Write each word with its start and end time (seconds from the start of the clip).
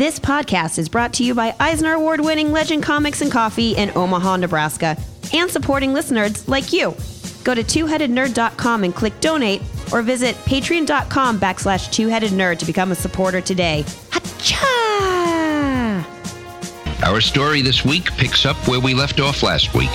This 0.00 0.18
podcast 0.18 0.78
is 0.78 0.88
brought 0.88 1.12
to 1.12 1.24
you 1.24 1.34
by 1.34 1.54
Eisner 1.60 1.92
Award 1.92 2.22
winning 2.22 2.52
Legend 2.52 2.82
Comics 2.82 3.20
and 3.20 3.30
Coffee 3.30 3.72
in 3.72 3.92
Omaha, 3.94 4.36
Nebraska, 4.36 4.96
and 5.34 5.50
supporting 5.50 5.92
listeners 5.92 6.48
like 6.48 6.72
you. 6.72 6.94
Go 7.44 7.54
to 7.54 7.62
twoheadednerd.com 7.62 8.84
and 8.84 8.94
click 8.94 9.20
donate, 9.20 9.60
or 9.92 10.00
visit 10.00 10.36
patreon.com 10.46 11.38
backslash 11.38 11.90
twoheadednerd 11.90 12.58
to 12.60 12.64
become 12.64 12.92
a 12.92 12.94
supporter 12.94 13.42
today. 13.42 13.84
Hacha! 14.10 14.66
Our 17.04 17.20
story 17.20 17.60
this 17.60 17.84
week 17.84 18.06
picks 18.12 18.46
up 18.46 18.56
where 18.66 18.80
we 18.80 18.94
left 18.94 19.20
off 19.20 19.42
last 19.42 19.74
week. 19.74 19.90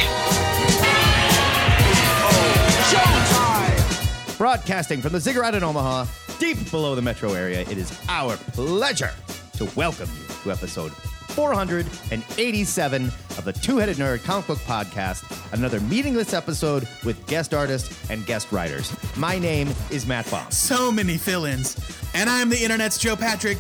Broadcasting 4.38 5.02
from 5.02 5.14
the 5.14 5.20
Ziggurat 5.20 5.56
in 5.56 5.64
Omaha, 5.64 6.06
deep 6.38 6.70
below 6.70 6.94
the 6.94 7.02
metro 7.02 7.34
area, 7.34 7.62
it 7.62 7.80
is 7.80 8.00
our 8.08 8.38
pleasure 8.38 9.10
to 9.58 9.66
welcome 9.76 10.10
you 10.18 10.26
to 10.44 10.52
episode 10.52 10.92
487 10.92 13.06
of 13.06 13.46
the 13.46 13.54
Two 13.54 13.78
Headed 13.78 13.98
Nerd 13.98 14.24
Comic 14.24 14.48
Book 14.48 14.58
Podcast, 14.60 15.54
another 15.54 15.80
meaningless 15.82 16.34
episode 16.34 16.88
with 17.04 17.26
guest 17.28 17.54
artists 17.54 18.10
and 18.10 18.26
guest 18.26 18.52
writers. 18.52 18.94
My 19.18 19.40
name 19.40 19.70
is 19.92 20.06
Matt 20.06 20.30
Baum. 20.30 20.50
so 20.52 20.92
many 20.92 21.18
fill-ins. 21.18 21.78
And 22.14 22.30
I'm 22.30 22.50
the 22.50 22.62
internet's 22.62 22.98
Joe 22.98 23.16
Patrick. 23.16 23.60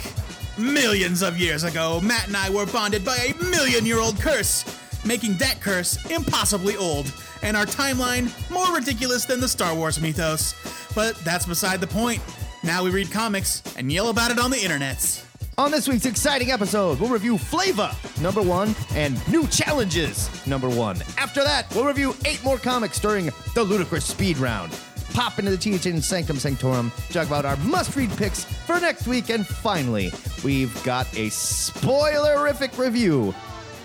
Millions 0.57 1.21
of 1.21 1.37
years 1.37 1.63
ago, 1.63 1.99
Matt 2.01 2.27
and 2.27 2.37
I 2.37 2.49
were 2.49 2.65
bonded 2.65 3.05
by 3.05 3.17
a 3.17 3.33
million-year-old 3.43 4.19
curse, 4.19 4.65
making 5.05 5.37
that 5.37 5.59
curse 5.61 6.03
impossibly 6.09 6.77
old, 6.77 7.11
and 7.41 7.55
our 7.55 7.65
timeline 7.65 8.31
more 8.49 8.73
ridiculous 8.75 9.25
than 9.25 9.39
the 9.39 9.47
Star 9.47 9.75
Wars 9.75 9.99
mythos. 9.99 10.55
But 10.93 11.15
that's 11.25 11.45
beside 11.45 11.81
the 11.81 11.87
point. 11.87 12.21
Now 12.63 12.83
we 12.83 12.89
read 12.89 13.11
comics 13.11 13.61
and 13.77 13.91
yell 13.91 14.09
about 14.09 14.31
it 14.31 14.39
on 14.39 14.49
the 14.49 14.57
internets. 14.57 15.23
On 15.57 15.71
this 15.71 15.87
week's 15.87 16.05
exciting 16.05 16.51
episode, 16.51 16.99
we'll 16.99 17.09
review 17.09 17.37
Flavor, 17.37 17.89
number 18.19 18.41
one, 18.41 18.75
and 18.93 19.15
New 19.29 19.47
Challengers, 19.47 20.45
number 20.45 20.67
one. 20.67 20.97
After 21.17 21.45
that, 21.45 21.73
we'll 21.73 21.85
review 21.85 22.13
eight 22.25 22.43
more 22.43 22.57
comics 22.57 22.99
during 22.99 23.29
the 23.53 23.63
Ludicrous 23.63 24.03
Speed 24.03 24.37
Round. 24.37 24.77
Pop 25.13 25.39
into 25.39 25.55
the 25.55 25.57
THN 25.57 26.01
Sanctum 26.01 26.39
Sanctorum, 26.39 26.91
talk 27.09 27.27
about 27.27 27.45
our 27.45 27.55
must 27.57 27.95
read 27.95 28.09
picks 28.17 28.43
for 28.43 28.81
next 28.81 29.07
week, 29.07 29.29
and 29.29 29.47
finally, 29.47 30.11
we've 30.43 30.83
got 30.83 31.07
a 31.13 31.27
spoilerific 31.27 32.77
review 32.77 33.33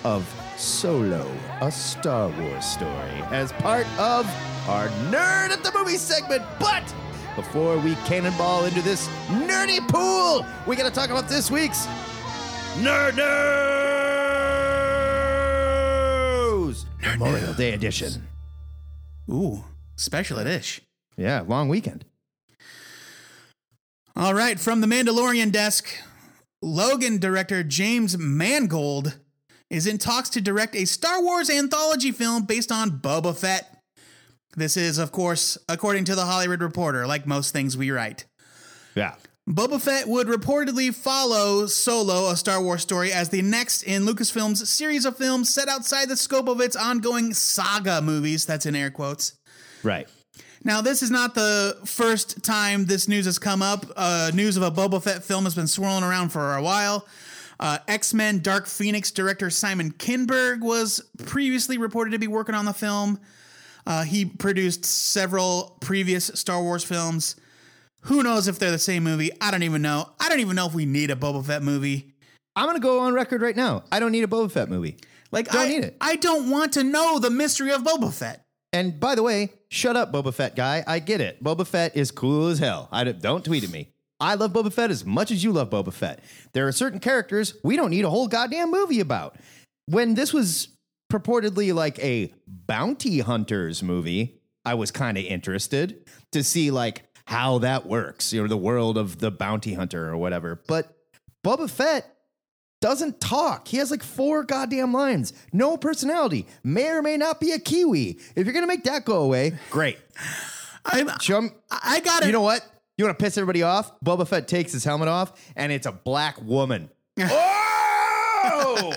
of 0.03 0.29
Solo, 0.57 1.31
a 1.61 1.71
Star 1.71 2.31
Wars 2.31 2.65
story, 2.65 3.23
as 3.31 3.53
part 3.53 3.87
of 3.97 4.27
our 4.69 4.89
Nerd 5.13 5.51
at 5.51 5.63
the 5.63 5.71
Movie 5.73 5.99
segment. 5.99 6.43
But 6.59 6.83
before 7.37 7.79
we 7.79 7.95
cannonball 8.07 8.65
into 8.65 8.83
this 8.83 9.09
nerdy 9.29 9.87
pool, 9.89 10.45
we 10.67 10.77
got 10.77 10.85
to 10.85 10.91
talk 10.91 11.11
about 11.11 11.29
this 11.29 11.51
week's 11.51 11.87
Nerd 12.79 13.17
News! 16.67 16.87
Memorial 17.03 17.55
Day 17.55 17.73
edition. 17.73 18.27
Ooh, 19.29 19.65
special 19.97 20.39
edition. 20.39 20.85
Yeah, 21.17 21.45
long 21.47 21.69
weekend. 21.69 22.05
All 24.17 24.35
right, 24.35 24.59
from 24.59 24.81
the 24.81 24.87
Mandalorian 24.87 25.53
desk, 25.53 25.89
Logan 26.63 27.19
director 27.19 27.63
James 27.63 28.19
Mangold 28.19 29.19
is 29.71 29.87
in 29.87 29.99
talks 29.99 30.29
to 30.31 30.41
direct 30.41 30.75
a 30.75 30.85
Star 30.85 31.23
Wars 31.23 31.49
anthology 31.49 32.11
film 32.11 32.45
based 32.45 32.73
on 32.73 32.91
Boba 32.91 33.37
Fett. 33.37 33.70
This 34.57 34.77
is, 34.77 34.99
of 34.99 35.13
course, 35.13 35.57
according 35.69 36.05
to 36.07 36.15
the 36.15 36.25
Hollywood 36.25 36.61
Reporter, 36.61 37.07
like 37.07 37.27
most 37.27 37.53
things 37.53 37.77
we 37.77 37.91
write. 37.91 38.27
Yeah. 38.95 39.15
Boba 39.49 39.81
Fett 39.81 40.07
would 40.07 40.29
reportedly 40.29 40.95
follow 40.95 41.67
Solo, 41.67 42.31
a 42.31 42.37
Star 42.37 42.63
Wars 42.63 42.83
story, 42.83 43.13
as 43.13 43.31
the 43.31 43.43
next 43.43 43.83
in 43.83 44.05
Lucasfilm's 44.05 44.69
series 44.69 45.05
of 45.05 45.17
films 45.17 45.49
set 45.53 45.69
outside 45.69 46.09
the 46.09 46.17
scope 46.17 46.49
of 46.49 46.61
its 46.61 46.77
ongoing 46.77 47.33
saga 47.35 48.01
movies. 48.01 48.47
That's 48.47 48.67
in 48.67 48.77
air 48.77 48.91
quotes. 48.91 49.39
Right. 49.83 50.09
Now, 50.63 50.83
this 50.83 51.03
is 51.03 51.11
not 51.11 51.35
the 51.35 51.79
first 51.85 52.45
time 52.45 52.85
this 52.85 53.09
news 53.09 53.25
has 53.25 53.39
come 53.39 53.63
up. 53.63 53.87
Uh, 53.97 54.31
news 54.35 54.57
of 54.57 54.63
a 54.63 54.71
Boba 54.71 55.03
Fett 55.03 55.25
film 55.25 55.45
has 55.45 55.55
been 55.55 55.67
swirling 55.67 56.05
around 56.05 56.31
for 56.31 56.55
a 56.55 56.63
while. 56.63 57.07
Uh, 57.59 57.79
X 57.89 58.15
Men 58.15 58.41
Dark 58.41 58.67
Phoenix 58.67 59.11
director 59.11 59.51
Simon 59.51 59.91
Kinberg 59.93 60.61
was 60.61 61.01
previously 61.27 61.79
reported 61.79 62.11
to 62.13 62.19
be 62.19 62.29
working 62.29 62.55
on 62.55 62.67
the 62.67 62.73
film. 62.73 63.19
Uh, 63.91 64.05
he 64.05 64.25
produced 64.25 64.85
several 64.85 65.77
previous 65.81 66.27
Star 66.35 66.63
Wars 66.63 66.85
films. 66.85 67.35
Who 68.03 68.23
knows 68.23 68.47
if 68.47 68.57
they're 68.57 68.71
the 68.71 68.79
same 68.79 69.03
movie? 69.03 69.33
I 69.41 69.51
don't 69.51 69.65
even 69.65 69.83
know. 69.83 70.09
I 70.21 70.29
don't 70.29 70.39
even 70.39 70.55
know 70.55 70.67
if 70.67 70.75
we 70.75 70.87
need 70.87 71.11
a 71.11 71.17
Boba 71.17 71.45
Fett 71.45 71.61
movie. 71.61 72.15
I'm 72.55 72.67
going 72.67 72.77
to 72.77 72.81
go 72.81 73.01
on 73.01 73.15
record 73.15 73.43
right 73.43 73.57
now. 73.57 73.83
I 73.91 73.99
don't 73.99 74.13
need 74.13 74.23
a 74.23 74.29
Boba 74.29 74.49
Fett 74.53 74.69
movie. 74.69 74.97
Like, 75.33 75.49
Don't 75.51 75.63
I, 75.63 75.69
need 75.69 75.83
it. 75.83 75.97
I 76.01 76.15
don't 76.15 76.51
want 76.51 76.75
to 76.75 76.85
know 76.85 77.19
the 77.19 77.31
mystery 77.31 77.73
of 77.73 77.83
Boba 77.83 78.13
Fett. 78.13 78.45
And 78.73 79.01
by 79.01 79.17
the 79.17 79.25
way, 79.25 79.51
shut 79.71 79.97
up, 79.97 80.13
Boba 80.13 80.33
Fett 80.33 80.55
guy. 80.55 80.85
I 80.87 81.01
get 81.01 81.21
it. 81.21 81.43
Boba 81.43 81.67
Fett 81.67 81.97
is 81.97 82.13
cool 82.13 82.47
as 82.47 82.61
hell. 82.61 82.89
I 82.93 83.03
don't, 83.03 83.21
don't 83.21 83.45
tweet 83.45 83.65
at 83.65 83.71
me. 83.71 83.89
I 84.21 84.35
love 84.35 84.53
Boba 84.53 84.73
Fett 84.73 84.93
as 84.93 85.05
much 85.05 85.33
as 85.33 85.43
you 85.43 85.51
love 85.51 85.69
Boba 85.69 85.93
Fett. 85.93 86.23
There 86.53 86.69
are 86.69 86.73
certain 86.73 87.01
characters 87.01 87.55
we 87.65 87.75
don't 87.75 87.91
need 87.91 88.05
a 88.05 88.11
whole 88.11 88.29
goddamn 88.29 88.71
movie 88.71 89.01
about. 89.01 89.35
When 89.87 90.15
this 90.15 90.33
was 90.33 90.69
purportedly 91.11 91.75
like 91.75 91.99
a 91.99 92.33
bounty 92.47 93.19
hunters 93.21 93.83
movie, 93.83 94.41
I 94.65 94.75
was 94.75 94.91
kind 94.91 95.19
of 95.19 95.25
interested 95.25 96.07
to 96.33 96.43
see 96.43 96.71
like 96.71 97.03
how 97.27 97.59
that 97.59 97.87
works, 97.87 98.33
you 98.33 98.41
know, 98.41 98.49
the 98.49 98.57
world 98.57 98.97
of 98.97 99.19
the 99.19 99.31
bounty 99.31 99.75
hunter 99.75 100.09
or 100.09 100.17
whatever. 100.17 100.63
But 100.67 100.97
Boba 101.45 101.69
Fett 101.69 102.17
doesn't 102.81 103.21
talk. 103.21 103.69
He 103.69 103.77
has 103.77 103.91
like 103.91 104.03
four 104.03 104.43
goddamn 104.43 104.93
lines. 104.93 105.33
No 105.53 105.77
personality. 105.77 106.47
May 106.65 106.89
or 106.89 107.03
may 107.03 107.17
not 107.19 107.39
be 107.41 107.53
a 107.53 107.59
Kiwi. 107.59 108.19
If 108.35 108.47
you're 108.47 108.55
gonna 108.55 108.67
make 108.67 108.85
that 108.85 109.05
go 109.05 109.23
away, 109.23 109.53
great. 109.71 109.99
I'm, 110.87 111.11
'em- 111.11 111.53
I 111.71 112.01
got 112.01 112.23
it. 112.23 112.27
You 112.27 112.33
know 112.33 112.41
what? 112.41 112.67
You 112.97 113.05
want 113.05 113.19
to 113.19 113.23
piss 113.25 113.37
everybody 113.37 113.63
off? 113.63 113.99
Boba 114.01 114.27
Fett 114.27 114.49
takes 114.49 114.73
his 114.73 114.83
helmet 114.85 115.09
off, 115.09 115.33
and 115.57 115.71
it's 115.73 115.87
a 115.87 115.93
black 115.93 116.41
woman. 116.43 116.91
oh! 117.21 118.93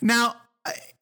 Now, 0.00 0.36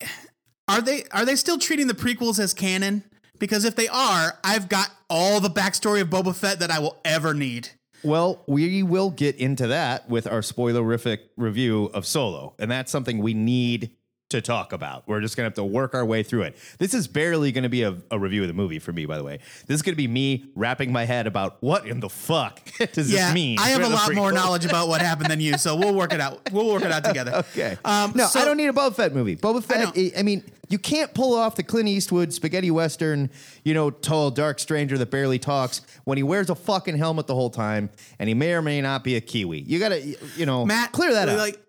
are 0.68 0.80
they 0.80 1.04
are 1.12 1.24
they 1.24 1.36
still 1.36 1.58
treating 1.58 1.86
the 1.86 1.94
prequels 1.94 2.38
as 2.38 2.54
canon? 2.54 3.04
Because 3.38 3.64
if 3.64 3.74
they 3.74 3.88
are, 3.88 4.38
I've 4.44 4.68
got 4.68 4.90
all 5.10 5.40
the 5.40 5.50
backstory 5.50 6.00
of 6.00 6.08
Boba 6.08 6.34
Fett 6.34 6.60
that 6.60 6.70
I 6.70 6.78
will 6.78 6.98
ever 7.04 7.34
need. 7.34 7.70
well, 8.04 8.44
we 8.46 8.82
will 8.82 9.10
get 9.10 9.36
into 9.36 9.66
that 9.68 10.08
with 10.08 10.26
our 10.26 10.40
spoilerific 10.40 11.18
review 11.36 11.90
of 11.94 12.06
Solo, 12.06 12.54
and 12.58 12.70
that's 12.70 12.92
something 12.92 13.18
we 13.18 13.34
need 13.34 13.90
to 14.30 14.40
talk 14.40 14.72
about. 14.72 15.06
We're 15.06 15.20
just 15.20 15.36
gonna 15.36 15.46
have 15.46 15.54
to 15.54 15.64
work 15.64 15.94
our 15.94 16.04
way 16.04 16.22
through 16.22 16.42
it. 16.42 16.56
This 16.78 16.94
is 16.94 17.06
barely 17.06 17.52
gonna 17.52 17.68
be 17.68 17.82
a, 17.82 17.96
a 18.10 18.18
review 18.18 18.42
of 18.42 18.48
the 18.48 18.54
movie 18.54 18.78
for 18.78 18.92
me, 18.92 19.06
by 19.06 19.18
the 19.18 19.24
way. 19.24 19.38
This 19.66 19.76
is 19.76 19.82
gonna 19.82 19.96
be 19.96 20.08
me 20.08 20.46
wrapping 20.54 20.92
my 20.92 21.04
head 21.04 21.26
about 21.26 21.58
what 21.60 21.86
in 21.86 22.00
the 22.00 22.08
fuck 22.08 22.60
does 22.92 23.12
yeah, 23.12 23.26
this 23.26 23.34
mean? 23.34 23.58
I 23.58 23.68
have 23.68 23.82
a 23.82 23.88
lot 23.88 24.14
more 24.14 24.32
knowledge 24.32 24.64
about 24.64 24.88
what 24.88 25.00
happened 25.00 25.30
than 25.30 25.40
you, 25.40 25.58
so 25.58 25.76
we'll 25.76 25.94
work 25.94 26.12
it 26.12 26.20
out. 26.20 26.40
We'll 26.52 26.66
work 26.72 26.82
it 26.82 26.92
out 26.92 27.04
together. 27.04 27.44
Okay. 27.54 27.76
Um, 27.84 28.12
no, 28.14 28.26
so- 28.26 28.40
I 28.40 28.44
don't 28.44 28.56
need 28.56 28.68
a 28.68 28.72
Boba 28.72 28.94
Fett 28.94 29.14
movie. 29.14 29.36
Boba 29.36 29.62
Fett. 29.62 29.92
I, 29.96 30.12
I 30.18 30.22
mean, 30.22 30.42
you 30.68 30.78
can't 30.78 31.12
pull 31.14 31.34
off 31.36 31.56
the 31.56 31.62
Clint 31.62 31.88
Eastwood 31.88 32.32
spaghetti 32.32 32.70
western, 32.70 33.30
you 33.64 33.74
know, 33.74 33.90
tall 33.90 34.30
dark 34.30 34.58
stranger 34.58 34.96
that 34.98 35.10
barely 35.10 35.38
talks 35.38 35.82
when 36.04 36.16
he 36.16 36.22
wears 36.22 36.50
a 36.50 36.54
fucking 36.54 36.96
helmet 36.96 37.26
the 37.26 37.34
whole 37.34 37.50
time, 37.50 37.90
and 38.18 38.28
he 38.28 38.34
may 38.34 38.54
or 38.54 38.62
may 38.62 38.80
not 38.80 39.04
be 39.04 39.16
a 39.16 39.20
Kiwi. 39.20 39.60
You 39.60 39.78
gotta, 39.78 40.16
you 40.36 40.46
know, 40.46 40.64
Matt, 40.64 40.92
clear 40.92 41.12
that 41.12 41.28
up. 41.28 41.38
Like 41.38 41.60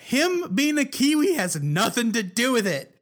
him 0.00 0.54
being 0.54 0.78
a 0.78 0.84
Kiwi 0.84 1.34
has 1.34 1.60
nothing 1.62 2.12
to 2.12 2.22
do 2.22 2.52
with 2.52 2.66
it. 2.66 2.96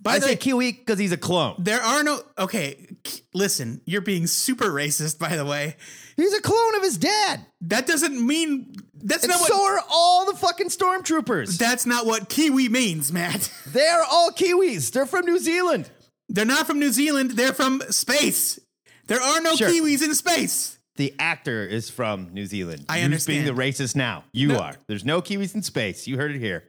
By 0.00 0.14
I 0.14 0.18
the 0.20 0.26
say 0.26 0.36
Kiwi 0.36 0.72
because 0.72 0.98
he's 0.98 1.10
a 1.12 1.16
clone. 1.16 1.56
there 1.58 1.80
are 1.80 2.02
no. 2.04 2.20
Okay, 2.38 2.86
k- 3.02 3.20
listen, 3.34 3.80
you're 3.86 4.00
being 4.00 4.26
super 4.28 4.66
racist. 4.66 5.18
By 5.18 5.34
the 5.36 5.44
way, 5.44 5.76
He's 6.16 6.32
a 6.32 6.40
clone 6.40 6.76
of 6.76 6.82
his 6.82 6.96
dad. 6.96 7.44
that 7.62 7.86
doesn't 7.86 8.24
mean 8.24 8.72
that's 8.94 9.24
And 9.24 9.30
not 9.32 9.40
what. 9.40 9.48
so 9.50 9.64
are 9.66 9.80
all 9.90 10.24
the 10.30 10.36
fucking 10.38 10.68
stormtroopers. 10.68 11.58
that's 11.58 11.86
not 11.86 12.06
what 12.06 12.28
Kiwi 12.28 12.68
means, 12.68 13.12
Matt. 13.12 13.50
They're 13.66 14.04
all 14.04 14.30
Kiwis. 14.30 14.92
They're 14.92 15.06
from 15.06 15.26
New 15.26 15.38
Zealand. 15.38 15.90
They're 16.28 16.44
not 16.44 16.66
from 16.66 16.78
New 16.78 16.92
Zealand. 16.92 17.32
They're 17.32 17.52
from 17.52 17.82
space. 17.90 18.58
There 19.08 19.20
are 19.20 19.40
no 19.40 19.56
Sure. 19.56 19.68
Kiwis 19.68 20.02
in 20.04 20.14
space. 20.14 20.75
The 20.96 21.14
actor 21.18 21.64
is 21.64 21.90
from 21.90 22.30
New 22.32 22.46
Zealand. 22.46 22.86
I 22.88 22.96
Who's 22.98 23.04
understand. 23.04 23.44
being 23.44 23.56
the 23.56 23.62
racist 23.62 23.96
now? 23.96 24.24
You 24.32 24.48
No. 24.48 24.58
are. 24.58 24.76
There's 24.86 25.04
no 25.04 25.20
Kiwis 25.20 25.54
in 25.54 25.62
space. 25.62 26.06
You 26.06 26.16
heard 26.16 26.30
it 26.34 26.38
here. 26.38 26.64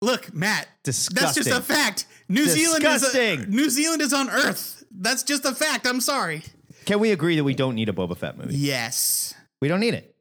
Look, 0.00 0.34
Matt. 0.34 0.68
Disgusting. 0.82 1.14
That's 1.14 1.34
Disgusting. 1.34 1.52
just 1.52 1.70
a 1.70 1.74
fact. 1.74 2.06
New 2.28 2.46
Zealand 2.46 2.84
is 2.84 3.02
a, 3.02 3.06
Disgusting. 3.12 3.50
New 3.50 3.70
Zealand 3.70 4.02
is 4.02 4.12
on 4.12 4.30
Earth. 4.30 4.84
That's 4.90 5.22
just 5.22 5.44
a 5.44 5.54
fact. 5.54 5.86
I'm 5.86 6.00
sorry. 6.00 6.42
Can 6.86 6.98
we 6.98 7.12
agree 7.12 7.36
that 7.36 7.44
we 7.44 7.54
don't 7.54 7.74
need 7.74 7.88
a 7.88 7.92
Boba 7.92 8.16
Fett 8.16 8.36
movie? 8.36 8.56
Yes. 8.56 9.34
We 9.60 9.68
don't 9.68 9.80
need 9.80 9.94
it. 9.94 10.14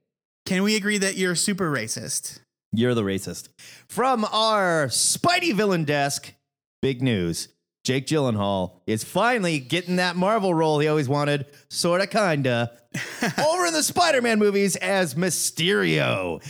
Can 0.46 0.64
we 0.64 0.76
agree 0.76 0.98
that 1.00 1.18
you're 1.18 1.36
super 1.36 1.72
racist? 1.72 2.40
You're 2.74 2.94
the 2.94 3.04
racist. 3.04 3.50
From 3.88 4.24
our 4.26 4.88
Spidey 4.88 5.54
villain 5.54 5.84
desk, 5.84 6.34
big 6.82 7.02
news. 7.02 7.48
Jake 7.84 8.06
Gyllenhaal 8.06 8.74
is 8.86 9.04
finally 9.04 9.60
getting 9.60 9.96
that 9.96 10.16
Marvel 10.16 10.54
role 10.54 10.80
he 10.80 10.88
always 10.88 11.10
wanted, 11.10 11.48
sorta, 11.70 12.06
kinda, 12.06 12.72
over 13.40 13.66
in 13.66 13.74
the 13.74 13.84
Spider 13.84 14.22
Man 14.22 14.38
movies 14.38 14.76
as 14.76 15.16
Mysterio. 15.16 16.42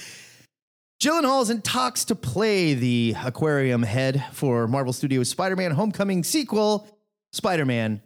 Gyllenhaal's 1.01 1.50
in 1.50 1.62
talks 1.62 2.06
to 2.06 2.16
play 2.16 2.74
the 2.74 3.16
aquarium 3.24 3.81
head 3.81 4.24
for 4.33 4.68
Marvel 4.68 4.94
Studios' 4.94 5.30
Spider 5.30 5.56
Man 5.56 5.72
Homecoming 5.72 6.24
sequel, 6.24 6.88
Spider 7.31 7.66
Man 7.66 8.01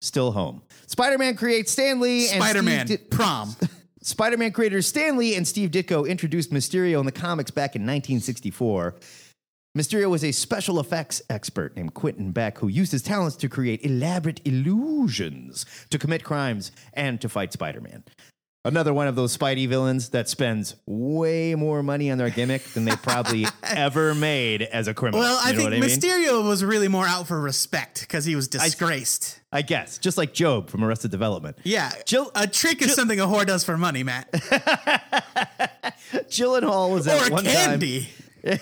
Still 0.00 0.32
Home. 0.32 0.62
Spider 0.86 1.18
Man 1.18 1.36
creates 1.36 1.72
Stan 1.72 2.00
Lee 2.00 2.30
and 2.30 2.42
Spider 2.42 2.62
Man 2.62 2.86
Di- 2.86 2.96
prom. 2.96 3.54
Spider 4.02 4.36
Man 4.36 4.50
creators 4.52 4.86
Stan 4.86 5.16
Lee 5.16 5.34
and 5.36 5.46
Steve 5.46 5.70
Ditko 5.70 6.08
introduced 6.08 6.50
Mysterio 6.52 6.98
in 7.00 7.06
the 7.06 7.12
comics 7.12 7.50
back 7.50 7.76
in 7.76 7.82
1964. 7.82 8.94
Mysterio 9.76 10.10
was 10.10 10.22
a 10.22 10.32
special 10.32 10.78
effects 10.80 11.22
expert 11.30 11.74
named 11.76 11.94
Quentin 11.94 12.30
Beck 12.32 12.58
who 12.58 12.68
used 12.68 12.92
his 12.92 13.00
talents 13.02 13.36
to 13.36 13.48
create 13.48 13.82
elaborate 13.84 14.40
illusions 14.44 15.64
to 15.88 15.98
commit 15.98 16.22
crimes 16.24 16.72
and 16.92 17.18
to 17.22 17.28
fight 17.28 17.54
Spider 17.54 17.80
Man. 17.80 18.04
Another 18.66 18.92
one 18.94 19.08
of 19.08 19.16
those 19.16 19.34
Spidey 19.36 19.66
villains 19.66 20.10
that 20.10 20.28
spends 20.28 20.76
way 20.86 21.54
more 21.56 21.82
money 21.82 22.10
on 22.12 22.18
their 22.18 22.28
gimmick 22.30 22.62
than 22.74 22.84
they 22.84 22.94
probably 22.96 23.46
ever 23.64 24.14
made 24.14 24.60
as 24.62 24.86
a 24.88 24.94
criminal. 24.94 25.20
Well, 25.20 25.40
I 25.42 25.48
You 25.50 25.52
know 25.54 25.58
think 25.62 25.70
what 25.70 25.76
I 25.78 25.80
mean? 25.80 25.88
Mysterio 25.98 26.46
was 26.46 26.62
really 26.62 26.86
more 26.88 27.06
out 27.06 27.26
for 27.26 27.40
respect 27.40 28.02
because 28.02 28.24
he 28.26 28.36
was 28.36 28.46
disgraced. 28.48 29.40
I 29.52 29.62
guess, 29.62 29.96
just 29.98 30.16
like 30.18 30.36
Gob 30.36 30.68
from 30.70 30.84
Arrested 30.84 31.10
Development. 31.10 31.56
yeah, 31.64 31.90
Jill- 32.04 32.30
a 32.34 32.46
trick 32.46 32.82
is 32.82 32.94
something 32.94 33.18
a 33.18 33.24
whore 33.24 33.46
does 33.46 33.64
for 33.64 33.76
money, 33.78 34.02
Matt, 34.04 34.30
Gyllenhaal 36.28 36.92
was 36.92 37.06
at 37.08 37.30
or 37.30 37.32
one 37.32 37.44
candy. 37.44 38.02
time. 38.02 38.10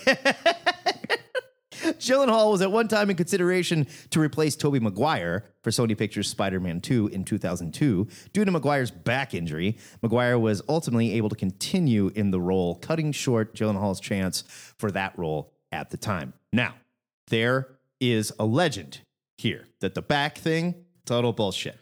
Gyllenhaal 2.01 2.51
was 2.51 2.61
at 2.61 2.71
one 2.71 2.87
time 2.87 3.09
in 3.09 3.15
consideration 3.15 3.87
to 4.09 4.19
replace 4.19 4.55
Tobey 4.55 4.79
Maguire 4.79 5.45
for 5.63 5.69
Sony 5.69 5.97
Pictures 5.97 6.27
Spider-Man 6.29 6.81
2 6.81 7.07
in 7.09 7.23
2002. 7.23 8.07
Due 8.33 8.45
to 8.45 8.51
Maguire's 8.51 8.91
back 8.91 9.33
injury, 9.33 9.77
Maguire 10.01 10.39
was 10.39 10.61
ultimately 10.67 11.13
able 11.13 11.29
to 11.29 11.35
continue 11.35 12.11
in 12.15 12.31
the 12.31 12.41
role, 12.41 12.75
cutting 12.75 13.11
short 13.11 13.53
Gyllenhaal's 13.55 13.99
chance 13.99 14.43
for 14.77 14.91
that 14.91 15.17
role 15.17 15.53
at 15.71 15.91
the 15.91 15.97
time. 15.97 16.33
Now, 16.51 16.73
there 17.27 17.67
is 17.99 18.33
a 18.39 18.45
legend 18.45 18.99
here 19.37 19.67
that 19.79 19.93
the 19.93 20.01
back 20.01 20.37
thing, 20.37 20.75
total 21.05 21.33
bullshit. 21.33 21.77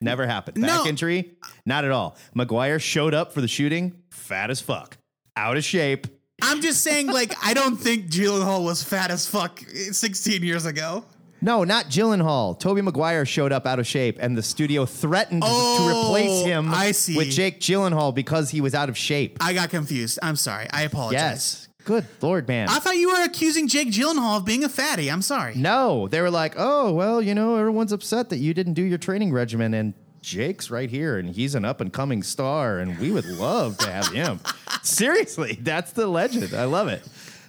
Never 0.00 0.26
happened. 0.26 0.60
Back 0.60 0.84
No. 0.84 0.86
injury, 0.86 1.32
not 1.64 1.84
at 1.84 1.90
all. 1.92 2.16
Maguire 2.34 2.78
showed 2.78 3.14
up 3.14 3.32
for 3.32 3.40
the 3.40 3.48
shooting, 3.48 3.92
fat 4.10 4.50
as 4.50 4.60
fuck, 4.60 4.98
out 5.36 5.56
of 5.56 5.64
shape. 5.64 6.06
I'm 6.42 6.60
just 6.60 6.82
saying, 6.82 7.06
like, 7.06 7.32
I 7.42 7.54
don't 7.54 7.76
think 7.76 8.06
Gyllenhaal 8.08 8.64
was 8.64 8.82
fat 8.82 9.10
as 9.10 9.26
fuck 9.26 9.60
16 9.60 10.42
years 10.42 10.66
ago. 10.66 11.04
No, 11.40 11.64
not 11.64 11.86
Gyllenhaal. 11.86 12.58
Tobey 12.58 12.82
Maguire 12.82 13.24
showed 13.26 13.50
up 13.52 13.66
out 13.66 13.78
of 13.80 13.86
shape, 13.86 14.18
and 14.20 14.36
the 14.36 14.42
studio 14.42 14.86
threatened 14.86 15.42
to 15.42 15.48
Oh, 15.50 16.06
replace 16.06 16.44
him 16.44 16.72
I 16.72 16.92
see. 16.92 17.16
with 17.16 17.30
Jake 17.30 17.58
Gyllenhaal 17.60 18.14
because 18.14 18.50
he 18.50 18.60
was 18.60 18.74
out 18.74 18.88
of 18.88 18.96
shape. 18.96 19.38
I 19.40 19.52
got 19.52 19.70
confused. 19.70 20.18
I'm 20.22 20.36
sorry. 20.36 20.68
I 20.72 20.82
apologize. 20.82 21.18
yes. 21.20 21.68
Good 21.84 22.06
Lord, 22.20 22.46
man. 22.46 22.68
I 22.68 22.78
thought 22.78 22.96
you 22.96 23.08
were 23.08 23.24
accusing 23.24 23.66
Jake 23.66 23.88
Gyllenhaal 23.88 24.36
of 24.38 24.44
being 24.44 24.62
a 24.62 24.68
fatty. 24.68 25.10
I'm 25.10 25.20
sorry. 25.22 25.54
no, 25.56 26.06
they 26.06 26.20
were 26.20 26.30
like, 26.30 26.54
oh, 26.56 26.92
well, 26.92 27.20
you 27.20 27.34
know, 27.34 27.56
everyone's 27.56 27.90
upset 27.90 28.30
that 28.30 28.36
you 28.38 28.54
didn't 28.54 28.74
do 28.74 28.82
your 28.82 28.98
training 28.98 29.32
regimen, 29.32 29.74
and 29.74 29.94
Jake's 30.22 30.70
right 30.70 30.88
here, 30.88 31.18
and 31.18 31.28
he's 31.28 31.54
an 31.54 31.64
up 31.64 31.80
and 31.80 31.92
coming 31.92 32.22
star, 32.22 32.78
and 32.78 32.98
we 32.98 33.10
would 33.10 33.26
love 33.26 33.76
to 33.78 33.90
have 33.90 34.08
him. 34.08 34.40
Seriously, 34.82 35.58
that's 35.60 35.92
the 35.92 36.06
legend. 36.06 36.54
I 36.54 36.64
love 36.64 36.88
it. 36.88 37.06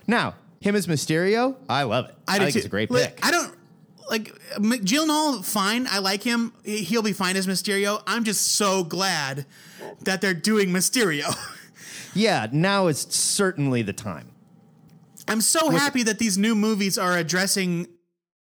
Now, 0.08 0.36
him 0.60 0.76
as 0.76 0.88
Mysterio, 0.88 1.56
I 1.70 1.84
love 1.84 2.10
it. 2.10 2.16
I, 2.28 2.40
do 2.40 2.46
think 2.46 2.54
too. 2.54 2.60
it's 2.60 2.66
a 2.66 2.70
great 2.70 2.90
Li- 2.92 3.04
pick. 3.06 3.20
I 3.26 3.32
don't 3.32 3.56
like 4.10 4.34
Gyllenhaal. 4.58 5.46
Fine, 5.46 5.88
I 5.90 6.00
like 6.00 6.24
him. 6.24 6.52
He- 6.66 6.84
He'll 6.84 7.04
be 7.04 7.14
fine 7.14 7.38
as 7.38 7.48
Mysterio. 7.48 8.02
I'm 8.08 8.24
just 8.24 8.56
so 8.56 8.84
glad 8.84 9.46
that 10.02 10.20
they're 10.22 10.34
doing 10.34 10.70
Mysterio. 10.70 11.34
yeah, 12.16 12.48
now 12.52 12.88
is 12.88 13.00
certainly 13.02 13.82
the 13.84 13.94
time. 13.94 14.30
I'm 15.28 15.42
so 15.42 15.70
happy 15.70 16.04
that 16.04 16.20
these 16.20 16.38
new 16.38 16.54
movies 16.56 16.98
are 16.98 17.18
addressing 17.18 17.88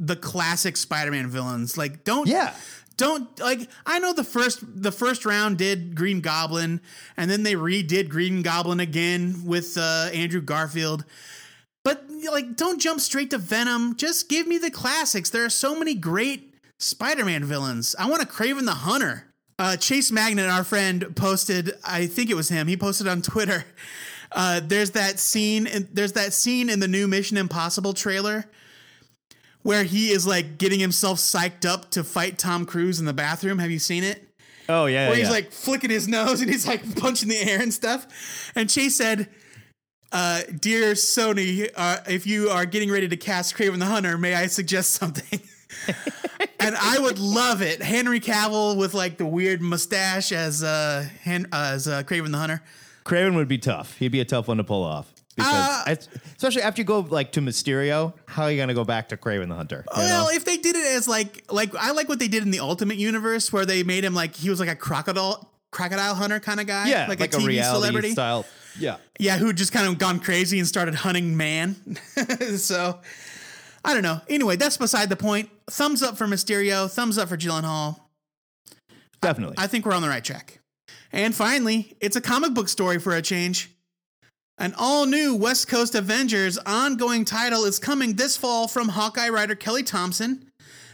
the 0.00 0.16
classic 0.16 0.76
Spider-Man 0.76 1.28
villains. 1.28 1.78
Like, 1.78 2.02
don't 2.04 2.26
Yeah. 2.26 2.54
Don't 2.96 3.40
like. 3.40 3.68
I 3.86 3.98
know 3.98 4.12
the 4.12 4.24
first 4.24 4.60
the 4.82 4.92
first 4.92 5.24
round 5.24 5.58
did 5.58 5.94
Green 5.94 6.20
Goblin, 6.20 6.80
and 7.16 7.30
then 7.30 7.42
they 7.42 7.54
redid 7.54 8.08
Green 8.08 8.42
Goblin 8.42 8.80
again 8.80 9.42
with 9.44 9.76
uh, 9.76 10.10
Andrew 10.12 10.40
Garfield. 10.40 11.04
But 11.84 12.04
like, 12.30 12.56
don't 12.56 12.80
jump 12.80 13.00
straight 13.00 13.30
to 13.30 13.38
Venom. 13.38 13.96
Just 13.96 14.28
give 14.28 14.46
me 14.46 14.58
the 14.58 14.70
classics. 14.70 15.30
There 15.30 15.44
are 15.44 15.50
so 15.50 15.78
many 15.78 15.94
great 15.94 16.54
Spider-Man 16.78 17.44
villains. 17.44 17.94
I 17.98 18.08
want 18.08 18.22
a 18.22 18.26
Kraven 18.26 18.64
the 18.64 18.72
Hunter. 18.72 19.26
Uh, 19.58 19.76
Chase 19.76 20.10
Magnett, 20.10 20.52
our 20.52 20.64
friend, 20.64 21.14
posted. 21.14 21.74
I 21.86 22.06
think 22.06 22.30
it 22.30 22.34
was 22.34 22.48
him. 22.48 22.66
He 22.66 22.76
posted 22.76 23.08
on 23.08 23.22
Twitter. 23.22 23.64
Uh, 24.36 24.60
there's 24.60 24.90
that 24.90 25.20
scene. 25.20 25.68
In, 25.68 25.88
there's 25.92 26.14
that 26.14 26.32
scene 26.32 26.68
in 26.68 26.80
the 26.80 26.88
new 26.88 27.06
Mission 27.06 27.36
Impossible 27.36 27.92
trailer 27.92 28.46
where 29.64 29.82
he 29.82 30.10
is 30.10 30.26
like 30.26 30.58
getting 30.58 30.78
himself 30.78 31.18
psyched 31.18 31.66
up 31.66 31.90
to 31.90 32.04
fight 32.04 32.38
Tom 32.38 32.64
Cruise 32.66 33.00
in 33.00 33.06
the 33.06 33.12
bathroom. 33.12 33.58
Have 33.58 33.70
you 33.70 33.80
seen 33.80 34.04
it? 34.04 34.22
Oh, 34.68 34.86
yeah. 34.86 35.08
Where 35.08 35.16
he's 35.16 35.26
yeah. 35.26 35.32
like 35.32 35.50
flicking 35.50 35.90
his 35.90 36.06
nose 36.06 36.40
and 36.40 36.50
he's 36.50 36.66
like 36.66 36.96
punching 37.00 37.28
the 37.28 37.38
air 37.38 37.60
and 37.60 37.72
stuff. 37.72 38.52
And 38.54 38.68
Chase 38.70 38.96
said, 38.96 39.28
uh, 40.12 40.42
"Dear 40.60 40.92
Sony, 40.92 41.70
uh, 41.74 41.98
if 42.06 42.26
you 42.26 42.50
are 42.50 42.66
getting 42.66 42.90
ready 42.90 43.08
to 43.08 43.16
cast 43.16 43.56
Kraven 43.56 43.78
the 43.78 43.86
Hunter, 43.86 44.16
may 44.18 44.34
I 44.34 44.46
suggest 44.46 44.92
something?" 44.92 45.40
and 46.60 46.76
I 46.76 46.98
would 46.98 47.18
love 47.18 47.62
it. 47.62 47.82
Henry 47.82 48.20
Cavill 48.20 48.76
with 48.76 48.92
like 48.92 49.16
the 49.16 49.26
weird 49.26 49.62
mustache 49.62 50.30
as 50.30 50.62
uh, 50.62 51.08
Hen- 51.22 51.48
uh 51.52 51.70
as 51.72 51.88
uh, 51.88 52.02
Kraven 52.02 52.32
the 52.32 52.38
Hunter. 52.38 52.62
Kraven 53.04 53.34
would 53.34 53.48
be 53.48 53.58
tough. 53.58 53.96
He'd 53.96 54.12
be 54.12 54.20
a 54.20 54.24
tough 54.24 54.48
one 54.48 54.58
to 54.58 54.64
pull 54.64 54.82
off. 54.82 55.13
Because 55.36 55.52
Uh, 55.52 55.82
I- 55.86 55.98
especially 56.36 56.62
after 56.62 56.80
you 56.80 56.84
go 56.84 57.00
like 57.00 57.32
to 57.32 57.40
Mysterio, 57.40 58.14
how 58.26 58.44
are 58.44 58.50
you 58.52 58.56
gonna 58.58 58.74
go 58.74 58.84
back 58.84 59.08
to 59.10 59.16
Kraven 59.16 59.48
the 59.48 59.54
Hunter? 59.54 59.84
Well, 59.96 60.26
know? 60.26 60.30
if 60.34 60.44
they 60.44 60.56
did 60.56 60.76
it 60.76 60.86
as 60.86 61.08
like 61.08 61.44
like 61.50 61.74
I 61.74 61.90
like 61.92 62.08
what 62.08 62.18
they 62.18 62.28
did 62.28 62.42
in 62.42 62.50
the 62.50 62.60
Ultimate 62.60 62.98
Universe, 62.98 63.52
where 63.52 63.66
they 63.66 63.82
made 63.82 64.04
him 64.04 64.14
like 64.14 64.34
he 64.36 64.48
was 64.50 64.60
like 64.60 64.68
a 64.68 64.76
crocodile 64.76 65.50
crocodile 65.72 66.14
hunter 66.14 66.38
kind 66.38 66.60
of 66.60 66.68
guy, 66.68 66.88
yeah, 66.88 67.08
like, 67.08 67.18
like, 67.18 67.34
a 67.34 67.36
TV 67.36 67.48
reality 67.48 67.74
celebrity, 67.74 68.10
style. 68.12 68.46
Yeah, 68.78 68.96
yeah, 69.18 69.38
who 69.38 69.52
just 69.52 69.72
kind 69.72 69.88
of 69.88 69.98
gone 69.98 70.20
crazy 70.20 70.58
and 70.58 70.68
started 70.68 70.94
hunting 70.94 71.36
man. 71.36 71.74
so 72.58 73.00
I 73.84 73.92
don't 73.92 74.02
know. 74.04 74.20
Anyway, 74.28 74.56
that's 74.56 74.76
beside 74.76 75.08
the 75.08 75.16
point. 75.16 75.50
Thumbs 75.68 76.02
up 76.02 76.16
for 76.16 76.26
Mysterio. 76.26 76.88
Thumbs 76.90 77.18
up 77.18 77.28
for 77.28 77.36
Gyllenhaal. 77.36 77.98
definitely. 79.20 79.56
I 79.58 79.66
think 79.66 79.84
we're 79.84 79.94
on 79.94 80.02
the 80.02 80.08
right 80.08 80.24
track. 80.24 80.60
And 81.12 81.34
finally, 81.34 81.96
it's 82.00 82.16
a 82.16 82.20
comic 82.20 82.54
book 82.54 82.68
story 82.68 82.98
for 82.98 83.14
a 83.14 83.22
change. 83.22 83.70
An 84.56 84.72
all 84.78 85.06
new 85.06 85.34
West 85.34 85.66
Coast 85.66 85.96
Avengers 85.96 86.58
ongoing 86.58 87.24
title 87.24 87.64
is 87.64 87.80
coming 87.80 88.14
this 88.14 88.36
fall 88.36 88.68
from 88.68 88.88
Hawkeye 88.88 89.28
writer 89.28 89.56
Kelly 89.56 89.82
Thompson 89.82 90.48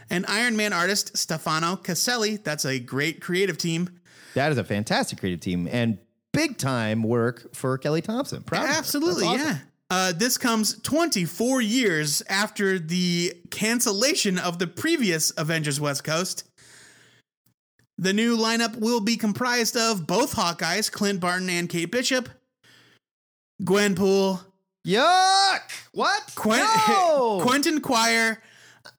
and 0.09 0.25
Iron 0.27 0.57
Man 0.57 0.73
artist 0.73 1.15
Stefano 1.15 1.75
Caselli. 1.75 2.37
That's 2.37 2.65
a 2.65 2.79
great 2.79 3.21
creative 3.21 3.57
team. 3.59 3.99
that 4.33 4.51
is 4.51 4.57
a 4.57 4.63
fantastic 4.63 5.19
creative 5.19 5.41
team 5.41 5.67
and 5.71 5.99
big 6.33 6.57
time 6.57 7.03
work 7.03 7.53
for 7.53 7.77
Kelly 7.77 8.01
Thompson. 8.01 8.41
Proud. 8.41 8.67
Absolutely, 8.67 9.25
awesome. 9.25 9.39
yeah. 9.39 9.57
Uh, 9.91 10.11
this 10.13 10.37
comes 10.37 10.79
24 10.81 11.61
years 11.61 12.23
after 12.29 12.79
the 12.79 13.33
cancellation 13.51 14.39
of 14.39 14.57
the 14.57 14.65
previous 14.65 15.31
Avengers 15.37 15.79
West 15.79 16.03
Coast. 16.03 16.45
The 17.97 18.13
new 18.13 18.37
lineup 18.37 18.77
will 18.77 19.01
be 19.01 19.17
comprised 19.17 19.77
of 19.77 20.07
both 20.07 20.33
Hawkeyes, 20.33 20.91
Clint 20.91 21.19
Barton 21.19 21.49
and 21.49 21.69
Kate 21.69 21.91
Bishop, 21.91 22.29
Gwenpool, 23.63 24.43
Yuck! 24.87 25.61
What? 25.93 26.31
Quen- 26.35 26.65
no! 26.87 27.39
Quentin 27.43 27.79
Quire, 27.81 28.41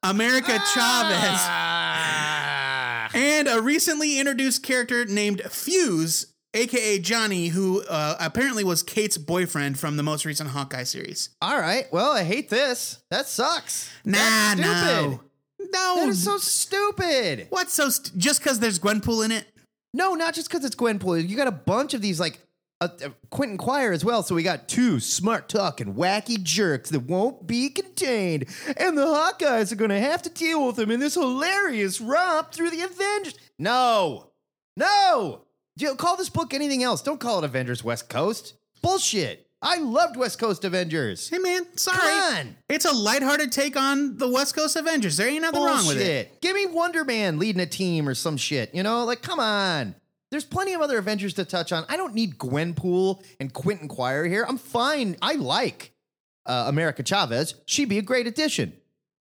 America 0.02 0.52
Chavez, 0.74 1.40
Ah! 1.40 3.08
and 3.14 3.48
a 3.48 3.60
recently 3.60 4.18
introduced 4.20 4.62
character 4.62 5.04
named 5.04 5.42
Fuse, 5.50 6.26
aka 6.54 6.98
Johnny, 7.00 7.48
who 7.48 7.82
uh, 7.88 8.16
apparently 8.20 8.62
was 8.64 8.82
Kate's 8.82 9.18
boyfriend 9.18 9.78
from 9.78 9.96
the 9.96 10.02
most 10.02 10.24
recent 10.24 10.50
Hawkeye 10.50 10.84
series. 10.84 11.30
All 11.40 11.58
right. 11.58 11.86
Well, 11.92 12.12
I 12.12 12.22
hate 12.24 12.48
this. 12.48 13.02
That 13.10 13.26
sucks. 13.26 13.90
Nah, 14.04 14.18
That's 14.18 14.60
no, 14.60 14.66
stupid. 15.58 15.72
no. 15.72 15.94
That 15.96 16.08
is 16.08 16.22
so 16.24 16.38
stupid. 16.38 17.46
What's 17.50 17.72
so 17.74 17.88
st- 17.90 18.16
just 18.16 18.40
because 18.40 18.60
there's 18.60 18.78
Gwenpool 18.78 19.24
in 19.24 19.32
it? 19.32 19.46
No, 19.94 20.14
not 20.14 20.34
just 20.34 20.48
because 20.48 20.64
it's 20.64 20.76
Gwenpool. 20.76 21.26
You 21.28 21.36
got 21.36 21.48
a 21.48 21.52
bunch 21.52 21.94
of 21.94 22.00
these 22.00 22.20
like 22.20 22.40
Quentin 23.30 23.58
Quire 23.58 23.92
as 23.92 24.04
well. 24.04 24.22
So 24.22 24.34
we 24.34 24.42
got 24.42 24.68
two 24.68 25.00
smart 25.00 25.48
talking 25.48 25.94
wacky 25.94 26.42
jerks 26.42 26.90
that 26.90 27.00
won't 27.00 27.46
be 27.46 27.68
contained, 27.70 28.46
and 28.76 28.96
the 28.96 29.06
Hawkeyes 29.06 29.72
are 29.72 29.76
going 29.76 29.90
to 29.90 30.00
have 30.00 30.22
to 30.22 30.30
deal 30.30 30.66
with 30.66 30.76
them 30.76 30.90
in 30.90 31.00
this 31.00 31.14
hilarious 31.14 32.00
romp 32.00 32.52
through 32.52 32.70
the 32.70 32.82
Avengers. 32.82 33.38
No, 33.58 34.30
no. 34.76 35.42
You 35.76 35.94
call 35.94 36.16
this 36.16 36.28
book 36.28 36.52
anything 36.52 36.82
else. 36.82 37.02
Don't 37.02 37.20
call 37.20 37.38
it 37.38 37.44
Avengers 37.44 37.82
West 37.82 38.08
Coast. 38.08 38.54
Bullshit. 38.82 39.48
I 39.64 39.78
loved 39.78 40.16
West 40.16 40.40
Coast 40.40 40.64
Avengers. 40.64 41.28
Hey 41.28 41.38
man, 41.38 41.64
sorry. 41.76 41.98
Come 41.98 42.36
on. 42.48 42.56
It's 42.68 42.84
a 42.84 42.92
lighthearted 42.92 43.52
take 43.52 43.76
on 43.76 44.18
the 44.18 44.28
West 44.28 44.56
Coast 44.56 44.74
Avengers. 44.74 45.16
There 45.16 45.28
ain't 45.28 45.42
nothing 45.42 45.62
wrong 45.62 45.86
with 45.86 46.00
it. 46.00 46.26
Bullshit. 46.28 46.40
Give 46.40 46.56
me 46.56 46.66
Wonder 46.66 47.04
Man 47.04 47.38
leading 47.38 47.62
a 47.62 47.66
team 47.66 48.08
or 48.08 48.14
some 48.14 48.36
shit. 48.36 48.74
You 48.74 48.82
know, 48.82 49.04
like 49.04 49.22
come 49.22 49.38
on. 49.38 49.94
There's 50.32 50.46
plenty 50.46 50.72
of 50.72 50.80
other 50.80 50.96
Avengers 50.96 51.34
to 51.34 51.44
touch 51.44 51.72
on. 51.72 51.84
I 51.90 51.98
don't 51.98 52.14
need 52.14 52.38
Gwenpool 52.38 53.22
and 53.38 53.52
Quentin 53.52 53.86
Quire 53.86 54.24
here. 54.24 54.46
I'm 54.48 54.56
fine. 54.56 55.14
I 55.20 55.34
like 55.34 55.92
uh, 56.46 56.64
America 56.68 57.02
Chavez. 57.02 57.54
She'd 57.66 57.90
be 57.90 57.98
a 57.98 58.02
great 58.02 58.26
addition. 58.26 58.72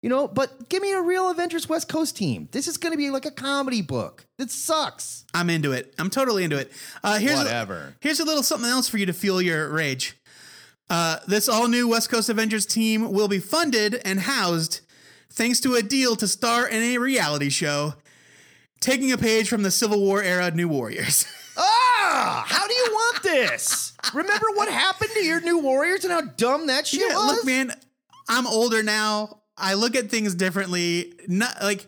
You 0.01 0.09
know, 0.09 0.29
but 0.29 0.69
give 0.69 0.81
me 0.81 0.93
a 0.93 1.01
real 1.01 1.29
Avengers 1.29 1.67
West 1.67 1.89
Coast 1.89 2.15
team. 2.15 2.47
This 2.53 2.65
is 2.65 2.77
going 2.77 2.93
to 2.93 2.97
be 2.97 3.11
like 3.11 3.25
a 3.25 3.31
comedy 3.31 3.81
book. 3.81 4.25
It 4.39 4.51
sucks. 4.51 5.25
I'm 5.33 5.49
into 5.49 5.73
it. 5.73 5.93
I'm 5.99 6.09
totally 6.09 6.45
into 6.45 6.57
it. 6.57 6.71
Uh, 7.03 7.19
here's 7.19 7.37
Whatever. 7.37 7.75
A, 7.75 7.95
here's 7.99 8.21
a 8.21 8.25
little 8.25 8.41
something 8.41 8.69
else 8.69 8.87
for 8.87 8.97
you 8.97 9.05
to 9.05 9.13
fuel 9.13 9.41
your 9.41 9.67
rage. 9.67 10.17
Uh, 10.89 11.17
this 11.27 11.49
all 11.49 11.67
new 11.67 11.89
West 11.89 12.09
Coast 12.09 12.29
Avengers 12.29 12.65
team 12.65 13.11
will 13.11 13.27
be 13.27 13.39
funded 13.39 14.01
and 14.05 14.21
housed 14.21 14.79
thanks 15.29 15.59
to 15.59 15.75
a 15.75 15.81
deal 15.81 16.15
to 16.15 16.27
star 16.27 16.67
in 16.67 16.81
a 16.81 16.97
reality 16.97 17.49
show, 17.49 17.95
taking 18.81 19.11
a 19.13 19.17
page 19.17 19.47
from 19.47 19.63
the 19.63 19.71
Civil 19.71 20.01
War 20.01 20.21
era 20.21 20.51
New 20.51 20.67
Warriors. 20.67 21.25
Ah, 21.57 22.45
how 22.47 22.65
do 22.65 22.73
you 22.73 22.87
want 22.91 23.23
this? 23.23 23.93
Remember 24.13 24.47
what 24.53 24.69
happened 24.69 25.11
to 25.15 25.19
your 25.23 25.41
new 25.41 25.59
Warriors 25.59 26.05
and 26.05 26.11
how 26.13 26.21
dumb 26.21 26.67
that 26.67 26.87
shit 26.87 27.01
yeah, 27.01 27.13
was? 27.13 27.35
look, 27.37 27.45
man, 27.45 27.73
I'm 28.29 28.47
older 28.47 28.81
now. 28.81 29.41
I 29.57 29.73
look 29.73 29.95
at 29.97 30.09
things 30.09 30.33
differently. 30.33 31.13
Not 31.27 31.61
like 31.61 31.85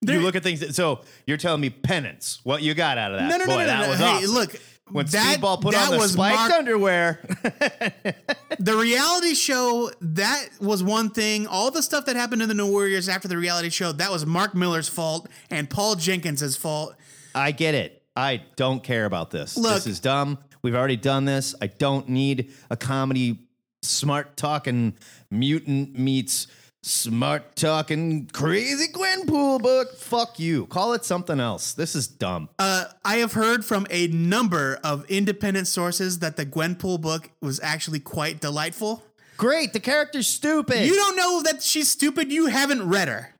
You 0.00 0.20
look 0.20 0.34
at 0.34 0.42
things. 0.42 0.74
So 0.74 1.00
you're 1.26 1.36
telling 1.36 1.60
me 1.60 1.68
penance? 1.70 2.40
What 2.42 2.62
you 2.62 2.72
got 2.72 2.96
out 2.96 3.12
of 3.12 3.18
that? 3.20 3.28
no, 3.28 3.36
no, 3.36 3.44
no, 3.44 3.52
Boy, 3.52 3.60
no, 3.60 3.66
that 3.66 3.78
no, 3.80 3.84
no. 3.84 3.90
was 3.90 3.98
Hey, 4.00 4.06
awesome. 4.06 4.34
look. 4.34 4.56
When 4.90 5.06
that, 5.06 5.38
Speedball 5.40 5.60
put 5.60 5.72
that 5.74 5.86
on 5.86 5.92
the 5.92 5.98
was 5.98 6.12
spiked 6.12 6.36
Mark, 6.36 6.52
underwear. 6.52 7.20
the 8.60 8.76
reality 8.76 9.34
show 9.34 9.90
that 10.00 10.48
was 10.60 10.82
one 10.84 11.10
thing 11.10 11.46
all 11.48 11.70
the 11.72 11.82
stuff 11.82 12.06
that 12.06 12.14
happened 12.14 12.40
to 12.42 12.46
the 12.46 12.54
new 12.54 12.70
warriors 12.70 13.08
after 13.08 13.26
the 13.26 13.36
reality 13.36 13.68
show 13.68 13.90
that 13.90 14.12
was 14.12 14.24
mark 14.24 14.54
millar's 14.54 14.88
fault 14.88 15.28
and 15.50 15.68
paul 15.68 15.96
jenkins's 15.96 16.56
fault 16.56 16.94
I 17.36 17.52
get 17.52 17.74
it. 17.74 18.02
I 18.16 18.42
don't 18.56 18.82
care 18.82 19.04
about 19.04 19.30
this. 19.30 19.56
Look- 19.58 19.74
this 19.74 19.86
is 19.86 20.00
dumb. 20.00 20.38
We've 20.62 20.74
already 20.74 20.96
done 20.96 21.26
this. 21.26 21.54
I 21.60 21.66
don't 21.66 22.08
need 22.08 22.50
a 22.70 22.76
comedy, 22.76 23.40
smart 23.82 24.36
talking 24.38 24.96
mutant 25.30 25.98
meets 25.98 26.46
smart 26.86 27.56
talking 27.56 28.26
crazy 28.32 28.86
Gwenpool 28.92 29.60
book. 29.60 29.96
Fuck 29.98 30.38
you. 30.38 30.66
Call 30.66 30.92
it 30.92 31.04
something 31.04 31.40
else. 31.40 31.72
This 31.74 31.94
is 31.96 32.06
dumb. 32.06 32.48
uh, 32.58 32.84
i 33.04 33.16
have 33.16 33.32
heard 33.32 33.64
from 33.64 33.86
a 33.90 34.06
number 34.08 34.78
of 34.84 35.04
independent 35.10 35.66
sources 35.66 36.20
that 36.20 36.36
the 36.36 36.46
gwenpool 36.46 37.00
book 37.00 37.30
was 37.40 37.58
actually 37.60 38.00
quite 38.00 38.40
delightful 38.40 39.02
Great. 39.38 39.74
The 39.74 39.80
character's 39.80 40.26
stupid. 40.26 40.86
you 40.86 40.94
don't 40.94 41.14
know 41.16 41.42
that 41.42 41.62
she's 41.62 41.90
stupid 41.90 42.32
you 42.32 42.46
haven't 42.46 42.88
read 42.88 43.08
her 43.08 43.34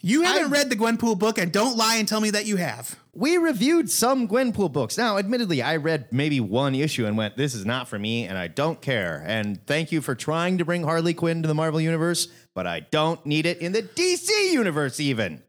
you 0.00 0.22
haven't 0.22 0.46
I- 0.46 0.56
read 0.56 0.70
the 0.70 0.76
gwenpool 0.76 1.18
book 1.18 1.38
and 1.38 1.52
don't 1.52 1.76
lie 1.76 1.96
and 1.96 2.06
tell 2.08 2.20
me 2.20 2.30
that 2.30 2.46
you 2.46 2.56
have 2.56 2.96
we 3.18 3.36
reviewed 3.36 3.90
some 3.90 4.28
Gwenpool 4.28 4.72
books. 4.72 4.96
Now, 4.96 5.18
admittedly, 5.18 5.60
I 5.60 5.74
read 5.74 6.06
maybe 6.12 6.38
one 6.38 6.76
issue 6.76 7.04
and 7.04 7.16
went, 7.16 7.36
"This 7.36 7.52
is 7.52 7.66
not 7.66 7.88
for 7.88 7.98
me," 7.98 8.24
and 8.24 8.38
I 8.38 8.46
don't 8.46 8.80
care. 8.80 9.24
And 9.26 9.58
thank 9.66 9.90
you 9.90 10.00
for 10.00 10.14
trying 10.14 10.56
to 10.58 10.64
bring 10.64 10.84
Harley 10.84 11.14
Quinn 11.14 11.42
to 11.42 11.48
the 11.48 11.54
Marvel 11.54 11.80
universe, 11.80 12.28
but 12.54 12.64
I 12.64 12.78
don't 12.92 13.26
need 13.26 13.44
it 13.44 13.58
in 13.58 13.72
the 13.72 13.82
DC 13.82 14.52
universe, 14.52 15.00
even. 15.00 15.42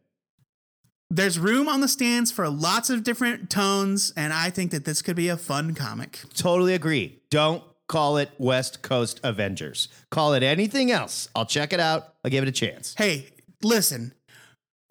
there's 1.12 1.38
room 1.38 1.68
on 1.68 1.80
the 1.80 1.88
stands 1.88 2.30
for 2.32 2.48
lots 2.48 2.88
of 2.88 3.02
different 3.02 3.50
tones 3.50 4.12
and 4.16 4.32
i 4.32 4.48
think 4.48 4.70
that 4.70 4.84
this 4.84 5.02
could 5.02 5.16
be 5.16 5.26
a 5.28 5.36
fun 5.36 5.74
comic 5.74 6.20
Totally 6.34 6.72
agree. 6.72 7.20
Don't 7.30 7.64
call 7.88 8.16
it 8.16 8.30
West 8.38 8.82
Coast 8.82 9.18
Avengers. 9.24 9.88
Call 10.10 10.34
it 10.34 10.44
anything 10.44 10.92
else. 10.92 11.28
I'll 11.34 11.46
check 11.46 11.72
it 11.72 11.80
out. 11.80 12.14
I'll 12.24 12.30
give 12.30 12.44
it 12.44 12.48
a 12.48 12.52
chance. 12.52 12.94
Hey, 12.96 13.26
listen. 13.62 14.12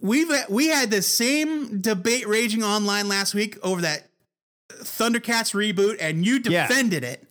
We've 0.01 0.31
we 0.49 0.67
had 0.67 0.91
the 0.91 1.01
same 1.01 1.81
debate 1.81 2.27
raging 2.27 2.63
online 2.63 3.07
last 3.07 3.33
week 3.33 3.57
over 3.63 3.81
that 3.81 4.07
Thundercats 4.71 5.53
reboot, 5.53 5.97
and 5.99 6.25
you 6.25 6.39
Yeah. 6.43 6.67
defended 6.67 7.03
it. 7.03 7.25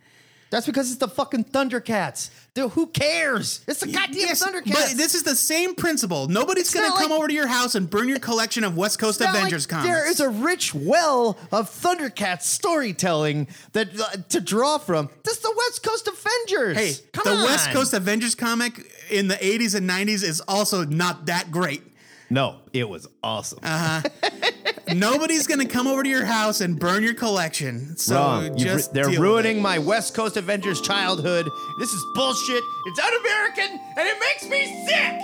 That's 0.51 0.65
because 0.65 0.89
it's 0.91 0.99
the 0.99 1.09
fucking 1.09 1.45
Thundercats. 1.45 2.31
Dude, 2.55 2.71
who 2.73 2.87
cares? 2.87 3.61
It's 3.69 3.81
the 3.81 3.87
goddamn 3.93 4.15
Yes, 4.19 4.43
Thundercats. 4.43 4.73
but 4.73 4.97
this 4.97 5.15
is 5.15 5.23
the 5.23 5.37
same 5.37 5.75
principle. 5.75 6.27
Nobody's 6.27 6.71
going 6.73 6.91
to 6.91 6.97
come 6.97 7.11
like- 7.11 7.19
over 7.19 7.29
to 7.29 7.35
your 7.35 7.47
house 7.47 7.75
and 7.75 7.89
burn 7.89 8.09
your 8.09 8.19
collection 8.19 8.65
of 8.65 8.75
West 8.75 8.99
Coast 8.99 9.21
not 9.21 9.27
like 9.29 9.37
Avengers 9.37 9.67
comics. 9.67 9.87
There 9.89 10.09
is 10.11 10.21
a 10.21 10.29
rich 10.31 10.73
well 10.75 11.37
of 11.53 11.71
Thundercats 11.71 12.43
storytelling 12.45 13.47
that 13.73 14.01
uh, 14.01 14.07
to 14.31 14.41
draw 14.41 14.79
from. 14.79 15.11
This 15.23 15.37
is 15.37 15.43
the 15.43 15.55
West 15.55 15.83
Coast 15.83 16.09
Avengers. 16.09 16.77
hey, 16.79 16.95
come 17.13 17.25
the 17.25 17.39
on. 17.41 17.45
West 17.45 17.71
Coast 17.71 17.93
Avengers 17.93 18.35
comic 18.35 18.91
in 19.11 19.29
the 19.29 19.37
80s 19.37 19.75
and 19.75 19.89
90s 19.89 20.23
is 20.23 20.41
also 20.49 20.85
not 20.87 21.27
that 21.27 21.51
great. 21.51 21.83
No, 22.31 22.57
it 22.73 22.89
was 22.89 23.09
awesome. 23.23 23.61
Nobody's 24.95 25.47
going 25.47 25.61
to 25.61 25.67
come 25.67 25.87
over 25.87 26.03
to 26.03 26.09
your 26.09 26.25
house 26.25 26.61
and 26.61 26.79
burn 26.79 27.03
your 27.03 27.15
collection. 27.15 27.97
So 27.97 28.15
Wrong. 28.15 28.45
You've 28.45 28.57
just 28.59 28.93
they're 28.93 29.09
ruining 29.11 29.61
my 29.63 29.79
West 29.79 30.15
Coast 30.15 30.37
Avengers 30.37 30.81
childhood. 30.81 31.49
This 31.79 31.91
is 31.93 32.05
bullshit. 32.15 32.63
It's 32.87 32.99
un-American, 33.01 33.81
and 33.97 34.09
it 34.09 34.17
makes 34.21 34.49
me 34.49 34.87
sick. 34.87 35.21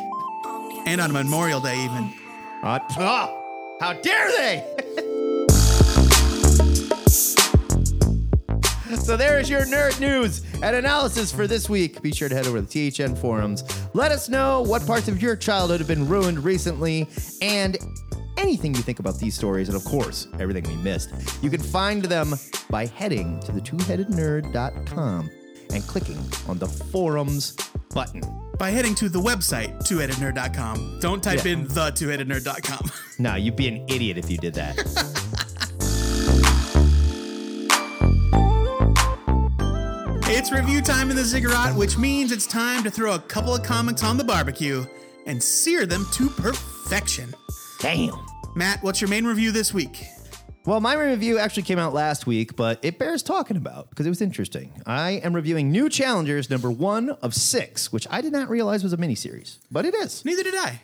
and 0.86 1.00
on 1.00 1.12
Memorial 1.12 1.60
Day 1.60 1.76
even. 1.84 2.12
Uh, 2.62 2.78
ah, 2.98 3.34
how 3.80 3.92
dare 3.94 4.30
they? 4.32 4.64
so 8.96 9.16
there 9.16 9.38
is 9.38 9.48
your 9.50 9.62
nerd 9.62 9.98
news 10.00 10.42
and 10.62 10.76
analysis 10.76 11.32
for 11.32 11.46
this 11.46 11.68
week. 11.68 12.00
Be 12.02 12.12
sure 12.12 12.28
to 12.28 12.34
head 12.34 12.46
over 12.46 12.60
to 12.60 12.66
the 12.66 12.90
THN 12.90 13.14
forums. 13.16 13.64
Let 13.94 14.12
us 14.12 14.28
know 14.28 14.62
what 14.62 14.86
parts 14.86 15.08
of 15.08 15.20
your 15.22 15.36
childhood 15.36 15.80
have 15.80 15.88
been 15.88 16.08
ruined 16.08 16.44
recently 16.44 17.08
and 17.42 17.76
anything 18.36 18.74
you 18.74 18.82
think 18.82 18.98
about 18.98 19.18
these 19.18 19.34
stories, 19.34 19.68
and 19.68 19.76
of 19.76 19.84
course, 19.84 20.26
everything 20.40 20.64
we 20.64 20.76
missed. 20.82 21.10
You 21.42 21.50
can 21.50 21.60
find 21.62 22.02
them 22.04 22.34
by 22.70 22.86
heading 22.86 23.40
to 23.40 23.52
the 23.52 23.60
twoheadednerd.com 23.60 25.30
and 25.70 25.82
clicking 25.86 26.18
on 26.48 26.58
the 26.58 26.66
forums 26.68 27.56
button. 27.94 28.22
by 28.58 28.70
heading 28.70 28.94
to 28.96 29.08
the 29.08 29.20
website, 29.20 29.76
twoheadednerd.com. 29.88 30.98
Don't 31.00 31.22
type 31.22 31.44
Yeah. 31.44 31.52
in 31.52 31.64
the 31.68 31.90
twoheadednerd.com. 31.92 32.90
No, 33.18 33.36
you'd 33.36 33.54
be 33.54 33.68
an 33.68 33.84
idiot 33.88 34.18
if 34.18 34.28
you 34.28 34.36
did 34.38 34.54
that. 34.54 34.74
it's 40.36 40.50
review 40.50 40.82
time 40.82 41.10
in 41.10 41.16
the 41.16 41.22
ziggurat, 41.22 41.76
which 41.76 41.96
means 41.96 42.32
it's 42.32 42.46
time 42.46 42.82
to 42.82 42.90
throw 42.90 43.14
a 43.14 43.18
couple 43.20 43.54
of 43.54 43.62
comics 43.62 44.02
on 44.02 44.16
the 44.16 44.24
barbecue 44.24 44.84
and 45.26 45.40
sear 45.40 45.86
them 45.86 46.04
to 46.10 46.28
perfection. 46.28 47.32
Damn. 47.78 48.18
Matt, 48.56 48.82
what's 48.82 49.00
your 49.00 49.08
main 49.08 49.26
review 49.26 49.52
this 49.52 49.72
week? 49.72 50.04
Well, 50.66 50.80
my 50.80 50.94
review 50.94 51.38
actually 51.38 51.62
came 51.62 51.78
out 51.78 51.94
last 51.94 52.26
week, 52.26 52.56
but 52.56 52.80
it 52.84 52.98
bears 52.98 53.22
talking 53.22 53.56
about 53.56 53.90
because 53.90 54.06
it 54.06 54.08
was 54.08 54.20
interesting. 54.20 54.72
I 54.86 55.12
am 55.22 55.36
reviewing 55.36 55.70
New 55.70 55.88
Challengers 55.88 56.50
number 56.50 56.70
one 56.70 57.10
of 57.10 57.32
six, 57.32 57.92
which 57.92 58.08
I 58.10 58.20
did 58.20 58.32
not 58.32 58.48
realize 58.50 58.82
was 58.82 58.92
a 58.92 58.96
miniseries, 58.96 59.58
but 59.70 59.86
it 59.86 59.94
is. 59.94 60.24
Neither 60.24 60.42
did 60.42 60.56
I. 60.56 60.80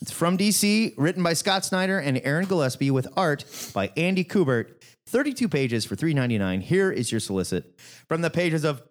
It's 0.00 0.10
from 0.10 0.36
DC, 0.36 0.94
written 0.96 1.22
by 1.22 1.32
Scott 1.32 1.64
Snyder 1.64 1.98
and 1.98 2.20
Aaron 2.24 2.46
Gillespie, 2.46 2.90
with 2.90 3.08
art 3.16 3.44
by 3.72 3.90
Andy 3.96 4.24
Kubert. 4.24 4.72
32 5.06 5.48
pages 5.48 5.84
for 5.84 5.96
$3.99. 5.96 6.62
Here 6.62 6.90
is 6.90 7.12
your 7.12 7.20
solicit 7.20 7.78
from 8.08 8.22
the 8.22 8.30
pages 8.30 8.64
of. 8.64 8.82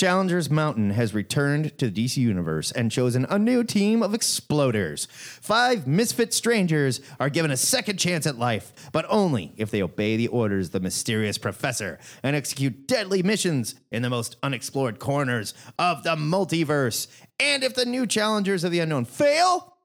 Challengers 0.00 0.48
Mountain 0.48 0.92
has 0.92 1.12
returned 1.12 1.76
to 1.76 1.90
the 1.90 2.06
DC 2.06 2.16
universe 2.16 2.72
and 2.72 2.90
chosen 2.90 3.26
a 3.28 3.38
new 3.38 3.62
team 3.62 4.02
of 4.02 4.12
exploders. 4.12 5.06
Five 5.10 5.86
misfit 5.86 6.32
strangers 6.32 7.02
are 7.20 7.28
given 7.28 7.50
a 7.50 7.56
second 7.58 7.98
chance 7.98 8.26
at 8.26 8.38
life, 8.38 8.72
but 8.92 9.04
only 9.10 9.52
if 9.58 9.70
they 9.70 9.82
obey 9.82 10.16
the 10.16 10.28
orders 10.28 10.68
of 10.68 10.72
the 10.72 10.80
mysterious 10.80 11.36
professor 11.36 11.98
and 12.22 12.34
execute 12.34 12.88
deadly 12.88 13.22
missions 13.22 13.74
in 13.92 14.00
the 14.00 14.08
most 14.08 14.36
unexplored 14.42 15.00
corners 15.00 15.52
of 15.78 16.02
the 16.02 16.16
multiverse. 16.16 17.06
And 17.38 17.62
if 17.62 17.74
the 17.74 17.84
new 17.84 18.06
challengers 18.06 18.64
of 18.64 18.72
the 18.72 18.80
unknown 18.80 19.04
fail, 19.04 19.76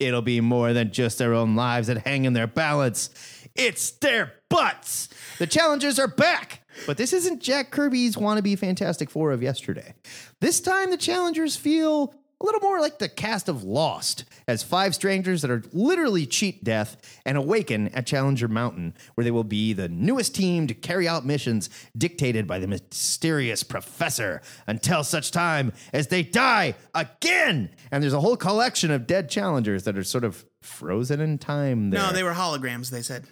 it'll 0.00 0.22
be 0.22 0.40
more 0.40 0.72
than 0.72 0.90
just 0.90 1.18
their 1.18 1.34
own 1.34 1.54
lives 1.54 1.86
that 1.86 1.98
hang 1.98 2.24
in 2.24 2.32
their 2.32 2.48
balance. 2.48 3.10
It's 3.54 3.92
their 3.92 4.32
butts. 4.50 5.08
The 5.38 5.46
challengers 5.46 6.00
are 6.00 6.08
back. 6.08 6.65
But 6.86 6.96
this 6.96 7.12
isn't 7.12 7.40
Jack 7.40 7.70
Kirby's 7.70 8.16
wannabe 8.16 8.58
Fantastic 8.58 9.10
Four 9.10 9.32
of 9.32 9.42
yesterday. 9.42 9.94
This 10.40 10.60
time, 10.60 10.90
the 10.90 10.96
challengers 10.96 11.56
feel 11.56 12.14
a 12.40 12.44
little 12.44 12.60
more 12.60 12.80
like 12.80 12.98
the 12.98 13.08
cast 13.08 13.48
of 13.48 13.64
Lost, 13.64 14.24
as 14.46 14.62
five 14.62 14.94
strangers 14.94 15.40
that 15.40 15.50
are 15.50 15.62
literally 15.72 16.26
cheat 16.26 16.62
death 16.62 16.98
and 17.24 17.38
awaken 17.38 17.88
at 17.88 18.06
Challenger 18.06 18.46
Mountain, 18.46 18.94
where 19.14 19.24
they 19.24 19.30
will 19.30 19.42
be 19.44 19.72
the 19.72 19.88
newest 19.88 20.34
team 20.34 20.66
to 20.66 20.74
carry 20.74 21.08
out 21.08 21.24
missions 21.24 21.70
dictated 21.96 22.46
by 22.46 22.58
the 22.58 22.66
mysterious 22.66 23.62
professor 23.62 24.42
until 24.66 25.02
such 25.02 25.30
time 25.30 25.72
as 25.94 26.08
they 26.08 26.22
die 26.22 26.74
again. 26.94 27.70
And 27.90 28.02
there's 28.02 28.12
a 28.12 28.20
whole 28.20 28.36
collection 28.36 28.90
of 28.90 29.06
dead 29.06 29.30
challengers 29.30 29.84
that 29.84 29.96
are 29.96 30.04
sort 30.04 30.24
of 30.24 30.44
frozen 30.60 31.20
in 31.20 31.38
time 31.38 31.88
there. 31.88 32.02
No, 32.02 32.12
they 32.12 32.22
were 32.22 32.34
holograms, 32.34 32.90
they 32.90 33.02
said. 33.02 33.26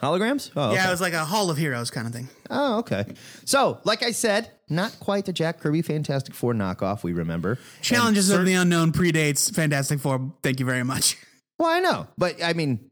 Holograms? 0.00 0.50
Oh, 0.56 0.72
Yeah, 0.72 0.80
okay. 0.80 0.88
it 0.88 0.90
was 0.90 1.00
like 1.00 1.12
a 1.12 1.24
Hall 1.24 1.50
of 1.50 1.56
Heroes 1.56 1.90
kind 1.90 2.06
of 2.06 2.12
thing. 2.12 2.28
Oh, 2.50 2.78
okay. 2.78 3.04
So, 3.44 3.78
like 3.84 4.02
I 4.02 4.10
said, 4.10 4.50
not 4.68 4.96
quite 4.98 5.26
the 5.26 5.32
Jack 5.32 5.60
Kirby 5.60 5.82
Fantastic 5.82 6.34
Four 6.34 6.54
knockoff 6.54 7.02
we 7.04 7.12
remember. 7.12 7.58
Challengers 7.82 8.30
And 8.30 8.40
of 8.40 8.46
the 8.46 8.54
Unknown 8.54 8.92
predates 8.92 9.54
Fantastic 9.54 10.00
Four. 10.00 10.32
Thank 10.42 10.60
you 10.60 10.66
very 10.66 10.84
much. 10.84 11.16
Well, 11.58 11.70
I 11.70 11.78
know, 11.78 12.08
but 12.18 12.42
I 12.42 12.54
mean, 12.54 12.90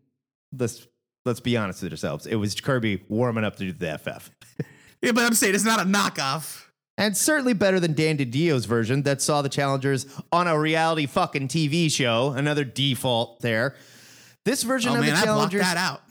this 0.52 0.87
Let's 1.25 1.40
be 1.40 1.57
honest 1.57 1.83
with 1.83 1.92
ourselves. 1.92 2.25
It 2.26 2.37
was 2.37 2.54
Kirby 2.61 3.02
warming 3.09 3.42
up 3.42 3.57
to 3.57 3.64
do 3.64 3.73
the 3.73 3.99
FF. 3.99 4.30
Yeah, 5.02 5.11
but 5.12 5.25
I'm 5.25 5.33
saying 5.35 5.54
it's 5.57 5.64
not 5.64 5.80
a 5.80 5.85
knockoff. 5.85 6.66
And 6.99 7.16
certainly 7.16 7.54
better 7.54 7.80
than 7.80 7.95
Dan 7.95 8.19
DiDio's 8.19 8.66
version 8.66 9.02
that 9.04 9.23
saw 9.23 9.40
the 9.42 9.49
challengers 9.49 10.07
on 10.30 10.47
a 10.47 10.57
reality 10.57 11.07
fucking 11.07 11.49
TV 11.49 11.90
show. 11.90 12.33
Another 12.37 12.62
default 12.64 13.40
there. 13.40 13.75
This 14.45 14.62
version 14.62 14.92
Oh 14.92 14.97
of 14.97 15.00
man, 15.00 15.14
the 15.14 15.21
I 15.21 15.25
blocked 15.35 15.54
that 15.54 15.76
out. 15.78 16.02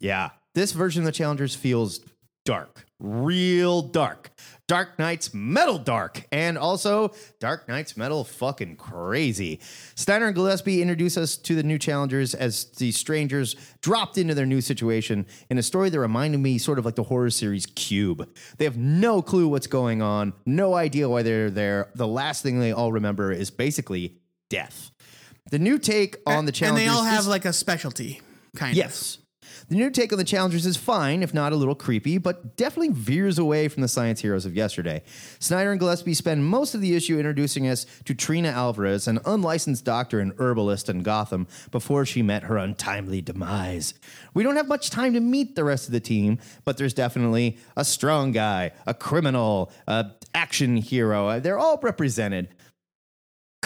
Yeah, 0.00 0.30
this 0.54 0.72
version 0.72 1.02
of 1.02 1.06
the 1.06 1.12
challengers 1.12 1.54
feels 1.54 2.00
dark, 2.44 2.86
real 2.98 3.82
dark. 3.82 4.30
Dark 4.66 4.98
Nights 4.98 5.32
metal 5.32 5.78
dark, 5.78 6.26
and 6.30 6.58
also 6.58 7.12
Dark 7.40 7.68
Nights 7.68 7.96
metal 7.96 8.22
fucking 8.22 8.76
crazy. 8.76 9.60
Snyder 9.94 10.26
and 10.26 10.34
Gillespie 10.34 10.82
introduce 10.82 11.16
us 11.16 11.38
to 11.38 11.54
the 11.54 11.62
new 11.62 11.78
challengers 11.78 12.34
as 12.34 12.66
the 12.72 12.92
strangers 12.92 13.56
dropped 13.80 14.18
into 14.18 14.34
their 14.34 14.44
new 14.44 14.60
situation 14.60 15.24
in 15.48 15.56
a 15.56 15.62
story 15.62 15.88
that 15.88 15.98
reminded 15.98 16.38
me 16.38 16.58
sort 16.58 16.78
of 16.78 16.84
like 16.84 16.96
the 16.96 17.04
horror 17.04 17.30
series 17.30 17.64
Cube. 17.64 18.28
They 18.58 18.66
have 18.66 18.76
no 18.76 19.22
clue 19.22 19.48
what's 19.48 19.66
going 19.66 20.02
on, 20.02 20.34
no 20.44 20.74
idea 20.74 21.08
why 21.08 21.22
they're 21.22 21.50
there. 21.50 21.90
The 21.94 22.06
last 22.06 22.42
thing 22.42 22.60
they 22.60 22.72
all 22.72 22.92
remember 22.92 23.32
is 23.32 23.50
basically 23.50 24.18
death. 24.50 24.90
The 25.50 25.58
new 25.58 25.78
take 25.78 26.16
on 26.26 26.44
the 26.44 26.52
challenge. 26.52 26.82
and 26.82 26.90
they 26.90 26.94
all 26.94 27.04
have 27.04 27.20
is- 27.20 27.26
like 27.28 27.46
a 27.46 27.54
specialty, 27.54 28.20
kind 28.54 28.72
of. 28.72 28.76
Yes. 28.76 29.16
The 29.68 29.76
new 29.76 29.90
take 29.90 30.12
on 30.12 30.18
the 30.18 30.24
challengers 30.24 30.66
is 30.66 30.76
fine, 30.76 31.22
if 31.22 31.34
not 31.34 31.52
a 31.52 31.56
little 31.56 31.74
creepy, 31.74 32.18
but 32.18 32.56
definitely 32.56 32.92
veers 32.92 33.38
away 33.38 33.68
from 33.68 33.82
the 33.82 33.88
science 33.88 34.20
heroes 34.20 34.46
of 34.46 34.56
yesterday. 34.56 35.02
Snyder 35.38 35.70
and 35.70 35.80
Gillespie 35.80 36.14
spend 36.14 36.46
most 36.46 36.74
of 36.74 36.80
the 36.80 36.94
issue 36.94 37.18
introducing 37.18 37.68
us 37.68 37.86
to 38.04 38.14
Trina 38.14 38.48
Alvarez, 38.48 39.08
an 39.08 39.20
unlicensed 39.24 39.84
doctor 39.84 40.20
and 40.20 40.32
herbalist 40.38 40.88
in 40.88 41.02
Gotham, 41.02 41.46
before 41.70 42.04
she 42.04 42.22
met 42.22 42.44
her 42.44 42.56
untimely 42.56 43.20
demise. 43.20 43.94
We 44.34 44.42
don't 44.42 44.56
have 44.56 44.68
much 44.68 44.90
time 44.90 45.14
to 45.14 45.20
meet 45.20 45.56
the 45.56 45.64
rest 45.64 45.86
of 45.86 45.92
the 45.92 46.00
team, 46.00 46.38
but 46.64 46.76
there's 46.76 46.94
definitely 46.94 47.58
a 47.76 47.84
strong 47.84 48.32
guy, 48.32 48.72
a 48.86 48.94
criminal, 48.94 49.72
a 49.86 50.12
action 50.34 50.76
hero. 50.76 51.40
They're 51.40 51.58
all 51.58 51.78
represented. 51.82 52.48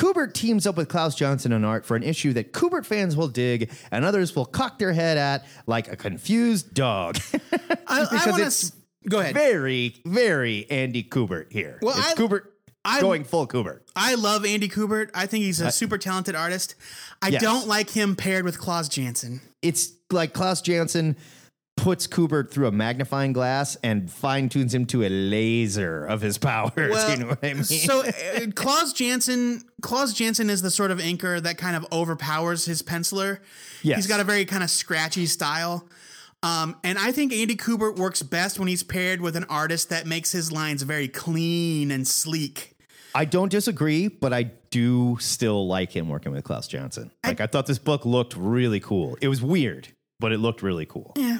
Kubert 0.02 0.32
teams 0.35 0.66
up 0.66 0.76
with 0.76 0.88
Klaus 0.88 1.14
Janson 1.14 1.52
and 1.52 1.64
Art 1.64 1.85
for 1.87 1.94
an 1.97 2.02
issue 2.02 2.32
that 2.32 2.52
Kubert 2.52 2.85
fans 2.85 3.16
will 3.16 3.28
dig 3.28 3.71
and 3.92 4.04
others 4.04 4.35
will 4.35 4.44
cock 4.44 4.78
their 4.80 4.92
head 4.92 5.16
at 5.16 5.47
like 5.68 5.87
a 5.90 5.94
confused 5.97 6.75
dog. 6.75 7.18
I, 7.32 7.38
I 7.87 8.00
Because 8.11 8.26
want 8.26 8.42
it's 8.42 8.71
to 8.71 8.76
go 9.09 9.21
ahead. 9.21 9.35
very, 9.35 9.94
very 10.04 10.68
Andy 10.68 11.04
Kubert 11.04 11.52
here. 11.52 11.78
Well, 11.82 11.97
it's 11.97 12.09
I- 12.12 12.14
Kubert 12.14 12.42
I- 12.85 13.00
going 13.00 13.23
full 13.23 13.47
Kubert. 13.47 13.82
I 13.94 14.16
love 14.16 14.44
Andy 14.44 14.68
Kubert. 14.68 15.11
I 15.14 15.26
think 15.26 15.44
he's 15.44 15.61
a 15.61 15.66
uh, 15.68 15.71
super 15.71 15.99
talented 15.99 16.35
artist. 16.35 16.75
I 17.23 17.28
Yes. 17.28 17.40
don't 17.42 17.68
like 17.68 17.88
him 17.90 18.16
paired 18.16 18.44
with 18.44 18.59
Klaus 18.59 18.88
Janson. 18.88 19.40
It's 19.62 19.92
like 20.11 20.32
Klaus 20.32 20.61
Janson 20.62 21.16
puts 21.76 22.07
Kubert 22.07 22.50
through 22.50 22.67
a 22.67 22.73
magnifying 22.73 23.33
glass 23.33 23.76
and 23.83 24.11
fine 24.11 24.49
tunes 24.49 24.75
him 24.75 24.87
to 24.87 25.05
a 25.05 25.09
laser 25.09 26.05
of 26.05 26.21
his 26.21 26.38
powers. 26.38 26.76
you 27.11 27.17
know 27.17 27.29
what 27.29 27.38
I 27.43 27.55
mean? 27.55 27.64
So 27.64 28.00
uh, 28.07 28.12
Klaus 28.55 28.93
Janson, 28.93 29.62
Klaus 29.81 30.12
Janson 30.12 30.50
is 30.50 30.62
the 30.62 30.71
sort 30.71 30.91
of 30.91 30.99
inker 30.99 31.43
that 31.43 31.59
kind 31.59 31.75
of 31.75 31.87
overpowers 31.91 32.64
his 32.64 32.83
penciler. 32.83 33.38
Yes. 33.83 33.97
He's 33.97 34.07
got 34.07 34.21
a 34.21 34.25
very 34.25 34.45
kind 34.45 34.62
of 34.62 34.71
scratchy 34.71 35.26
style. 35.26 35.88
Um, 36.43 36.76
and 36.83 36.99
I 36.99 37.12
think 37.12 37.33
Andy 37.33 37.57
Kubert 37.57 37.97
works 37.97 38.23
best 38.23 38.59
when 38.59 38.69
he's 38.69 38.83
paired 38.83 39.21
with 39.21 39.37
an 39.37 39.45
artist 39.45 39.91
that 39.91 40.07
makes 40.07 40.33
his 40.33 40.50
lines 40.50 40.83
very 40.83 41.09
clean 41.09 41.91
and 41.91 42.07
sleek. 42.07 42.76
I 43.14 43.25
don't 43.25 43.50
disagree, 43.50 44.09
but 44.09 44.33
I 44.33 44.50
do 44.71 45.19
still 45.21 45.67
like 45.67 45.95
him 45.95 46.09
working 46.09 46.33
with 46.33 46.45
Klaus 46.45 46.67
Janson. 46.67 47.12
Like 47.25 47.41
I 47.41 47.47
thought 47.47 47.67
this 47.67 47.79
book 47.79 48.05
looked 48.05 48.37
really 48.37 48.81
cool. 48.81 49.17
It 49.21 49.29
was 49.29 49.43
weird, 49.43 49.88
but 50.19 50.33
it 50.33 50.38
looked 50.38 50.62
really 50.62 50.87
cool. 50.87 51.12
Yeah. 51.17 51.38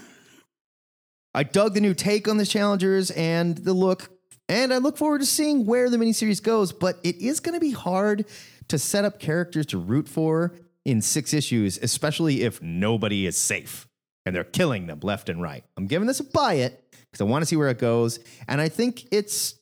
I 1.35 1.43
dug 1.45 1.75
the 1.75 1.81
new 1.81 1.95
take 1.95 2.29
on 2.29 2.37
the 2.37 2.47
challengers 2.47 3.11
and 3.11 3.57
the 3.57 3.73
look, 3.73 4.11
and 4.49 4.73
I 4.73 4.79
look 4.79 4.99
forward 4.99 5.21
to 5.21 5.27
seeing 5.27 5.65
where 5.65 5.89
the 5.89 5.97
miniseries 5.97 6.43
goes. 6.43 6.73
But 6.73 6.99
it 7.03 7.17
is 7.17 7.41
going 7.41 7.55
to 7.55 7.61
be 7.61 7.71
hard 7.73 8.27
to 8.69 8.79
set 8.79 9.05
up 9.05 9.19
characters 9.19 9.67
to 9.67 9.79
root 9.79 10.09
for 10.09 10.55
in 10.85 11.01
six 11.01 11.33
issues, 11.33 11.79
especially 11.79 12.43
if 12.43 12.61
nobody 12.61 13.27
is 13.27 13.37
safe 13.37 13.87
and 14.25 14.35
they're 14.35 14.45
killing 14.45 14.87
them 14.87 15.01
left 15.03 15.29
and 15.29 15.43
right. 15.43 15.65
I'm 15.77 15.87
giving 15.87 16.07
this 16.07 16.21
a 16.21 16.25
buy 16.25 16.55
it 16.55 16.85
because 16.91 17.21
I 17.21 17.25
want 17.25 17.43
to 17.43 17.47
see 17.47 17.57
where 17.57 17.69
it 17.69 17.79
goes, 17.79 18.21
and 18.49 18.61
I 18.61 18.69
think 18.69 19.07
it's 19.13 19.55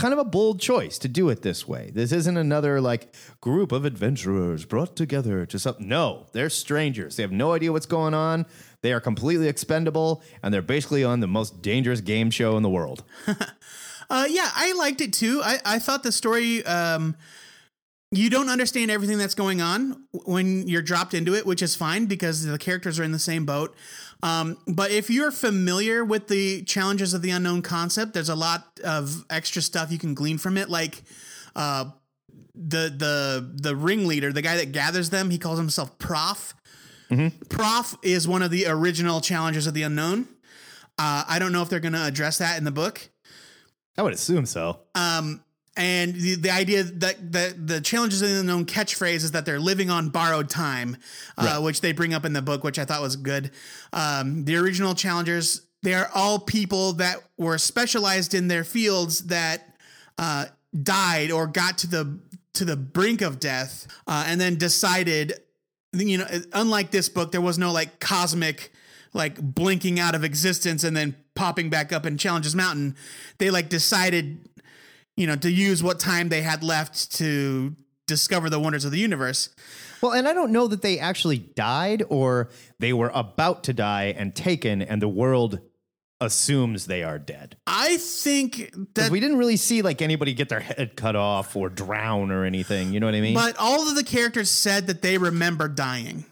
kind 0.00 0.12
of 0.14 0.18
a 0.18 0.24
bold 0.24 0.60
choice 0.60 0.98
to 0.98 1.08
do 1.08 1.28
it 1.28 1.42
this 1.42 1.68
way. 1.68 1.90
This 1.92 2.10
isn't 2.10 2.36
another 2.36 2.80
like 2.80 3.14
group 3.40 3.70
of 3.70 3.84
adventurers 3.84 4.64
brought 4.64 4.96
together 4.96 5.44
to 5.46 5.58
something. 5.58 5.86
No, 5.86 6.26
they're 6.32 6.50
strangers. 6.50 7.16
They 7.16 7.22
have 7.22 7.32
no 7.32 7.52
idea 7.52 7.70
what's 7.70 7.86
going 7.86 8.14
on. 8.14 8.46
They 8.82 8.92
are 8.94 9.00
completely 9.00 9.46
expendable, 9.46 10.22
and 10.42 10.54
they're 10.54 10.62
basically 10.62 11.04
on 11.04 11.20
the 11.20 11.26
most 11.26 11.60
dangerous 11.60 12.00
game 12.00 12.30
show 12.30 12.56
in 12.56 12.62
the 12.62 12.70
world. 12.70 13.04
Uh, 14.12 14.26
yeah, 14.28 14.50
I 14.56 14.72
liked 14.72 15.00
it 15.00 15.12
too. 15.12 15.40
I, 15.40 15.60
I 15.64 15.78
thought 15.78 16.02
the 16.02 16.10
story, 16.10 16.64
um, 16.66 17.14
you 18.10 18.28
don't 18.28 18.48
understand 18.48 18.90
everything 18.90 19.18
that's 19.18 19.36
going 19.36 19.60
on 19.60 20.02
when 20.24 20.66
you're 20.66 20.82
dropped 20.82 21.14
into 21.14 21.32
it, 21.36 21.46
which 21.46 21.62
is 21.62 21.76
fine 21.76 22.06
because 22.06 22.44
the 22.44 22.58
characters 22.58 22.98
are 22.98 23.04
in 23.04 23.12
the 23.12 23.20
same 23.20 23.46
boat. 23.46 23.72
Um, 24.22 24.58
but 24.66 24.90
if 24.90 25.08
you're 25.10 25.30
familiar 25.30 26.04
with 26.04 26.28
the 26.28 26.62
challengers 26.64 27.14
of 27.14 27.22
the 27.22 27.30
unknown 27.30 27.62
concept, 27.62 28.12
there's 28.12 28.28
a 28.28 28.34
lot 28.34 28.78
of 28.84 29.24
extra 29.30 29.62
stuff 29.62 29.90
you 29.90 29.98
can 29.98 30.14
glean 30.14 30.38
from 30.38 30.56
it. 30.56 30.68
Like, 30.68 31.02
uh, 31.56 31.86
the 32.54 32.92
the 32.94 33.50
the 33.54 33.74
ringleader, 33.74 34.32
the 34.32 34.42
guy 34.42 34.56
that 34.56 34.72
gathers 34.72 35.10
them, 35.10 35.30
he 35.30 35.38
calls 35.38 35.58
himself 35.58 35.98
Prof. 35.98 36.54
Prof 37.48 37.96
is 38.02 38.28
one 38.28 38.42
of 38.42 38.50
the 38.50 38.66
original 38.66 39.20
challengers 39.20 39.66
of 39.66 39.74
the 39.74 39.82
unknown. 39.82 40.28
Uh, 40.98 41.24
I 41.26 41.38
don't 41.38 41.52
know 41.52 41.62
if 41.62 41.68
they're 41.70 41.80
going 41.80 41.94
to 41.94 42.04
address 42.04 42.38
that 42.38 42.58
in 42.58 42.64
the 42.64 42.70
book. 42.70 43.08
I 43.96 44.02
would 44.02 44.12
assume 44.12 44.46
so. 44.46 44.80
Um, 44.94 45.42
and 45.80 46.14
the, 46.14 46.34
the 46.34 46.50
idea 46.50 46.84
that 46.84 47.32
the, 47.32 47.54
the 47.56 47.80
challengers 47.80 48.20
in 48.22 48.36
the 48.36 48.44
known 48.44 48.66
catchphrase 48.66 49.24
is 49.24 49.32
that 49.32 49.46
they're 49.46 49.58
living 49.58 49.90
on 49.90 50.10
borrowed 50.10 50.50
time, 50.50 50.96
uh, 51.38 51.60
which 51.60 51.80
they 51.80 51.92
bring 51.92 52.12
up 52.12 52.24
in 52.24 52.32
the 52.32 52.42
book, 52.42 52.62
which 52.62 52.78
I 52.78 52.84
thought 52.84 53.00
was 53.00 53.16
good. 53.16 53.50
Um, 53.92 54.44
the 54.44 54.56
original 54.56 54.94
challengers, 54.94 55.62
they 55.82 55.94
are 55.94 56.10
all 56.14 56.38
people 56.38 56.92
that 56.94 57.16
were 57.38 57.58
specialized 57.58 58.34
in 58.34 58.48
their 58.48 58.64
fields 58.64 59.26
that 59.26 59.76
uh, 60.18 60.46
died 60.82 61.30
or 61.30 61.46
got 61.46 61.78
to 61.78 61.86
the 61.86 62.20
to 62.52 62.64
the 62.64 62.76
brink 62.76 63.22
of 63.22 63.38
death, 63.38 63.86
uh, 64.06 64.24
and 64.26 64.40
then 64.40 64.56
decided, 64.56 65.40
you 65.92 66.18
know, 66.18 66.26
unlike 66.52 66.90
this 66.90 67.08
book, 67.08 67.32
there 67.32 67.40
was 67.40 67.58
no 67.58 67.72
like 67.72 68.00
cosmic 68.00 68.72
like 69.12 69.40
blinking 69.40 69.98
out 69.98 70.14
of 70.14 70.24
existence 70.24 70.84
and 70.84 70.96
then 70.96 71.16
popping 71.34 71.70
back 71.70 71.92
up 71.92 72.06
in 72.06 72.18
Challengers 72.18 72.54
Mountain. 72.54 72.96
They 73.38 73.50
like 73.50 73.68
decided, 73.68 74.48
you 75.20 75.26
know, 75.26 75.36
to 75.36 75.50
use 75.50 75.82
what 75.82 76.00
time 76.00 76.30
they 76.30 76.40
had 76.40 76.62
left 76.62 77.12
to 77.18 77.76
discover 78.06 78.48
the 78.48 78.58
wonders 78.58 78.86
of 78.86 78.90
the 78.90 78.98
universe. 78.98 79.50
Well, 80.00 80.12
and 80.12 80.26
I 80.26 80.32
don't 80.32 80.50
know 80.50 80.66
that 80.66 80.80
they 80.80 80.98
actually 80.98 81.36
died 81.36 82.02
or 82.08 82.48
they 82.78 82.94
were 82.94 83.10
about 83.14 83.64
to 83.64 83.74
die 83.74 84.14
and 84.16 84.34
taken, 84.34 84.80
and 84.80 85.02
the 85.02 85.08
world 85.08 85.60
assumes 86.22 86.86
they 86.86 87.02
are 87.02 87.18
dead. 87.18 87.58
I 87.66 87.98
think 87.98 88.72
that, 88.94 89.10
we 89.10 89.20
didn't 89.20 89.36
really 89.36 89.58
see 89.58 89.82
like 89.82 90.00
anybody 90.00 90.32
get 90.32 90.48
their 90.48 90.60
head 90.60 90.96
cut 90.96 91.16
off 91.16 91.54
or 91.54 91.68
drown 91.68 92.30
or 92.30 92.46
anything. 92.46 92.94
You 92.94 93.00
know 93.00 93.06
what 93.06 93.14
I 93.14 93.20
mean? 93.20 93.34
but 93.34 93.58
all 93.58 93.86
of 93.86 93.94
the 93.94 94.04
characters 94.04 94.50
said 94.50 94.86
that 94.86 95.02
they 95.02 95.18
remember 95.18 95.68
dying. 95.68 96.24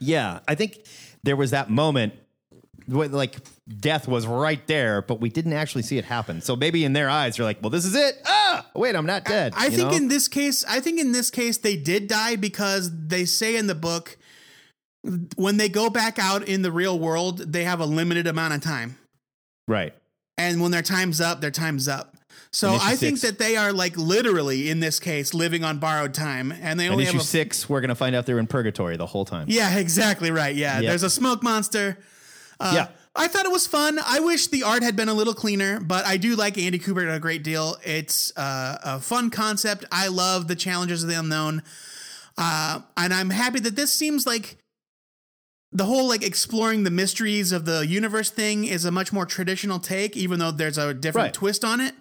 Yeah, 0.00 0.40
I 0.48 0.56
think 0.56 0.84
there 1.22 1.36
was 1.36 1.52
that 1.52 1.70
moment 1.70 2.14
where 2.86 3.06
like 3.06 3.36
death 3.80 4.06
was 4.06 4.26
right 4.26 4.64
there, 4.66 5.02
but 5.02 5.20
we 5.20 5.28
didn't 5.28 5.52
actually 5.54 5.82
see 5.82 5.98
it 5.98 6.04
happen. 6.04 6.40
So 6.40 6.54
maybe 6.56 6.84
in 6.84 6.92
their 6.92 7.10
eyes, 7.10 7.36
they're 7.36 7.44
like, 7.46 7.58
"Well, 7.62 7.70
this 7.70 7.84
is 7.84 7.94
it." 7.94 8.20
Ah, 8.26 8.66
wait, 8.74 8.94
I'm 8.94 9.06
not 9.06 9.24
dead. 9.24 9.52
I 9.56 9.64
you 9.66 9.70
think 9.72 9.90
know? 9.90 9.96
in 9.96 10.08
this 10.08 10.28
case, 10.28 10.64
I 10.68 10.80
think 10.80 11.00
in 11.00 11.12
this 11.12 11.30
case 11.30 11.58
they 11.58 11.76
did 11.76 12.06
die 12.06 12.36
because 12.36 12.90
they 13.08 13.24
say 13.24 13.56
in 13.56 13.66
the 13.66 13.74
book 13.74 14.16
when 15.36 15.56
they 15.56 15.68
go 15.68 15.88
back 15.88 16.18
out 16.18 16.48
in 16.48 16.62
the 16.62 16.72
real 16.72 16.98
world, 16.98 17.38
they 17.38 17.64
have 17.64 17.80
a 17.80 17.86
limited 17.86 18.26
amount 18.26 18.54
of 18.54 18.60
time. 18.60 18.96
right. 19.68 19.94
and 20.38 20.60
when 20.60 20.70
their 20.70 20.82
time's 20.82 21.20
up, 21.20 21.40
their 21.40 21.50
time's 21.50 21.88
up. 21.88 22.14
So 22.52 22.76
I 22.80 22.96
think 22.96 23.20
that 23.20 23.38
they 23.38 23.56
are 23.56 23.72
like 23.72 23.96
literally 23.96 24.70
in 24.70 24.80
this 24.80 24.98
case 24.98 25.32
living 25.34 25.62
on 25.64 25.78
borrowed 25.78 26.14
time, 26.14 26.52
and 26.52 26.78
they 26.80 26.88
only 26.88 27.04
issue 27.04 27.14
have 27.14 27.22
a, 27.22 27.24
six, 27.24 27.68
we're 27.68 27.80
gonna 27.80 27.94
find 27.94 28.14
out 28.16 28.26
they're 28.26 28.38
in 28.38 28.46
purgatory 28.46 28.96
the 28.96 29.06
whole 29.06 29.24
time. 29.24 29.46
yeah, 29.48 29.76
exactly 29.76 30.30
right. 30.30 30.54
Yeah, 30.54 30.80
Yep. 30.80 30.88
there's 30.88 31.02
a 31.02 31.10
smoke 31.10 31.42
monster. 31.42 31.98
Uh, 32.58 32.72
Yeah. 32.74 32.88
I 33.16 33.28
thought 33.28 33.46
it 33.46 33.52
was 33.52 33.66
fun. 33.66 33.98
I 34.04 34.20
wish 34.20 34.48
the 34.48 34.62
art 34.62 34.82
had 34.82 34.94
been 34.96 35.08
a 35.08 35.14
little 35.14 35.34
cleaner, 35.34 35.80
but 35.80 36.04
I 36.06 36.16
do 36.16 36.36
like 36.36 36.58
Andy 36.58 36.78
Kubert 36.78 37.14
a 37.14 37.18
great 37.18 37.42
deal. 37.42 37.76
It's 37.84 38.36
uh, 38.36 38.78
a 38.84 39.00
fun 39.00 39.30
concept. 39.30 39.84
I 39.90 40.08
love 40.08 40.48
the 40.48 40.56
challengers 40.56 41.02
of 41.02 41.08
the 41.08 41.18
unknown, 41.18 41.62
uh, 42.38 42.80
and 42.96 43.14
I'm 43.14 43.30
happy 43.30 43.60
that 43.60 43.76
this 43.76 43.92
seems 43.92 44.26
like 44.26 44.58
the 45.72 45.84
whole 45.84 46.08
like 46.08 46.22
exploring 46.22 46.84
the 46.84 46.90
mysteries 46.90 47.52
of 47.52 47.64
the 47.64 47.86
universe 47.86 48.30
thing 48.30 48.64
is 48.64 48.84
a 48.84 48.90
much 48.90 49.12
more 49.12 49.26
traditional 49.26 49.78
take, 49.78 50.16
even 50.16 50.38
though 50.38 50.50
there's 50.50 50.78
a 50.78 50.94
different 50.94 51.26
Right. 51.26 51.34
twist 51.34 51.64
on 51.64 51.80
it. 51.80 51.94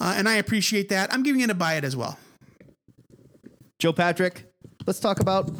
Uh, 0.00 0.14
and 0.16 0.28
I 0.28 0.34
appreciate 0.34 0.88
that. 0.90 1.12
I'm 1.12 1.22
giving 1.22 1.40
it 1.40 1.50
a 1.50 1.54
buy 1.54 1.74
it 1.74 1.84
as 1.84 1.96
well. 1.96 2.18
Joe 3.78 3.92
Patrick, 3.92 4.44
let's 4.86 5.00
talk 5.00 5.20
about 5.20 5.50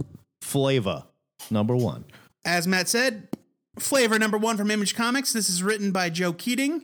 Flavor 0.42 1.04
number 1.50 1.74
one. 1.76 2.04
As 2.44 2.66
Matt 2.66 2.88
said, 2.88 3.28
Flavor 3.82 4.18
number 4.18 4.38
one 4.38 4.56
from 4.56 4.70
Image 4.70 4.94
Comics. 4.94 5.32
This 5.32 5.48
is 5.48 5.62
written 5.62 5.92
by 5.92 6.10
Joe 6.10 6.32
Keatinge 6.32 6.82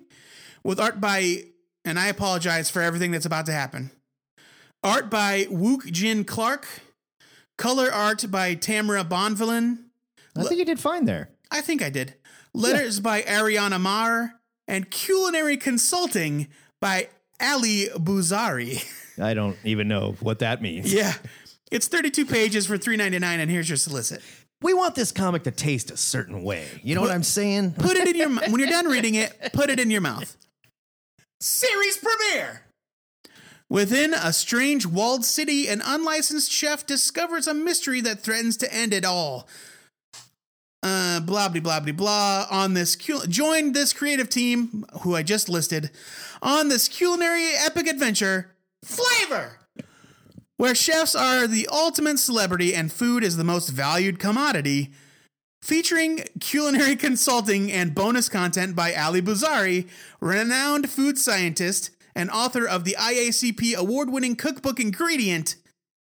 with 0.62 0.80
art 0.80 1.00
by, 1.00 1.44
and 1.85 1.98
I 1.98 2.09
apologize 2.09 2.70
for 2.70 2.83
everything 2.83 3.11
that's 3.11 3.26
about 3.26 3.46
to 3.46 3.52
happen. 3.52 3.90
Art 4.83 5.11
by 5.11 5.44
Wook 5.50 5.90
Jin 5.90 6.24
Clark. 6.24 6.66
Color 7.57 7.90
art 7.90 8.30
by 8.30 8.54
Tamara 8.54 9.04
Bonvillain. 9.04 9.78
I 10.37 10.42
think 10.42 10.59
you 10.59 10.64
did 10.64 10.80
fine 10.80 11.04
there. 11.04 11.30
I 11.50 11.61
think 11.61 11.83
I 11.83 11.90
did. 11.90 12.14
Letters 12.52 12.98
by 13.00 13.22
Ariana 13.22 13.80
Maher. 13.80 14.35
And 14.66 14.90
culinary 14.90 15.57
consulting 15.57 16.48
by 16.80 17.09
Ali 17.40 17.88
Bouzari. 17.94 18.85
I 19.22 19.35
don't 19.35 19.57
even 19.62 19.87
know 19.88 20.16
what 20.20 20.40
that 20.40 20.62
means. 20.62 20.92
yeah. 20.92 21.14
It's 21.70 21.88
32 21.88 22.26
pages 22.26 22.66
for 22.66 22.78
$3.99, 22.78 23.22
and 23.22 23.50
here's 23.50 23.68
your 23.68 23.76
solicit. 23.76 24.22
We 24.64 24.72
want 24.72 24.94
this 24.94 25.12
comic 25.12 25.42
to 25.42 25.50
taste 25.50 25.90
a 25.90 25.96
certain 25.98 26.42
way. 26.42 26.66
You 26.83 26.94
know 26.94 27.03
what 27.03 27.11
I'm 27.11 27.22
saying? 27.22 27.72
Put 27.72 27.98
it 27.98 28.09
in 28.09 28.16
your 28.16 28.31
mouth. 28.31 28.48
When 28.48 28.59
you're 28.59 28.70
done 28.70 28.87
reading 28.90 29.14
it, 29.14 29.50
put 29.53 29.68
it 29.68 29.79
in 29.79 29.90
your 29.90 30.00
mouth. 30.00 30.35
Series 31.38 31.98
premiere. 31.98 32.62
Within 33.68 34.14
a 34.14 34.33
strange 34.33 34.87
walled 34.87 35.27
city, 35.27 35.68
an 35.68 35.83
unlicensed 35.85 36.50
chef 36.50 36.87
discovers 36.87 37.46
a 37.46 37.53
mystery 37.53 38.00
that 38.00 38.20
threatens 38.20 38.57
to 38.57 38.74
end 38.74 38.94
it 38.94 39.05
all. 39.05 39.46
Uh, 40.83 41.20
blah 41.20 41.50
blah 41.50 41.61
blah 41.61 41.81
blah 41.81 41.92
blah. 41.92 42.46
On 42.50 42.72
this, 42.72 42.96
cul- 42.96 43.27
join 43.29 43.72
this 43.72 43.92
creative 43.92 44.31
team, 44.31 44.87
who 45.03 45.14
I 45.14 45.22
just 45.22 45.50
listed, 45.50 45.90
on 46.40 46.70
this 46.70 46.88
culinary 46.88 47.50
epic 47.55 47.87
adventure, 47.87 48.55
Flavor, 48.83 49.59
where 50.57 50.75
chefs 50.75 51.14
are 51.14 51.47
the 51.47 51.69
ultimate 51.71 52.19
celebrity 52.19 52.75
and 52.75 52.93
food 52.93 53.25
is 53.25 53.37
the 53.37 53.45
most 53.45 53.69
valued 53.69 54.19
commodity 54.19 54.93
featuring 55.62 56.25
culinary 56.40 56.95
consulting 57.09 57.73
and 57.73 57.95
bonus 57.95 58.29
content 58.29 58.77
by 58.77 58.95
Ali 58.95 59.23
Bouzari, 59.23 59.88
renowned 60.21 60.90
food 60.90 61.19
scientist 61.19 61.90
and 62.14 62.31
author 62.31 62.69
of 62.69 62.85
the 62.85 62.97
IACP 62.99 63.75
award-winning 63.75 64.37
cookbook 64.37 64.79
Ingredient. 64.79 65.57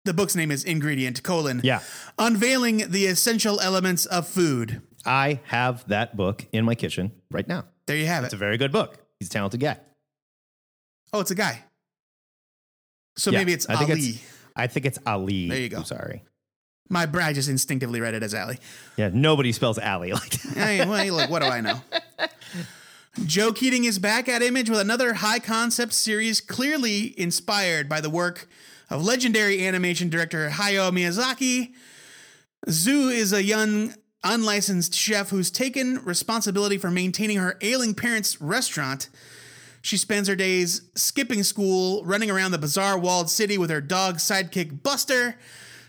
The 0.05 0.13
book's 0.13 0.37
name 0.37 0.51
is 0.51 0.65
Ingredient: 0.65 1.23
colon. 1.23 1.63
Yeah. 1.65 1.81
Unveiling 2.19 2.91
the 2.91 3.07
essential 3.07 3.59
elements 3.61 4.05
of 4.05 4.29
food. 4.29 4.83
I 5.07 5.41
have 5.45 5.87
that 5.89 6.17
book 6.17 6.47
in 6.53 6.65
my 6.65 6.75
kitchen 6.75 7.13
right 7.31 7.49
now. 7.49 7.65
There 7.87 7.97
you 7.97 8.07
have 8.07 8.25
it. 8.25 8.27
It's 8.27 8.35
a 8.35 8.39
very 8.39 8.59
good 8.59 8.73
book. 8.73 8.99
He's 9.19 9.29
a 9.29 9.33
talented 9.33 9.61
guy. 9.61 9.79
Oh, 11.13 11.21
it's 11.21 11.31
a 11.31 11.35
guy. 11.35 11.65
So 13.17 13.31
Yeah, 13.31 13.39
maybe 13.39 13.53
it's 13.53 13.69
I 13.69 13.77
think 13.77 13.91
Ali. 13.91 14.01
It's, 14.01 14.23
I 14.57 14.67
think 14.67 14.87
it's 14.87 14.99
Ali. 15.07 15.49
There 15.49 15.59
you 15.59 15.69
go. 15.69 15.79
I'm 15.79 15.85
sorry. 15.85 16.23
My 16.91 17.07
bra 17.07 17.33
just 17.33 17.49
instinctively 17.49 18.01
read 18.01 18.15
it 18.15 18.23
as 18.23 18.35
Ali. 18.35 18.59
Yeah, 18.97 19.11
nobody 19.13 19.53
spells 19.53 19.79
Ali 19.79 20.13
like 20.21 20.31
that. 20.31 20.57
I, 20.57 20.89
well, 20.89 21.15
look, 21.15 21.31
what 21.31 21.43
do 21.43 21.49
I 21.49 21.61
know? 21.61 21.81
Joe 23.25 23.53
Keatinge 23.53 23.87
is 23.87 23.99
back 23.99 24.29
at 24.29 24.43
Image 24.43 24.69
with 24.69 24.81
another 24.81 25.15
high 25.15 25.39
concept 25.39 25.93
series, 25.93 26.41
clearly 26.41 27.19
inspired 27.19 27.89
by 27.89 28.01
the 28.01 28.11
work 28.11 28.49
of 28.91 29.05
legendary 29.05 29.67
animation 29.67 30.11
director 30.11 30.51
Hayao 30.51 30.91
Miyazaki. 30.91 31.73
Zu 32.69 33.09
is 33.09 33.33
a 33.33 33.43
young, 33.43 33.95
unlicensed 34.25 34.95
chef 34.95 35.31
who's 35.31 35.51
taken 35.51 36.05
responsibility 36.05 36.77
for 36.77 36.91
maintaining 36.91 37.39
her 37.39 37.57
ailing 37.61 37.95
parents' 37.95 38.41
restaurant. 38.41 39.09
She 39.85 39.99
spends 39.99 40.29
her 40.29 40.35
days 40.35 40.81
skipping 40.95 41.43
school, 41.43 42.03
running 42.07 42.31
around 42.31 42.53
the 42.53 42.59
bizarre 42.59 42.99
walled 42.99 43.29
city 43.29 43.59
with 43.59 43.69
her 43.69 43.83
dog 43.83 44.17
sidekick 44.17 44.83
Buster, 44.83 45.37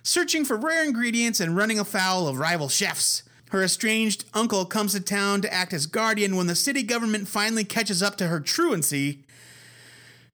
searching 0.03 0.43
for 0.43 0.57
rare 0.57 0.83
ingredients 0.83 1.39
and 1.39 1.55
running 1.55 1.79
afoul 1.79 2.27
of 2.27 2.37
rival 2.37 2.67
chefs. 2.67 3.23
Her 3.51 3.63
estranged 3.63 4.25
uncle 4.33 4.65
comes 4.65 4.91
to 4.91 4.99
town 4.99 5.39
to 5.43 5.53
act 5.53 5.71
as 5.71 5.85
guardian 5.85 6.35
when 6.35 6.47
the 6.47 6.55
city 6.55 6.83
government 6.83 7.29
finally 7.29 7.63
catches 7.63 8.03
up 8.03 8.17
to 8.17 8.27
her 8.27 8.41
truancy. 8.41 9.23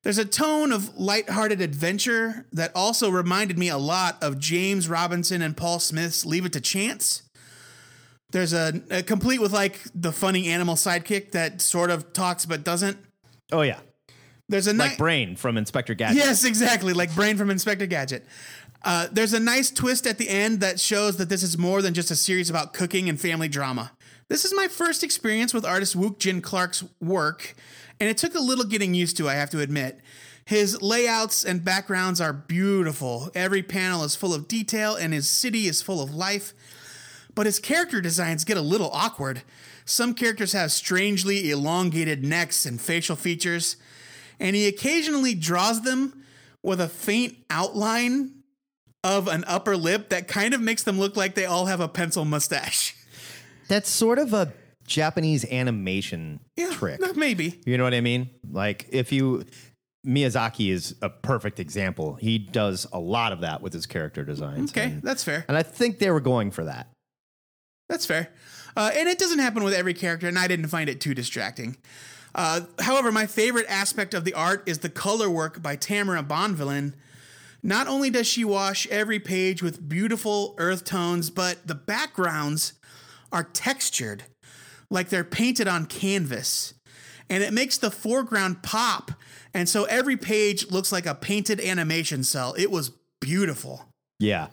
There's 0.01 0.17
a 0.17 0.25
tone 0.25 0.71
of 0.71 0.97
lighthearted 0.97 1.61
adventure 1.61 2.47
that 2.53 2.71
also 2.73 3.11
reminded 3.11 3.59
me 3.59 3.69
a 3.69 3.77
lot 3.77 4.23
of 4.23 4.39
James 4.39 4.89
Robinson 4.89 5.43
and 5.43 5.55
Paul 5.55 5.77
Smith's 5.77 6.25
Leave 6.25 6.47
It 6.47 6.53
to 6.53 6.61
Chance. 6.61 7.21
There's 8.31 8.53
a, 8.53 8.81
a 8.89 9.03
complete 9.03 9.39
with 9.39 9.53
like 9.53 9.81
the 9.93 10.11
funny 10.11 10.47
animal 10.47 10.73
sidekick 10.73 11.33
that 11.33 11.61
sort 11.61 11.91
of 11.91 12.11
talks 12.11 12.47
but 12.47 12.63
doesn't. 12.63 12.97
Oh 13.51 13.61
yeah, 13.61 13.79
There's 14.49 14.67
a 14.67 14.73
like 14.73 14.97
Brain 14.97 15.35
from 15.35 15.57
Inspector 15.57 15.93
Gadget. 15.95 16.17
Yes, 16.17 16.43
exactly, 16.43 16.93
like 16.93 17.13
Brain 17.15 17.37
from 17.37 17.49
Inspector 17.49 17.85
Gadget. 17.87 18.25
Uh, 18.83 19.07
there's 19.11 19.33
a 19.33 19.39
nice 19.39 19.69
twist 19.69 20.07
at 20.07 20.17
the 20.17 20.27
end 20.27 20.59
that 20.61 20.79
shows 20.79 21.17
that 21.17 21.29
this 21.29 21.43
is 21.43 21.57
more 21.57 21.81
than 21.81 21.93
just 21.93 22.09
a 22.09 22.15
series 22.15 22.49
about 22.49 22.73
cooking 22.73 23.09
and 23.09 23.19
family 23.19 23.47
drama. 23.47 23.91
This 24.27 24.45
is 24.45 24.53
my 24.55 24.67
first 24.67 25.03
experience 25.03 25.53
with 25.53 25.65
artist 25.65 25.95
Wook 25.95 26.17
Jin 26.17 26.41
Clark's 26.41 26.83
work, 26.99 27.53
and 27.99 28.09
it 28.09 28.17
took 28.17 28.33
a 28.33 28.39
little 28.39 28.65
getting 28.65 28.93
used 28.93 29.17
to, 29.17 29.29
I 29.29 29.33
have 29.33 29.49
to 29.51 29.59
admit. 29.59 29.99
His 30.45 30.81
layouts 30.81 31.45
and 31.45 31.63
backgrounds 31.63 32.19
are 32.19 32.33
beautiful. 32.33 33.29
Every 33.35 33.61
panel 33.61 34.03
is 34.03 34.15
full 34.15 34.33
of 34.33 34.47
detail, 34.47 34.95
and 34.95 35.13
his 35.13 35.29
city 35.29 35.67
is 35.67 35.81
full 35.81 36.01
of 36.01 36.13
life. 36.13 36.53
But 37.35 37.45
his 37.45 37.59
character 37.59 38.01
designs 38.01 38.43
get 38.43 38.57
a 38.57 38.61
little 38.61 38.89
awkward. 38.91 39.43
Some 39.91 40.13
characters 40.13 40.53
have 40.53 40.71
strangely 40.71 41.51
elongated 41.51 42.23
necks 42.23 42.65
and 42.65 42.79
facial 42.79 43.17
features, 43.17 43.75
and 44.39 44.55
he 44.55 44.65
occasionally 44.65 45.35
draws 45.35 45.81
them 45.81 46.23
with 46.63 46.79
a 46.79 46.87
faint 46.87 47.35
outline 47.49 48.31
of 49.03 49.27
an 49.27 49.43
upper 49.47 49.75
lip 49.75 50.07
that 50.07 50.29
kind 50.29 50.53
of 50.53 50.61
makes 50.61 50.83
them 50.83 50.97
look 50.97 51.17
like 51.17 51.35
they 51.35 51.43
all 51.43 51.65
have 51.65 51.81
a 51.81 51.89
pencil 51.89 52.23
mustache. 52.23 52.95
That's 53.67 53.89
sort 53.89 54.17
of 54.17 54.33
a 54.33 54.53
Japanese 54.87 55.43
animation 55.51 56.39
trick. 56.71 57.01
Maybe. 57.17 57.59
You 57.65 57.77
know 57.77 57.83
what 57.83 57.93
I 57.93 57.99
mean? 57.99 58.29
Like 58.49 58.87
if 58.93 59.11
you 59.11 59.43
Miyazaki 60.07 60.71
is 60.71 60.95
a 61.01 61.09
perfect 61.09 61.59
example. 61.59 62.15
He 62.15 62.37
does 62.37 62.87
a 62.93 62.99
lot 62.99 63.33
of 63.33 63.41
that 63.41 63.61
with 63.61 63.73
his 63.73 63.85
character 63.85 64.23
designs. 64.23 64.71
Okay, 64.71 64.85
And, 64.85 65.03
that's 65.03 65.23
fair. 65.23 65.43
and 65.49 65.57
I 65.57 65.63
think 65.63 65.99
they 65.99 66.09
were 66.11 66.21
going 66.21 66.49
for 66.51 66.63
that. 66.63 66.87
That's 67.89 68.05
fair. 68.05 68.29
Uh, 68.75 68.91
and 68.93 69.07
it 69.07 69.19
doesn't 69.19 69.39
happen 69.39 69.63
with 69.63 69.73
every 69.73 69.93
character, 69.93 70.27
and 70.27 70.39
I 70.39 70.47
didn't 70.47 70.67
find 70.67 70.89
it 70.89 71.01
too 71.01 71.13
distracting. 71.13 71.77
Uh, 72.33 72.61
however, 72.79 73.11
my 73.11 73.25
favorite 73.25 73.65
aspect 73.67 74.13
of 74.13 74.23
the 74.23 74.33
art 74.33 74.63
is 74.65 74.79
the 74.79 74.89
color 74.89 75.29
work 75.29 75.61
by 75.61 75.75
Tamara 75.75 76.23
Bonvillain. 76.23 76.93
Not 77.63 77.87
only 77.87 78.09
does 78.09 78.27
she 78.27 78.43
wash 78.45 78.87
every 78.87 79.19
page 79.19 79.61
with 79.61 79.87
beautiful 79.87 80.55
earth 80.57 80.83
tones, 80.83 81.29
but 81.29 81.67
the 81.67 81.75
backgrounds 81.75 82.73
are 83.31 83.43
textured, 83.43 84.23
like 84.89 85.09
they're 85.09 85.23
painted 85.23 85.67
on 85.67 85.85
canvas. 85.85 86.73
And 87.29 87.43
it 87.43 87.53
makes 87.53 87.77
the 87.77 87.91
foreground 87.91 88.63
pop. 88.63 89.11
And 89.53 89.69
so 89.69 89.85
every 89.85 90.17
page 90.17 90.71
looks 90.71 90.91
like 90.91 91.05
a 91.05 91.15
painted 91.15 91.59
animation 91.61 92.23
cell. 92.23 92.55
It 92.57 92.71
was 92.71 92.91
beautiful. 93.19 93.85
Yeah. 94.19 94.47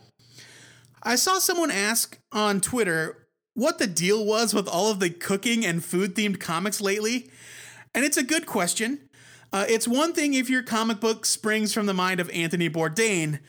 I 1.02 1.16
saw 1.16 1.38
someone 1.38 1.70
ask 1.70 2.18
on 2.33 2.61
Twitter 2.61 3.27
what 3.58 3.78
the 3.78 3.88
deal 3.88 4.24
was 4.24 4.54
with 4.54 4.68
all 4.68 4.88
of 4.88 5.00
the 5.00 5.10
cooking 5.10 5.66
and 5.66 5.84
food 5.84 6.14
themed 6.14 6.38
comics 6.38 6.80
lately. 6.80 7.28
And 7.92 8.04
it's 8.04 8.16
a 8.16 8.22
good 8.22 8.46
question. 8.46 9.00
Uh, 9.52 9.64
it's 9.68 9.88
one 9.88 10.12
thing 10.12 10.34
if 10.34 10.48
your 10.48 10.62
comic 10.62 11.00
book 11.00 11.26
springs 11.26 11.74
from 11.74 11.86
the 11.86 11.92
mind 11.92 12.20
of 12.20 12.30
Anthony 12.30 12.70
Bourdain, 12.70 13.40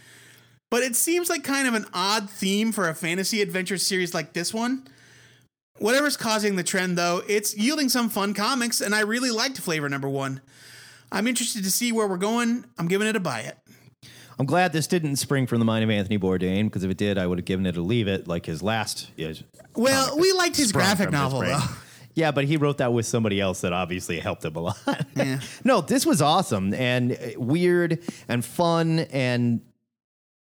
but 0.71 0.81
it 0.81 0.95
seems 0.95 1.29
like 1.29 1.43
kind 1.43 1.67
of 1.67 1.75
an 1.75 1.85
odd 1.93 2.27
theme 2.27 2.71
for 2.71 2.89
a 2.89 2.95
fantasy 2.95 3.39
adventure 3.39 3.77
series 3.77 4.15
like 4.15 4.33
this 4.33 4.51
one. 4.51 4.87
Whatever's 5.77 6.17
causing 6.17 6.55
the 6.55 6.63
trend, 6.63 6.97
though, 6.97 7.21
it's 7.27 7.55
yielding 7.55 7.87
some 7.87 8.09
fun 8.09 8.33
comics, 8.33 8.81
and 8.81 8.95
I 8.95 9.01
really 9.01 9.29
liked 9.29 9.59
Flavor 9.59 9.89
Number 9.89 10.09
One. 10.09 10.41
I'm 11.11 11.27
interested 11.27 11.63
to 11.63 11.71
see 11.71 11.91
where 11.91 12.07
we're 12.07 12.17
going. 12.17 12.65
I'm 12.79 12.87
giving 12.87 13.07
it 13.07 13.15
a 13.15 13.19
buy 13.19 13.41
it. 13.41 13.58
I'm 14.39 14.45
glad 14.45 14.71
this 14.71 14.87
didn't 14.87 15.17
spring 15.17 15.45
from 15.47 15.59
the 15.59 15.65
mind 15.65 15.83
of 15.83 15.89
Anthony 15.89 16.17
Bourdain 16.17 16.65
because 16.65 16.83
if 16.83 16.89
it 16.91 16.97
did, 16.97 17.17
I 17.17 17.27
would 17.27 17.37
have 17.39 17.45
given 17.45 17.65
it 17.65 17.75
a 17.75 17.81
leave 17.81 18.07
it 18.07 18.27
like 18.27 18.45
his 18.45 18.63
last. 18.63 19.11
uh, 19.19 19.33
Well, 19.75 20.17
we 20.17 20.31
liked 20.31 20.55
his 20.55 20.71
graphic 20.71 21.05
from 21.09 21.13
his 21.13 21.21
novel, 21.21 21.41
though. 21.41 21.59
Yeah, 22.15 22.31
but 22.31 22.45
he 22.45 22.57
wrote 22.57 22.79
that 22.79 22.91
with 22.91 23.05
somebody 23.05 23.39
else 23.39 23.61
that 23.61 23.73
obviously 23.73 24.19
helped 24.19 24.43
him 24.45 24.55
a 24.55 24.59
lot. 24.61 25.05
Yeah. 25.15 25.39
no, 25.63 25.81
this 25.81 26.05
was 26.05 26.21
awesome 26.21 26.73
and 26.73 27.11
uh, 27.13 27.17
weird 27.37 27.99
and 28.27 28.43
fun 28.43 28.99
and 29.11 29.61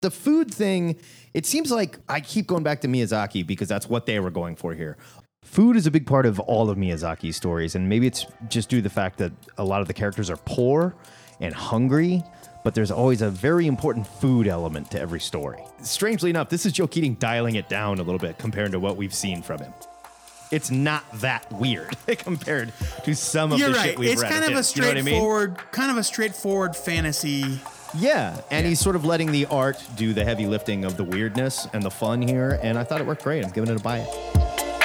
the 0.01 0.11
food 0.11 0.53
thing. 0.53 0.97
It 1.35 1.45
seems 1.45 1.71
like 1.71 1.99
I 2.09 2.21
keep 2.21 2.47
going 2.47 2.63
back 2.63 2.81
to 2.83 2.89
Miyazaki 2.89 3.47
because 3.47 3.69
that's 3.69 3.89
what 3.89 4.07
they 4.07 4.19
were 4.21 4.31
going 4.31 4.57
for 4.57 4.75
here. 4.75 4.97
Food 5.43 5.77
is 5.77 5.87
a 5.87 5.91
big 5.91 6.07
part 6.07 6.27
of 6.27 6.41
all 6.41 6.69
of 6.71 6.77
Miyazaki's 6.79 7.37
stories, 7.37 7.75
and 7.75 7.89
maybe 7.89 8.07
it's 8.07 8.27
just 8.49 8.69
due 8.69 8.79
to 8.79 8.83
the 8.83 8.91
fact 8.91 9.19
that 9.19 9.33
a 9.57 9.65
lot 9.65 9.81
of 9.81 9.89
the 9.89 9.95
characters 9.95 10.31
are 10.31 10.37
poor 10.37 10.95
and 11.41 11.55
hungry, 11.55 12.23
but 12.69 12.75
there's 12.75 12.91
always 12.91 13.23
a 13.23 13.31
very 13.31 13.67
important 13.67 14.07
food 14.07 14.47
element 14.47 14.91
to 14.91 15.01
every 15.01 15.21
story. 15.21 15.59
Strangely 15.81 16.29
enough, 16.29 16.51
this 16.51 16.67
is 16.67 16.73
Joe 16.75 16.87
Keatinge 16.87 17.19
dialing 17.19 17.55
it 17.55 17.67
down 17.71 17.99
a 17.99 18.03
little 18.03 18.19
bit 18.19 18.37
compared 18.37 18.73
to 18.73 18.79
what 18.79 18.99
we've 18.99 19.15
seen 19.15 19.41
from 19.41 19.61
him. 19.61 19.73
It's 20.53 20.71
not 20.71 21.03
that 21.21 21.51
weird 21.51 21.97
compared 22.19 22.75
to 23.07 23.15
some 23.15 23.53
of 23.53 23.59
You're 23.59 23.71
the 23.71 23.75
right. 23.77 23.89
shit 23.89 23.99
we've 23.99 24.11
It's 24.11 24.21
read. 24.21 24.33
kind 24.33 24.45
of 24.45 24.51
a 24.51 24.57
his. 24.59 24.77
You 24.77 24.83
know 24.83 24.91
I 24.91 24.95
mean? 24.97 25.05
straightforward, 25.05 25.57
kind 25.73 25.91
of 25.91 25.97
a 25.97 26.05
straightforward 26.05 26.77
fantasy. 26.77 27.59
Yeah, 27.97 28.39
and 28.51 28.67
he's 28.67 28.81
sort 28.81 28.97
of 28.97 29.07
letting 29.07 29.33
the 29.33 29.47
art 29.47 29.83
do 29.97 30.13
the 30.13 30.23
heavy 30.27 30.45
lifting 30.47 30.85
of 30.85 30.99
the 30.99 31.05
weirdness 31.05 31.67
and 31.73 31.83
the 31.83 31.91
fun 31.91 32.21
here, 32.21 32.61
and 32.63 32.77
I 32.79 32.85
thought 32.85 33.01
it 33.01 33.07
worked 33.07 33.25
great. 33.25 33.47
I'm 33.47 33.51
giving 33.51 33.71
it 33.71 33.81
a 33.81 33.83
buy 33.83 34.01
it. 34.01 34.78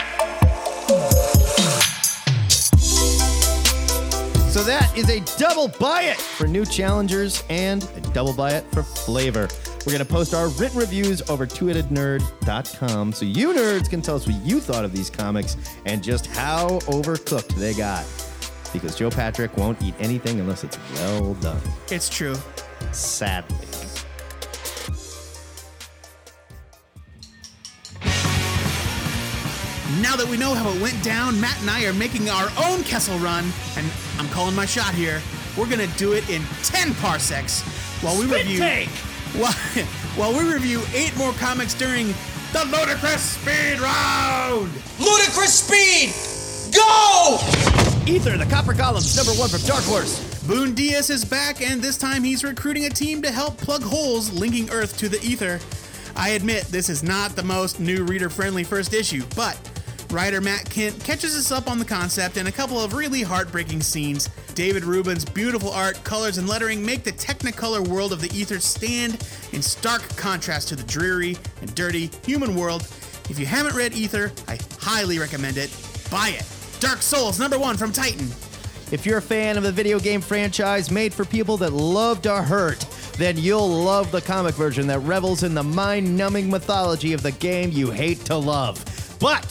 So 4.53 4.61
that 4.65 4.95
is 4.95 5.09
a 5.09 5.19
double 5.39 5.67
buy 5.67 6.03
it 6.03 6.17
for 6.17 6.45
new 6.45 6.63
challengers 6.63 7.43
and 7.49 7.81
a 7.95 8.01
double 8.13 8.33
buy 8.33 8.51
it 8.51 8.63
for 8.71 8.83
flavor. 8.83 9.47
We're 9.79 9.93
going 9.93 9.97
to 9.97 10.05
post 10.05 10.35
our 10.35 10.49
written 10.49 10.77
reviews 10.77 11.27
over 11.27 11.47
twoheadednerd.com 11.47 13.13
so 13.13 13.25
you 13.25 13.47
nerds 13.47 13.89
can 13.89 14.03
tell 14.03 14.15
us 14.15 14.27
what 14.27 14.35
you 14.45 14.59
thought 14.59 14.85
of 14.85 14.93
these 14.93 15.09
comics 15.09 15.57
and 15.87 16.03
just 16.03 16.27
how 16.27 16.67
overcooked 16.81 17.55
they 17.55 17.73
got. 17.73 18.05
Because 18.71 18.95
Joe 18.95 19.09
Patrick 19.09 19.57
won't 19.57 19.81
eat 19.81 19.95
anything 19.97 20.39
unless 20.39 20.63
it's 20.63 20.77
well 20.97 21.33
done. 21.33 21.59
It's 21.89 22.07
true. 22.07 22.35
Sadly. 22.91 23.72
Now 30.13 30.17
that 30.17 30.29
we 30.29 30.37
know 30.37 30.53
how 30.53 30.71
it 30.71 30.79
went 30.79 31.03
down, 31.03 31.41
Matt 31.41 31.59
and 31.61 31.69
I 31.71 31.85
are 31.85 31.93
making 31.93 32.29
our 32.29 32.47
own 32.63 32.83
Kessel 32.83 33.17
run, 33.17 33.51
and 33.75 33.91
I'm 34.19 34.29
calling 34.29 34.55
my 34.55 34.63
shot 34.63 34.93
here. 34.93 35.19
We're 35.57 35.67
gonna 35.67 35.87
do 35.97 36.13
it 36.13 36.29
in 36.29 36.43
10 36.61 36.93
parsecs 37.01 37.61
while 38.03 38.15
we 38.19 38.25
review 38.25 38.59
While, 39.33 39.53
while 40.15 40.31
we 40.31 40.53
review 40.53 40.83
eight 40.93 41.17
more 41.17 41.33
comics 41.33 41.73
during 41.73 42.13
the 42.53 42.63
Ludicrous 42.65 43.23
Speed 43.23 43.79
Round. 43.79 44.69
Ludicrous 44.99 45.65
speed! 45.65 46.13
Go! 46.75 47.39
Ether, 48.05 48.37
the 48.37 48.45
Copper 48.51 48.75
Columns, 48.75 49.17
number 49.17 49.31
one 49.31 49.49
from 49.49 49.61
Dark 49.61 49.83
Horse. 49.85 50.43
Boone 50.43 50.75
Dias 50.75 51.09
is 51.09 51.25
back, 51.25 51.67
and 51.67 51.81
this 51.81 51.97
time 51.97 52.23
he's 52.23 52.43
recruiting 52.43 52.85
a 52.85 52.89
team 52.91 53.23
to 53.23 53.31
help 53.31 53.57
plug 53.57 53.81
holes 53.81 54.31
linking 54.31 54.69
Earth 54.69 54.95
to 54.99 55.09
the 55.09 55.19
ether. 55.23 55.59
I 56.15 56.29
admit 56.29 56.65
this 56.65 56.87
is 56.87 57.01
not 57.01 57.35
the 57.35 57.41
most 57.41 57.79
new 57.79 58.03
reader 58.03 58.29
friendly 58.29 58.63
first 58.63 58.93
issue, 58.93 59.23
but 59.35 59.57
writer 60.13 60.39
Matt 60.39 60.69
Kindt 60.69 61.03
catches 61.03 61.35
us 61.35 61.51
up 61.51 61.69
on 61.69 61.79
the 61.79 61.85
concept 61.85 62.37
and 62.37 62.47
a 62.47 62.51
couple 62.51 62.79
of 62.79 62.93
really 62.93 63.23
heartbreaking 63.23 63.81
scenes. 63.81 64.29
David 64.53 64.83
Rubin's 64.83 65.25
beautiful 65.25 65.71
art, 65.71 66.01
colors, 66.03 66.37
and 66.37 66.47
lettering 66.47 66.85
make 66.85 67.03
the 67.03 67.11
Technicolor 67.11 67.85
world 67.87 68.13
of 68.13 68.21
the 68.21 68.31
ether 68.37 68.59
stand 68.59 69.13
in 69.51 69.61
stark 69.61 70.01
contrast 70.15 70.67
to 70.69 70.75
the 70.75 70.83
dreary 70.83 71.35
and 71.61 71.73
dirty 71.73 72.11
human 72.23 72.55
world. 72.55 72.83
If 73.29 73.39
you 73.39 73.45
haven't 73.45 73.75
read 73.75 73.93
Ether, 73.93 74.31
I 74.47 74.59
highly 74.79 75.17
recommend 75.17 75.57
it. 75.57 75.75
Buy 76.11 76.29
it. 76.29 76.45
Dark 76.79 77.01
Souls, 77.01 77.39
number 77.39 77.57
one 77.57 77.77
from 77.77 77.91
Titan. 77.91 78.27
If 78.91 79.05
you're 79.05 79.17
a 79.17 79.21
fan 79.21 79.57
of 79.57 79.63
the 79.63 79.71
video 79.71 79.99
game 79.99 80.21
franchise 80.21 80.91
made 80.91 81.13
for 81.13 81.25
people 81.25 81.57
that 81.57 81.73
love 81.73 82.21
to 82.23 82.43
hurt, 82.43 82.85
then 83.17 83.37
you'll 83.37 83.67
love 83.67 84.11
the 84.11 84.21
comic 84.21 84.53
version 84.53 84.85
that 84.87 84.99
revels 84.99 85.43
in 85.43 85.55
the 85.55 85.63
mind 85.63 86.15
numbing 86.15 86.49
mythology 86.49 87.13
of 87.13 87.23
the 87.23 87.31
game 87.31 87.71
you 87.71 87.89
hate 87.89 88.19
to 88.25 88.35
love. 88.35 88.83
But 89.19 89.45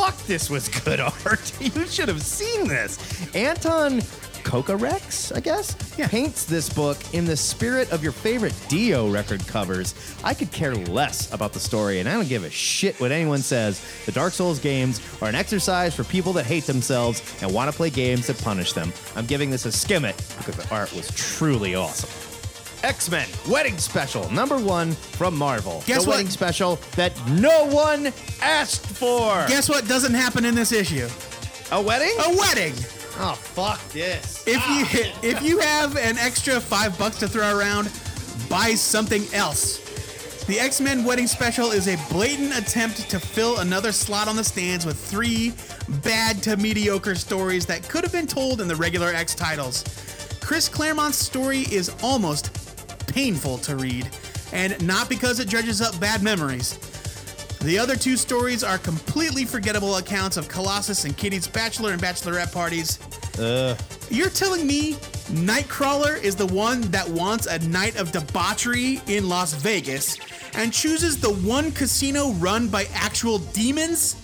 fuck, 0.00 0.16
this 0.26 0.50
was 0.50 0.68
good 0.68 1.00
art. 1.24 1.52
You 1.60 1.86
should 1.86 2.08
have 2.08 2.22
seen 2.22 2.68
this. 2.68 2.98
Anton 3.34 4.00
Kokarev, 4.44 5.34
I 5.36 5.40
guess, 5.40 5.74
Yeah. 5.98 6.06
paints 6.06 6.44
this 6.44 6.68
book 6.68 6.98
in 7.12 7.24
the 7.24 7.36
spirit 7.36 7.90
of 7.90 8.02
your 8.04 8.12
favorite 8.12 8.54
Dio 8.68 9.08
record 9.10 9.44
covers. 9.48 9.94
I 10.22 10.34
could 10.34 10.52
care 10.52 10.74
less 10.76 11.32
about 11.32 11.52
the 11.52 11.58
story, 11.58 11.98
and 11.98 12.08
I 12.08 12.14
don't 12.14 12.28
give 12.28 12.44
a 12.44 12.50
shit 12.50 13.00
what 13.00 13.10
anyone 13.10 13.40
says. 13.42 13.80
The 14.06 14.12
Dark 14.12 14.32
Souls 14.32 14.60
games 14.60 15.00
are 15.20 15.28
an 15.28 15.34
exercise 15.34 15.94
for 15.96 16.04
people 16.04 16.32
that 16.34 16.46
hate 16.46 16.64
themselves 16.64 17.22
and 17.42 17.52
want 17.52 17.70
to 17.70 17.76
play 17.76 17.90
games 17.90 18.28
that 18.28 18.38
punish 18.42 18.72
them. 18.72 18.92
I'm 19.16 19.26
giving 19.26 19.50
this 19.50 19.66
a 19.66 19.72
skim 19.72 20.04
it 20.04 20.16
because 20.38 20.54
the 20.56 20.72
art 20.72 20.92
was 20.94 21.10
truly 21.16 21.74
awesome. 21.74 22.10
X 22.82 23.10
Men 23.10 23.28
Wedding 23.48 23.78
Special, 23.78 24.30
number 24.30 24.58
one 24.58 24.92
from 24.92 25.36
Marvel. 25.36 25.82
Guess 25.86 26.04
the 26.04 26.08
what? 26.08 26.16
wedding 26.16 26.30
special 26.30 26.76
that 26.96 27.12
no 27.28 27.66
one 27.66 28.12
asked 28.40 28.86
for. 28.86 29.46
Guess 29.48 29.68
what 29.68 29.88
doesn't 29.88 30.14
happen 30.14 30.44
in 30.44 30.54
this 30.54 30.72
issue? 30.72 31.08
a 31.72 31.82
wedding? 31.82 32.14
A 32.24 32.36
wedding. 32.36 32.74
Oh, 33.18 33.34
fuck 33.34 33.80
this. 33.88 34.46
If 34.46 34.54
you 34.54 34.60
ah. 34.60 35.18
if 35.22 35.42
you 35.42 35.58
have 35.58 35.96
an 35.96 36.18
extra 36.18 36.60
five 36.60 36.98
bucks 36.98 37.18
to 37.20 37.28
throw 37.28 37.56
around, 37.56 37.90
buy 38.48 38.74
something 38.74 39.24
else. 39.32 39.84
The 40.46 40.60
X 40.60 40.80
Men 40.80 41.02
Wedding 41.02 41.26
Special 41.26 41.72
is 41.72 41.88
a 41.88 41.96
blatant 42.12 42.56
attempt 42.56 43.10
to 43.10 43.18
fill 43.18 43.58
another 43.58 43.90
slot 43.90 44.28
on 44.28 44.36
the 44.36 44.44
stands 44.44 44.86
with 44.86 44.96
three 44.96 45.52
bad 46.04 46.42
to 46.44 46.56
mediocre 46.56 47.16
stories 47.16 47.66
that 47.66 47.88
could 47.88 48.04
have 48.04 48.12
been 48.12 48.28
told 48.28 48.60
in 48.60 48.68
the 48.68 48.76
regular 48.76 49.08
X 49.08 49.34
titles. 49.34 49.82
Chris 50.40 50.68
Claremont's 50.68 51.18
story 51.18 51.62
is 51.72 51.90
almost 52.02 52.55
painful 53.16 53.56
to 53.56 53.76
read, 53.76 54.06
and 54.52 54.86
not 54.86 55.08
because 55.08 55.40
it 55.40 55.48
dredges 55.48 55.80
up 55.80 55.98
bad 55.98 56.22
memories. 56.22 56.76
The 57.60 57.78
other 57.78 57.96
two 57.96 58.14
stories 58.14 58.62
are 58.62 58.76
completely 58.76 59.46
forgettable 59.46 59.96
accounts 59.96 60.36
of 60.36 60.50
Colossus 60.50 61.06
and 61.06 61.16
Kitty's 61.16 61.48
bachelor 61.48 61.92
and 61.92 62.00
bachelorette 62.00 62.52
parties. 62.52 62.98
You're 64.10 64.28
telling 64.28 64.66
me 64.66 64.92
Nightcrawler 65.32 66.22
is 66.22 66.36
the 66.36 66.46
one 66.46 66.82
that 66.90 67.08
wants 67.08 67.46
a 67.46 67.58
night 67.60 67.96
of 67.96 68.12
debauchery 68.12 69.00
in 69.06 69.30
Las 69.30 69.54
Vegas 69.54 70.18
and 70.52 70.70
chooses 70.70 71.18
the 71.18 71.32
one 71.32 71.72
casino 71.72 72.32
run 72.32 72.68
by 72.68 72.84
actual 72.92 73.38
demons? 73.38 74.14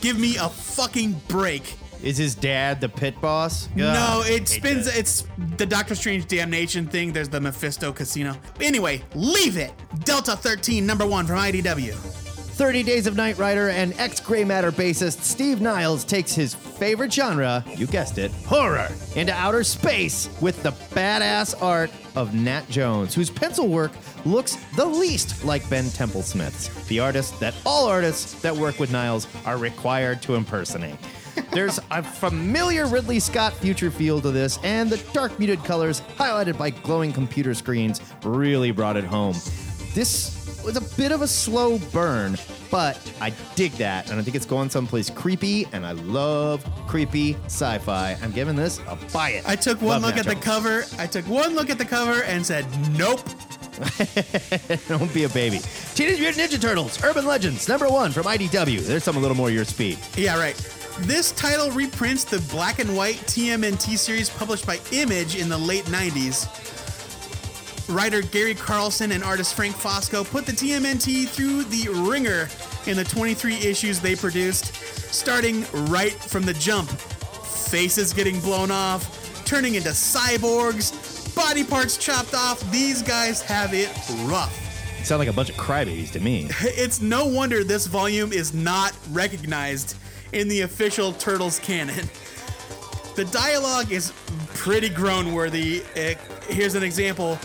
Give 0.00 0.18
me 0.18 0.38
a 0.38 0.48
fucking 0.48 1.20
break. 1.28 1.76
Is 2.02 2.16
his 2.16 2.34
dad 2.34 2.80
the 2.80 2.88
pit 2.88 3.20
boss? 3.20 3.68
No, 3.74 3.92
God, 3.92 4.26
I 4.26 4.28
it 4.28 4.38
hate 4.38 4.48
spins. 4.48 4.84
this. 4.86 4.96
It's 4.96 5.24
the 5.56 5.66
Doctor 5.66 5.94
Strange 5.94 6.26
damnation 6.26 6.86
thing. 6.86 7.12
There's 7.12 7.28
the 7.28 7.40
Mephisto 7.40 7.92
casino. 7.92 8.36
Anyway, 8.60 9.02
leave 9.14 9.56
it. 9.56 9.72
Delta 10.04 10.36
13, 10.36 10.86
number 10.86 11.06
one 11.06 11.26
from 11.26 11.36
IDW. 11.38 11.94
30 12.58 12.82
Days 12.82 13.06
of 13.06 13.14
Night 13.16 13.38
Rider 13.38 13.68
and 13.68 13.94
ex 13.98 14.18
Grey 14.18 14.42
Matter 14.42 14.72
bassist 14.72 15.22
Steve 15.22 15.60
Niles 15.60 16.02
takes 16.04 16.34
his 16.34 16.54
favorite 16.54 17.12
genre, 17.12 17.64
you 17.76 17.86
guessed 17.86 18.18
it, 18.18 18.32
horror, 18.46 18.88
into 19.14 19.32
outer 19.32 19.62
space 19.62 20.28
with 20.40 20.60
the 20.64 20.72
badass 20.72 21.60
art 21.62 21.88
of 22.16 22.34
Nat 22.34 22.68
Jones, 22.68 23.14
whose 23.14 23.30
pencil 23.30 23.68
work 23.68 23.92
looks 24.24 24.56
the 24.74 24.84
least 24.84 25.44
like 25.44 25.68
Ben 25.70 25.84
Templesmith's, 25.84 26.68
the 26.88 26.98
artist 26.98 27.38
that 27.38 27.54
all 27.64 27.86
artists 27.86 28.34
that 28.42 28.56
work 28.56 28.80
with 28.80 28.90
Niles 28.90 29.28
are 29.46 29.56
required 29.56 30.20
to 30.22 30.34
impersonate. 30.34 30.96
There's 31.52 31.80
a 31.90 32.02
familiar 32.02 32.86
Ridley 32.86 33.20
Scott 33.20 33.54
future 33.54 33.90
feel 33.90 34.20
to 34.20 34.30
this, 34.30 34.58
and 34.62 34.90
the 34.90 34.98
dark 35.12 35.38
muted 35.38 35.62
colors, 35.64 36.00
highlighted 36.16 36.58
by 36.58 36.70
glowing 36.70 37.12
computer 37.12 37.54
screens, 37.54 38.00
really 38.24 38.70
brought 38.70 38.96
it 38.96 39.04
home. 39.04 39.36
This 39.94 40.62
was 40.64 40.76
a 40.76 40.96
bit 40.96 41.12
of 41.12 41.22
a 41.22 41.26
slow 41.26 41.78
burn, 41.92 42.36
but 42.70 43.00
I 43.20 43.32
dig 43.54 43.72
that, 43.72 44.10
and 44.10 44.20
I 44.20 44.22
think 44.22 44.36
it's 44.36 44.46
going 44.46 44.70
someplace 44.70 45.10
creepy, 45.10 45.66
and 45.72 45.86
I 45.86 45.92
love 45.92 46.64
creepy 46.86 47.34
sci-fi. 47.46 48.16
I'm 48.22 48.32
giving 48.32 48.56
this 48.56 48.80
a 48.88 48.96
buy 49.12 49.30
it. 49.30 49.48
I 49.48 49.56
took 49.56 49.80
one 49.80 50.02
Love 50.02 50.14
look 50.14 50.16
at 50.16 50.26
the 50.26 50.36
cover. 50.36 50.84
I 50.98 51.06
took 51.06 51.26
one 51.26 51.54
look 51.54 51.70
at 51.70 51.78
the 51.78 51.84
cover 51.84 52.22
and 52.24 52.44
said, 52.44 52.66
nope. 52.96 53.20
Don't 54.88 55.12
be 55.14 55.24
a 55.24 55.28
baby. 55.28 55.60
Teenage 55.94 56.18
Mutant 56.18 56.50
Ninja 56.50 56.60
Turtles, 56.60 57.02
Urban 57.04 57.24
Legends, 57.24 57.68
number 57.68 57.88
one 57.88 58.10
from 58.10 58.24
IDW. 58.24 58.80
There's 58.80 59.04
something 59.04 59.20
a 59.20 59.22
little 59.22 59.36
more 59.36 59.50
your 59.50 59.64
speed. 59.64 59.98
Yeah, 60.16 60.38
right. 60.38 60.56
This 61.02 61.30
title 61.32 61.70
reprints 61.70 62.24
the 62.24 62.40
black 62.52 62.80
and 62.80 62.96
white 62.96 63.18
TMNT 63.18 63.96
series 63.96 64.28
published 64.28 64.66
by 64.66 64.80
Image 64.90 65.36
in 65.36 65.48
the 65.48 65.56
late 65.56 65.84
90s. 65.84 66.48
Writer 67.88 68.20
Gary 68.20 68.54
Carlson 68.54 69.12
and 69.12 69.22
artist 69.22 69.54
Frank 69.54 69.76
Fosco 69.76 70.28
put 70.28 70.44
the 70.44 70.52
TMNT 70.52 71.28
through 71.28 71.62
the 71.64 71.88
ringer 72.10 72.48
in 72.86 72.96
the 72.96 73.04
23 73.04 73.54
issues 73.58 74.00
they 74.00 74.16
produced, 74.16 74.74
starting 75.14 75.64
right 75.86 76.12
from 76.12 76.42
the 76.42 76.54
jump. 76.54 76.90
Faces 76.90 78.12
getting 78.12 78.40
blown 78.40 78.72
off, 78.72 79.44
turning 79.44 79.76
into 79.76 79.90
cyborgs, 79.90 81.34
body 81.34 81.62
parts 81.62 81.96
chopped 81.96 82.34
off. 82.34 82.60
These 82.72 83.02
guys 83.02 83.40
have 83.42 83.72
it 83.72 83.88
rough. 84.28 84.52
Sound 85.04 85.20
like 85.20 85.28
a 85.28 85.32
bunch 85.32 85.48
of 85.48 85.54
crybabies 85.54 86.10
to 86.10 86.20
me. 86.20 86.50
It's 86.60 87.00
no 87.00 87.24
wonder 87.24 87.62
this 87.62 87.86
volume 87.86 88.32
is 88.32 88.52
not 88.52 88.92
recognized 89.12 89.96
in 90.32 90.48
the 90.48 90.62
official 90.62 91.12
Turtles 91.12 91.58
canon. 91.58 92.08
The 93.16 93.24
dialogue 93.26 93.90
is 93.90 94.12
pretty 94.54 94.88
groan 94.88 95.32
worthy. 95.32 95.82
here's 96.48 96.74
an 96.74 96.82
example 96.82 97.38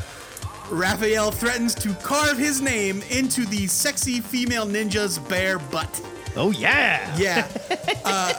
Raphael 0.70 1.32
threatens 1.32 1.76
to 1.76 1.94
carve 1.96 2.38
his 2.38 2.62
name 2.62 3.04
into 3.10 3.46
the 3.46 3.68
sexy 3.68 4.20
female 4.22 4.66
ninja's 4.66 5.20
bare 5.20 5.60
butt. 5.60 6.02
Oh 6.36 6.52
yeah. 6.52 7.16
Yeah. 7.18 7.48
Uh, 8.06 8.34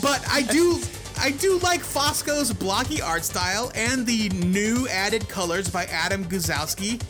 but 0.00 0.26
I 0.30 0.40
do. 0.40 0.80
I 1.20 1.32
do 1.32 1.58
like 1.58 1.80
Fosco's 1.80 2.54
blocky 2.54 3.02
art 3.02 3.22
style, 3.22 3.70
and 3.74 4.06
the 4.06 4.30
new 4.30 4.88
added 4.88 5.28
colors 5.28 5.68
by 5.68 5.84
Adam 5.86 6.24
Guzowski 6.24 7.02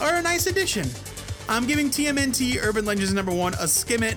are 0.00 0.14
a 0.14 0.22
nice 0.22 0.46
addition. 0.46 0.88
I'm 1.46 1.66
giving 1.66 1.90
TMNT 1.90 2.56
Urban 2.62 2.86
Legends 2.86 3.12
number 3.12 3.32
one 3.32 3.52
a 3.60 3.68
skim 3.68 4.02
it. 4.02 4.16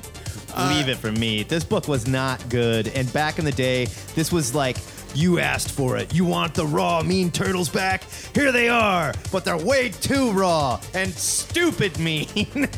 Leave 0.58 0.90
it 0.90 0.98
for 0.98 1.12
me. 1.12 1.44
This 1.44 1.64
book 1.64 1.88
was 1.88 2.08
not 2.08 2.48
good. 2.50 2.88
And 2.90 3.12
back 3.14 3.40
in 3.40 3.46
the 3.46 3.52
day, 3.52 3.86
this 4.16 4.32
was 4.32 4.54
like, 4.56 4.78
you 5.16 5.40
asked 5.40 5.72
for 5.72 5.98
it. 5.98 6.14
You 6.14 6.24
want 6.26 6.54
the 6.54 6.66
raw, 6.66 7.02
mean 7.02 7.32
turtles 7.32 7.70
back? 7.70 8.04
Here 8.36 8.52
they 8.52 8.70
are. 8.70 9.14
But 9.32 9.44
they're 9.44 9.58
way 9.58 9.90
too 9.90 10.32
raw 10.32 10.80
and 10.94 11.12
stupid 11.12 11.98
mean. 12.00 12.28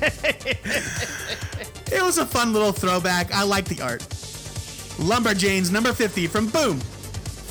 It 1.92 2.02
was 2.02 2.18
a 2.18 2.26
fun 2.26 2.54
little 2.54 2.72
throwback. 2.72 3.34
I 3.34 3.44
like 3.44 3.66
the 3.66 3.82
art. 3.82 4.00
Lumberjanes 4.98 5.72
number 5.74 5.92
50 5.92 6.28
from 6.28 6.48
Boom. 6.48 6.80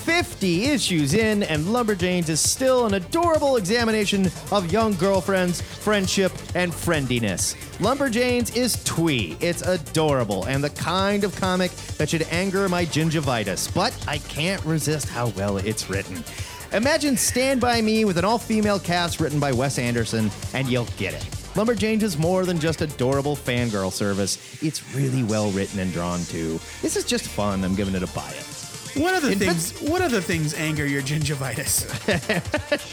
50 0.01 0.65
issues 0.65 1.15
in, 1.15 1.43
and 1.43 1.65
Lumberjanes 1.67 2.29
is 2.29 2.41
still 2.41 2.87
an 2.87 2.95
adorable 2.95 3.57
examination 3.57 4.31
of 4.51 4.73
young 4.73 4.95
girlfriends, 4.95 5.61
friendship, 5.61 6.33
and 6.55 6.73
friendiness. 6.73 7.55
Lumberjanes 7.79 8.57
is 8.57 8.83
twee. 8.85 9.37
It's 9.41 9.63
adorable 9.63 10.45
and 10.45 10.65
the 10.65 10.71
kind 10.71 11.23
of 11.23 11.37
comic 11.37 11.71
that 11.99 12.09
should 12.09 12.23
anger 12.31 12.69
my 12.69 12.87
gingivitis, 12.87 13.73
but 13.75 13.97
I 14.09 14.19
can't 14.19 14.65
resist 14.65 15.09
how 15.09 15.29
well 15.29 15.59
it's 15.59 15.91
written. 15.91 16.25
Imagine 16.73 17.17
Stand 17.17 17.61
By 17.61 17.83
Me 17.83 18.05
with 18.05 18.17
an 18.17 18.25
all 18.25 18.39
female 18.39 18.79
cast 18.79 19.21
written 19.21 19.39
by 19.41 19.53
Wes 19.53 19.79
Anderson, 19.79 20.31
and 20.55 20.69
you'll 20.69 20.89
get 20.97 21.15
it. 21.15 21.23
Lumberjanes 21.55 22.03
is 22.03 22.17
more 22.17 22.47
than 22.47 22.61
just 22.61 22.81
adorable 22.81 23.35
fangirl 23.35 23.93
service. 23.93 24.63
It's 24.63 24.95
really 24.95 25.25
well 25.25 25.51
written 25.51 25.81
and 25.81 25.93
drawn 25.93 26.21
too. 26.25 26.61
This 26.81 26.97
is 26.97 27.05
just 27.05 27.27
fun. 27.27 27.65
I'm 27.65 27.75
giving 27.75 27.95
it 27.97 28.03
a 28.03 28.07
buy 28.15 28.31
it. 28.31 28.60
What 28.95 29.15
other 29.15 29.35
things? 29.35 29.79
What 29.81 30.03
other 30.03 30.21
things 30.21 30.55
anger 30.55 30.85
your 30.85 31.03
gingivitis? 31.03 31.87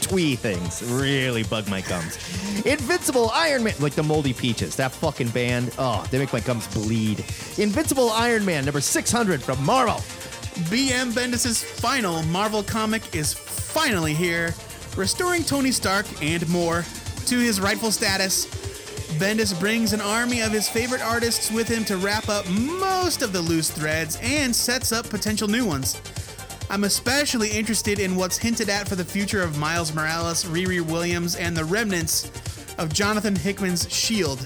twee 0.02 0.36
things 0.36 0.82
really 0.84 1.42
bug 1.42 1.68
my 1.68 1.80
gums. 1.80 2.16
Invincible 2.64 3.30
Iron 3.34 3.64
Man, 3.64 3.74
like 3.80 3.94
the 3.94 4.02
Moldy 4.02 4.32
Peaches, 4.32 4.76
that 4.76 4.92
fucking 4.92 5.28
band. 5.30 5.74
Oh, 5.78 6.06
they 6.10 6.18
make 6.18 6.32
my 6.32 6.40
gums 6.40 6.66
bleed. 6.74 7.20
Invincible 7.58 8.10
Iron 8.10 8.44
Man, 8.44 8.64
number 8.64 8.80
600 8.80 9.42
from 9.42 9.62
Marvel. 9.64 10.00
BM 10.66 11.12
Bendis' 11.12 11.64
final 11.64 12.22
Marvel 12.24 12.62
comic 12.62 13.14
is 13.14 13.32
finally 13.32 14.14
here, 14.14 14.54
restoring 14.96 15.44
Tony 15.44 15.70
Stark 15.70 16.06
and 16.22 16.48
more 16.48 16.84
to 17.26 17.38
his 17.38 17.60
rightful 17.60 17.90
status. 17.90 18.46
Bendis 19.16 19.58
brings 19.58 19.92
an 19.92 20.00
army 20.00 20.42
of 20.42 20.52
his 20.52 20.68
favorite 20.68 21.00
artists 21.00 21.50
with 21.50 21.66
him 21.66 21.84
to 21.86 21.96
wrap 21.96 22.28
up 22.28 22.48
most 22.50 23.22
of 23.22 23.32
the 23.32 23.40
loose 23.40 23.70
threads 23.70 24.18
and 24.22 24.54
sets 24.54 24.92
up 24.92 25.08
potential 25.08 25.48
new 25.48 25.64
ones. 25.64 26.00
I'm 26.70 26.84
especially 26.84 27.48
interested 27.48 27.98
in 27.98 28.14
what's 28.14 28.36
hinted 28.36 28.68
at 28.68 28.86
for 28.86 28.94
the 28.94 29.04
future 29.04 29.42
of 29.42 29.58
Miles 29.58 29.94
Morales, 29.94 30.44
Riri 30.44 30.82
Williams, 30.82 31.34
and 31.36 31.56
the 31.56 31.64
remnants 31.64 32.30
of 32.76 32.92
Jonathan 32.92 33.34
Hickman's 33.34 33.86
S.H.I.E.L.D. 33.86 34.44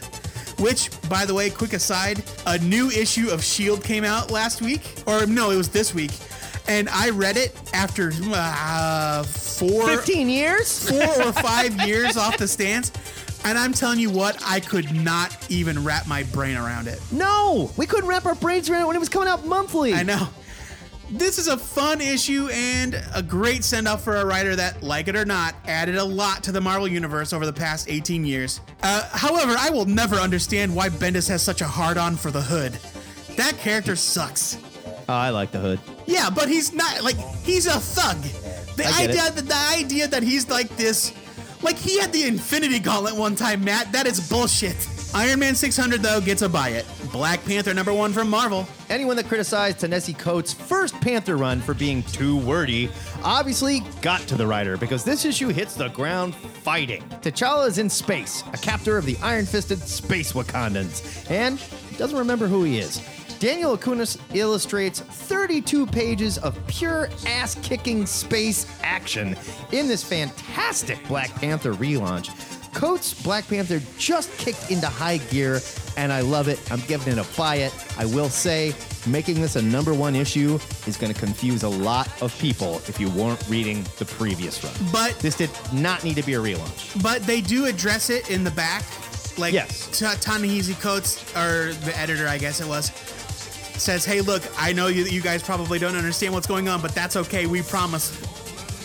Which, 0.62 0.90
by 1.08 1.26
the 1.26 1.34
way, 1.34 1.50
quick 1.50 1.72
aside, 1.72 2.22
a 2.46 2.58
new 2.58 2.88
issue 2.90 3.28
of 3.30 3.40
S.H.I.E.L.D. 3.40 3.82
came 3.82 4.04
out 4.04 4.30
last 4.30 4.62
week. 4.62 5.02
Or 5.06 5.26
no, 5.26 5.50
it 5.50 5.56
was 5.56 5.68
this 5.68 5.92
week. 5.92 6.12
And 6.68 6.88
I 6.90 7.10
read 7.10 7.36
it 7.36 7.60
after 7.74 8.12
uh, 8.32 9.24
four, 9.24 9.88
15 9.88 10.28
years? 10.28 10.88
four 10.88 11.26
or 11.26 11.32
five 11.32 11.86
years 11.86 12.16
off 12.16 12.38
the 12.38 12.46
stands. 12.46 12.92
And 13.44 13.58
I'm 13.58 13.72
telling 13.72 13.98
you 13.98 14.10
what, 14.10 14.40
I 14.46 14.60
could 14.60 14.92
not 14.92 15.50
even 15.50 15.82
wrap 15.84 16.06
my 16.06 16.22
brain 16.24 16.56
around 16.56 16.86
it. 16.86 17.00
No, 17.10 17.70
we 17.76 17.86
couldn't 17.86 18.08
wrap 18.08 18.24
our 18.24 18.34
brains 18.34 18.70
around 18.70 18.82
it 18.82 18.86
when 18.86 18.96
it 18.96 19.00
was 19.00 19.08
coming 19.08 19.28
out 19.28 19.44
monthly. 19.46 19.94
I 19.94 20.02
know. 20.02 20.28
This 21.10 21.36
is 21.36 21.48
a 21.48 21.58
fun 21.58 22.00
issue 22.00 22.48
and 22.50 23.02
a 23.14 23.22
great 23.22 23.64
send 23.64 23.86
off 23.86 24.02
for 24.02 24.16
a 24.16 24.24
writer 24.24 24.56
that, 24.56 24.82
like 24.82 25.08
it 25.08 25.16
or 25.16 25.26
not, 25.26 25.54
added 25.66 25.96
a 25.96 26.04
lot 26.04 26.42
to 26.44 26.52
the 26.52 26.60
Marvel 26.60 26.88
Universe 26.88 27.34
over 27.34 27.44
the 27.44 27.52
past 27.52 27.90
18 27.90 28.24
years. 28.24 28.60
Uh, 28.82 29.06
however, 29.10 29.54
I 29.58 29.68
will 29.68 29.84
never 29.84 30.16
understand 30.16 30.74
why 30.74 30.88
Bendis 30.88 31.28
has 31.28 31.42
such 31.42 31.60
a 31.60 31.66
hard 31.66 31.98
on 31.98 32.16
for 32.16 32.30
the 32.30 32.40
Hood. 32.40 32.72
That 33.36 33.58
character 33.58 33.94
sucks. 33.94 34.56
Oh, 35.08 35.14
I 35.14 35.30
like 35.30 35.50
the 35.50 35.58
hood. 35.58 35.80
Yeah, 36.06 36.30
but 36.30 36.48
he's 36.48 36.72
not 36.72 37.02
like 37.02 37.16
he's 37.44 37.66
a 37.66 37.78
thug. 37.78 38.16
The 38.76 38.86
idea 38.86 39.30
that 39.30 39.46
the 39.46 39.78
idea 39.78 40.08
that 40.08 40.22
he's 40.22 40.48
like 40.48 40.74
this 40.76 41.12
like 41.62 41.76
he 41.76 41.98
had 41.98 42.12
the 42.12 42.24
Infinity 42.24 42.78
Gauntlet 42.78 43.14
one 43.14 43.34
time, 43.34 43.64
Matt. 43.64 43.92
That 43.92 44.06
is 44.06 44.28
bullshit. 44.28 44.88
Iron 45.14 45.40
Man 45.40 45.54
600 45.54 46.00
though 46.00 46.20
gets 46.20 46.40
a 46.42 46.48
buy 46.48 46.70
it. 46.70 46.86
Black 47.12 47.44
Panther 47.44 47.74
number 47.74 47.92
1 47.92 48.12
from 48.12 48.30
Marvel. 48.30 48.66
Anyone 48.88 49.16
that 49.16 49.26
criticized 49.26 49.80
Ta-Nehisi 49.80 50.18
Coates' 50.18 50.54
first 50.54 50.98
Panther 51.02 51.36
run 51.36 51.60
for 51.60 51.74
being 51.74 52.02
too 52.04 52.38
wordy 52.38 52.90
obviously 53.22 53.80
got 54.00 54.20
to 54.22 54.36
the 54.36 54.46
writer 54.46 54.78
because 54.78 55.04
this 55.04 55.26
issue 55.26 55.48
hits 55.48 55.74
the 55.74 55.88
ground 55.88 56.34
fighting. 56.34 57.02
T'Challa 57.20 57.68
is 57.68 57.76
in 57.76 57.90
space, 57.90 58.42
a 58.54 58.56
captor 58.56 58.96
of 58.96 59.04
the 59.04 59.18
iron 59.22 59.44
fisted 59.44 59.80
space 59.80 60.32
Wakandans, 60.32 61.30
and 61.30 61.62
doesn't 61.98 62.18
remember 62.18 62.46
who 62.46 62.64
he 62.64 62.78
is. 62.78 63.00
Daniel 63.42 63.76
Acunas 63.76 64.16
illustrates 64.36 65.00
32 65.00 65.84
pages 65.88 66.38
of 66.38 66.56
pure 66.68 67.08
ass 67.26 67.56
kicking 67.56 68.06
space 68.06 68.72
action 68.84 69.36
in 69.72 69.88
this 69.88 70.04
fantastic 70.04 71.04
Black 71.08 71.28
Panther 71.34 71.74
relaunch. 71.74 72.30
Coates 72.72 73.20
Black 73.20 73.44
Panther 73.48 73.80
just 73.98 74.30
kicked 74.38 74.70
into 74.70 74.86
high 74.86 75.16
gear, 75.16 75.58
and 75.96 76.12
I 76.12 76.20
love 76.20 76.46
it. 76.46 76.60
I'm 76.70 76.82
giving 76.82 77.14
it 77.14 77.18
a 77.18 77.26
buy 77.36 77.56
it. 77.56 77.74
I 77.98 78.04
will 78.04 78.28
say, 78.28 78.76
making 79.08 79.40
this 79.40 79.56
a 79.56 79.62
number 79.62 79.92
one 79.92 80.14
issue 80.14 80.60
is 80.86 80.96
going 80.96 81.12
to 81.12 81.18
confuse 81.18 81.64
a 81.64 81.68
lot 81.68 82.08
of 82.22 82.38
people 82.38 82.76
if 82.86 83.00
you 83.00 83.10
weren't 83.10 83.44
reading 83.48 83.84
the 83.98 84.04
previous 84.04 84.62
run. 84.62 84.72
But 84.92 85.18
This 85.18 85.34
did 85.36 85.50
not 85.72 86.04
need 86.04 86.14
to 86.14 86.22
be 86.22 86.34
a 86.34 86.40
relaunch. 86.40 87.02
But 87.02 87.24
they 87.24 87.40
do 87.40 87.66
address 87.66 88.08
it 88.08 88.30
in 88.30 88.44
the 88.44 88.52
back. 88.52 88.84
Like 89.36 89.52
Yes. 89.52 89.98
Ta- 89.98 90.16
Ta-Nehisi 90.20 90.78
Coates, 90.80 91.24
or 91.34 91.72
the 91.84 91.98
editor, 91.98 92.28
I 92.28 92.38
guess 92.38 92.60
it 92.60 92.68
was, 92.68 92.90
says, 93.82 94.04
"Hey, 94.04 94.20
look, 94.20 94.42
I 94.58 94.72
know 94.72 94.86
you, 94.86 95.04
you 95.04 95.20
guys 95.20 95.42
probably 95.42 95.78
don't 95.78 95.96
understand 95.96 96.32
what's 96.32 96.46
going 96.46 96.68
on, 96.68 96.80
but 96.80 96.94
that's 96.94 97.16
okay. 97.16 97.46
We 97.46 97.62
promise 97.62 98.12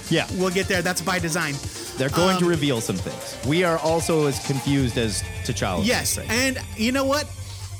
Yeah, 0.09 0.25
we'll 0.35 0.49
get 0.51 0.67
there. 0.67 0.81
That's 0.81 1.01
by 1.01 1.19
design." 1.19 1.55
they're 1.97 2.09
going 2.09 2.37
to 2.37 2.43
Um, 2.45 2.49
reveal 2.51 2.79
some 2.79 2.95
things. 2.95 3.35
We 3.47 3.63
are 3.63 3.79
also 3.79 4.27
as 4.27 4.37
confused 4.45 4.99
as 4.99 5.23
T'Challa. 5.45 5.83
Yes, 5.83 6.19
and 6.19 6.59
you 6.75 6.91
know 6.91 7.05
what? 7.05 7.25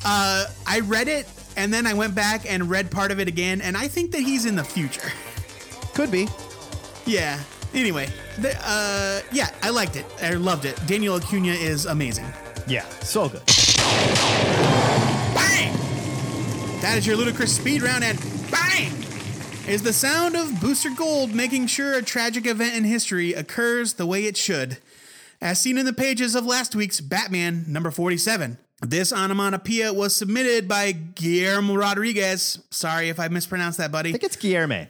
Uh, 0.04 0.46
I 0.66 0.80
read 0.80 1.08
it, 1.08 1.28
and 1.56 1.72
then 1.72 1.86
I 1.86 1.94
went 1.94 2.16
back 2.16 2.52
and 2.52 2.68
read 2.68 2.90
part 2.90 3.12
of 3.12 3.20
it 3.20 3.28
again, 3.28 3.62
and 3.62 3.78
I 3.78 3.88
think 3.88 4.12
that 4.14 4.22
he's 4.22 4.46
in 4.46 4.56
the 4.56 4.64
future. 4.64 5.12
could 5.94 6.10
be. 6.12 6.28
yeah. 7.06 7.40
Anyway, 7.74 8.08
the, 8.40 8.56
uh, 8.66 9.22
yeah, 9.32 9.50
I 9.62 9.70
liked 9.70 9.98
it. 9.98 10.06
I 10.22 10.32
loved 10.32 10.66
it. 10.66 10.80
Daniel 10.88 11.16
Acuna 11.18 11.52
is 11.54 11.86
amazing. 11.86 12.26
Yeah, 12.66 12.86
so 13.02 13.30
good. 13.30 13.42
That 16.88 17.00
is 17.00 17.06
your 17.06 17.18
ludicrous 17.18 17.54
speed 17.54 17.82
round, 17.82 18.06
and 18.06 18.18
bang! 18.50 18.94
Is 19.68 19.84
the 19.84 19.92
sound 19.92 20.38
of 20.38 20.62
Booster 20.62 20.90
Gold 20.90 21.36
making 21.36 21.68
sure 21.68 21.94
a 21.94 22.02
tragic 22.02 22.48
event 22.48 22.76
in 22.76 22.86
history 22.86 23.34
occurs 23.34 23.96
the 23.96 24.06
way 24.06 24.24
it 24.24 24.38
should, 24.38 24.78
as 25.42 25.60
seen 25.60 25.78
in 25.78 25.86
the 25.86 25.92
pages 25.92 26.34
of 26.34 26.46
last 26.46 26.76
week's 26.76 27.02
Batman 27.02 27.66
number 27.68 27.92
47. 27.92 28.58
This 28.82 29.12
onomatopoeia 29.12 29.92
was 29.92 30.16
submitted 30.16 30.70
by 30.70 30.94
Guillermo 30.94 31.76
Rodriguez. 31.76 32.64
Sorry 32.72 33.10
if 33.10 33.20
I 33.20 33.28
mispronounced 33.28 33.80
that, 33.80 33.92
buddy. 33.92 34.12
I 34.12 34.14
think 34.14 34.24
it's 34.24 34.38
Guillermo. 34.38 34.88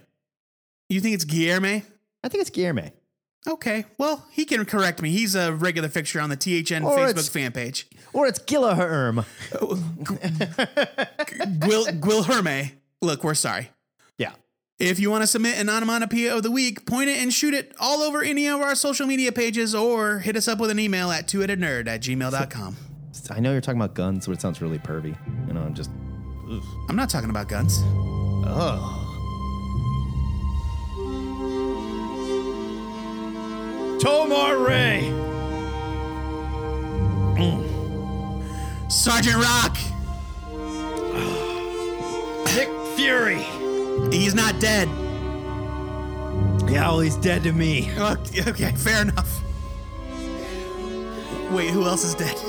You 0.89 1.01
think 1.01 1.15
it's 1.15 1.25
Guillermo? 1.25 1.81
I 2.23 2.29
think 2.29 2.41
it's 2.41 2.51
Guillermo. 2.51 2.91
Okay, 3.47 3.85
well, 3.97 4.25
he 4.31 4.43
can 4.43 4.65
correct 4.65 5.01
me. 5.01 5.09
He's 5.09 5.33
a 5.33 5.53
regular 5.53 5.87
fixture 5.87 6.19
on 6.19 6.29
the 6.29 6.35
THN 6.35 6.83
Or 6.83 6.97
Facebook 6.97 7.29
fan 7.29 7.53
page. 7.53 7.87
Or 8.11 8.27
it's 8.27 8.39
Gillaherm. 8.39 9.25
Gwil. 11.99 12.71
Look, 13.01 13.23
we're 13.23 13.35
sorry. 13.35 13.69
Yeah. 14.17 14.31
If 14.79 14.99
you 14.99 15.09
want 15.09 15.23
to 15.23 15.27
submit 15.27 15.57
an 15.59 15.69
onomatopoeia 15.69 16.35
of 16.35 16.43
the 16.43 16.51
week, 16.51 16.85
point 16.85 17.09
it 17.09 17.19
and 17.19 17.33
shoot 17.33 17.53
it 17.53 17.73
all 17.79 18.01
over 18.01 18.21
any 18.21 18.47
of 18.47 18.59
our 18.59 18.75
social 18.75 19.07
media 19.07 19.31
pages 19.31 19.73
or 19.73 20.19
hit 20.19 20.35
us 20.35 20.47
up 20.47 20.59
with 20.59 20.69
an 20.69 20.79
email 20.79 21.11
at 21.11 21.27
two-headednerd 21.27 21.87
at 21.87 22.01
gmail.com. 22.01 22.75
I 23.31 23.39
know 23.39 23.51
you're 23.51 23.61
talking 23.61 23.79
about 23.79 23.93
guns, 23.93 24.25
but 24.27 24.33
it 24.33 24.41
sounds 24.41 24.61
really 24.61 24.79
pervy. 24.79 25.17
You 25.47 25.53
know, 25.53 25.61
I'm 25.61 25.73
just. 25.73 25.89
I'm 26.89 26.95
not 26.95 27.09
talking 27.09 27.29
about 27.29 27.49
guns. 27.49 27.79
Oh. 27.83 29.03
Tomar-Re. 33.99 35.11
Mm. 37.37 38.91
Sergeant 38.91 39.35
Rock, 39.37 39.77
Nick 42.55 42.69
Fury. 42.95 43.41
he's 44.11 44.33
not 44.35 44.59
dead. 44.59 44.87
Yeah, 46.69 46.89
well, 46.89 46.99
he's 46.99 47.15
dead 47.15 47.43
to 47.43 47.53
me. 47.53 47.89
Okay, 47.97 48.41
okay, 48.49 48.71
fair 48.75 49.01
enough. 49.01 49.41
Wait, 51.51 51.69
who 51.69 51.85
else 51.85 52.03
is 52.03 52.15
dead? 52.15 52.35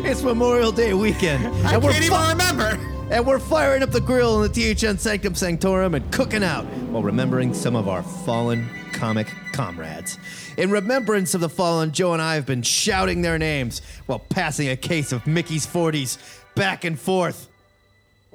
It's 0.00 0.22
Memorial 0.22 0.72
Day 0.72 0.94
weekend. 0.94 1.46
I 1.66 1.74
and 1.74 1.82
can't 1.82 1.96
even 1.96 2.08
fi- 2.08 2.30
remember. 2.30 2.78
And 3.10 3.26
we're 3.26 3.38
firing 3.38 3.82
up 3.82 3.90
the 3.90 4.00
grill 4.00 4.42
in 4.42 4.50
the 4.50 4.74
THN 4.74 4.98
Sanctum 4.98 5.34
Sanctorum 5.34 5.94
and 5.94 6.10
cooking 6.12 6.42
out 6.42 6.64
while 6.90 7.02
remembering 7.02 7.52
some 7.54 7.76
of 7.76 7.88
our 7.88 8.02
fallen 8.02 8.66
comic 8.92 9.28
comrades. 9.52 10.18
In 10.56 10.70
remembrance 10.70 11.34
of 11.34 11.40
the 11.40 11.48
fallen, 11.48 11.92
Joe 11.92 12.12
and 12.12 12.22
I 12.22 12.34
have 12.34 12.46
been 12.46 12.62
shouting 12.62 13.22
their 13.22 13.38
names 13.38 13.80
while 14.06 14.18
passing 14.18 14.68
a 14.68 14.76
case 14.76 15.12
of 15.12 15.26
Mickey's 15.26 15.66
40s 15.66 16.18
back 16.54 16.84
and 16.84 16.98
forth. 16.98 17.48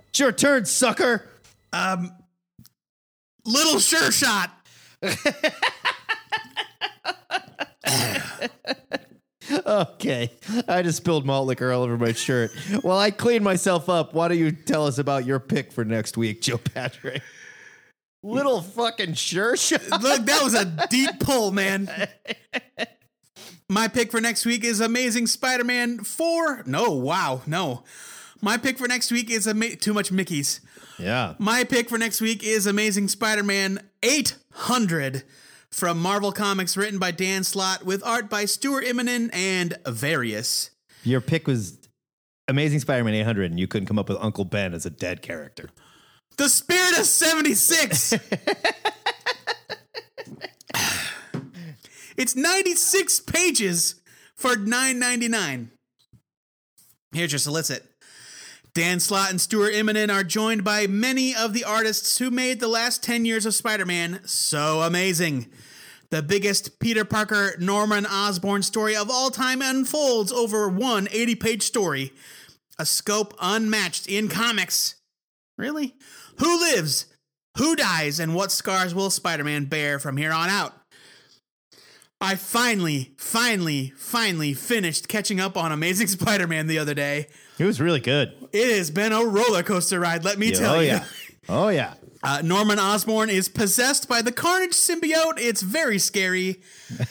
It's 0.10 0.20
your 0.20 0.32
turn, 0.32 0.66
sucker. 0.66 1.28
Um, 1.72 2.12
Little 3.46 3.80
sure 3.80 4.12
shot. 4.12 4.52
Okay, 9.66 10.32
I 10.70 10.82
just 10.84 10.98
spilled 10.98 11.26
malt 11.26 11.48
liquor 11.48 11.72
all 11.72 11.84
over 11.84 11.98
my 11.98 12.14
shirt. 12.14 12.52
While 12.82 12.98
I 12.98 13.12
clean 13.12 13.44
myself 13.44 13.90
up, 13.90 14.14
why 14.14 14.30
don't 14.30 14.38
you 14.38 14.52
tell 14.52 14.88
us 14.88 14.98
about 14.98 15.26
your 15.26 15.40
pick 15.40 15.72
for 15.72 15.84
next 15.84 16.16
week, 16.18 16.42
Joe 16.42 16.58
Patrick? 16.58 17.22
Little 18.24 18.62
fucking 18.62 19.14
sure 19.16 19.58
shot. 19.58 19.82
Look, 20.02 20.26
that 20.26 20.42
was 20.44 20.54
a 20.54 20.66
deep 20.90 21.20
pull, 21.20 21.52
man. 21.52 21.90
My 23.70 23.88
pick 23.88 24.12
for 24.12 24.22
next 24.22 24.46
week 24.46 24.64
is 24.64 24.80
Amazing 24.80 25.28
Spider-Man 25.28 26.00
4. 26.00 26.64
No, 26.66 26.92
wow, 26.92 27.42
no. 27.46 27.84
My 28.42 28.58
pick 28.58 28.78
for 28.78 28.88
next 28.88 29.12
week 29.12 29.30
is 29.30 29.48
ama- 29.48 29.76
too 29.76 29.94
much 29.94 30.12
Mickey's. 30.12 30.62
Yeah. 31.00 31.34
My 31.40 31.64
pick 31.64 31.90
for 31.90 31.98
next 31.98 32.22
week 32.22 32.44
is 32.44 32.66
Amazing 32.68 33.08
Spider-Man 33.08 33.82
800 34.04 35.24
from 35.72 36.00
Marvel 36.00 36.32
Comics, 36.32 36.78
written 36.78 37.00
by 37.00 37.12
Dan 37.12 37.44
Slott 37.44 37.84
with 37.84 38.04
art 38.06 38.30
by 38.30 38.46
Stuart 38.46 38.86
Immonen 38.86 39.30
and 39.34 39.76
various. 39.88 40.70
Your 41.04 41.20
pick 41.22 41.48
was 41.48 41.78
Amazing 42.48 42.80
Spider-Man 42.82 43.16
800, 43.16 43.50
and 43.52 43.60
you 43.60 43.68
couldn't 43.68 43.88
come 43.88 43.98
up 43.98 44.08
with 44.08 44.18
Uncle 44.22 44.46
Ben 44.46 44.74
as 44.74 44.86
a 44.86 44.90
dead 44.90 45.22
character. 45.22 45.70
The 46.38 46.50
Spirit 46.50 46.98
of 47.00 47.06
76. 47.06 48.14
it's 52.18 52.36
96 52.36 53.20
pages 53.22 54.02
for 54.36 54.56
9.99. 54.56 55.70
Here's 57.14 57.32
your 57.32 57.40
solicit. 57.40 57.86
Dan 58.74 59.00
Slott 59.00 59.30
and 59.30 59.40
Stuart 59.40 59.74
Immonen 59.76 60.12
are 60.12 60.24
joined 60.24 60.64
by 60.64 60.88
many 60.88 61.36
of 61.36 61.54
the 61.54 61.64
artists 61.64 62.18
who 62.18 62.32
made 62.32 62.60
the 62.60 62.68
last 62.68 63.04
10 63.04 63.24
years 63.24 63.46
of 63.46 63.54
Spider-Man 63.54 64.22
so 64.26 64.82
amazing. 64.82 65.52
The 66.10 66.24
biggest 66.24 66.80
Peter 66.80 67.06
Parker 67.06 67.56
Norman 67.60 68.08
Osborn 68.08 68.64
story 68.64 68.96
of 68.96 69.12
all 69.12 69.30
time 69.30 69.62
unfolds 69.62 70.32
over 70.32 70.68
one 70.68 71.06
80-page 71.06 71.62
story, 71.62 72.14
a 72.80 72.86
scope 72.86 73.36
unmatched 73.40 74.08
in 74.08 74.28
comics. 74.28 74.96
Really? 75.56 75.94
Who 76.40 76.60
lives? 76.60 77.06
Who 77.58 77.76
dies? 77.76 78.20
And 78.20 78.34
what 78.34 78.52
scars 78.52 78.96
will 78.96 79.10
Spider 79.10 79.44
Man 79.44 79.66
bear 79.66 80.00
from 80.00 80.18
here 80.18 80.32
on 80.32 80.50
out? 80.50 80.74
I 82.20 82.36
finally, 82.36 83.12
finally, 83.18 83.92
finally 83.98 84.54
finished 84.54 85.10
catching 85.10 85.42
up 85.42 85.58
on 85.58 85.72
Amazing 85.72 86.08
Spider 86.20 86.48
Man 86.48 86.68
the 86.68 86.80
other 86.80 86.94
day. 86.94 87.28
It 87.60 87.66
was 87.66 87.82
really 87.82 88.00
good. 88.00 88.34
It 88.54 88.78
has 88.78 88.90
been 88.90 89.12
a 89.12 89.24
roller 89.24 89.62
coaster 89.62 90.00
ride, 90.00 90.24
let 90.24 90.40
me 90.40 90.52
tell 90.52 90.82
you. 90.82 90.92
oh 90.92 90.94
you. 90.94 91.00
yeah. 91.00 91.06
Oh 91.50 91.68
yeah. 91.70 91.94
Uh, 92.26 92.42
Norman 92.42 92.80
Osborn 92.80 93.30
is 93.30 93.50
possessed 93.50 94.08
by 94.08 94.22
the 94.22 94.32
Carnage 94.32 94.72
symbiote. 94.72 95.40
It's 95.40 95.62
very 95.62 96.00
scary. 96.00 96.62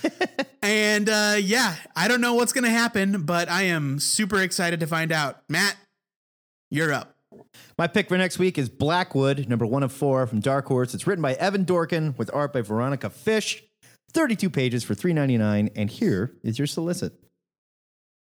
and 0.62 1.06
uh, 1.06 1.36
yeah, 1.38 1.74
I 1.94 2.08
don't 2.08 2.22
know 2.22 2.32
what's 2.32 2.54
going 2.54 2.64
to 2.64 2.70
happen, 2.70 3.24
but 3.24 3.50
I 3.50 3.64
am 3.64 3.98
super 3.98 4.40
excited 4.40 4.80
to 4.80 4.86
find 4.86 5.12
out. 5.12 5.42
Matt, 5.50 5.76
you're 6.70 6.94
up. 6.94 7.11
My 7.78 7.86
pick 7.86 8.08
for 8.08 8.18
next 8.18 8.38
week 8.38 8.58
is 8.58 8.68
Blackwood, 8.68 9.48
number 9.48 9.64
one 9.64 9.82
of 9.82 9.92
four 9.92 10.26
from 10.26 10.40
Dark 10.40 10.66
Horse. 10.66 10.94
It's 10.94 11.06
written 11.06 11.22
by 11.22 11.34
Evan 11.34 11.64
Dorkin 11.64 12.16
with 12.18 12.30
art 12.34 12.52
by 12.52 12.60
Veronica 12.60 13.08
Fish. 13.08 13.64
32 14.12 14.50
pages 14.50 14.84
for 14.84 14.94
$3.99. 14.94 15.70
And 15.74 15.88
here 15.88 16.34
is 16.42 16.58
your 16.58 16.66
solicit. 16.66 17.14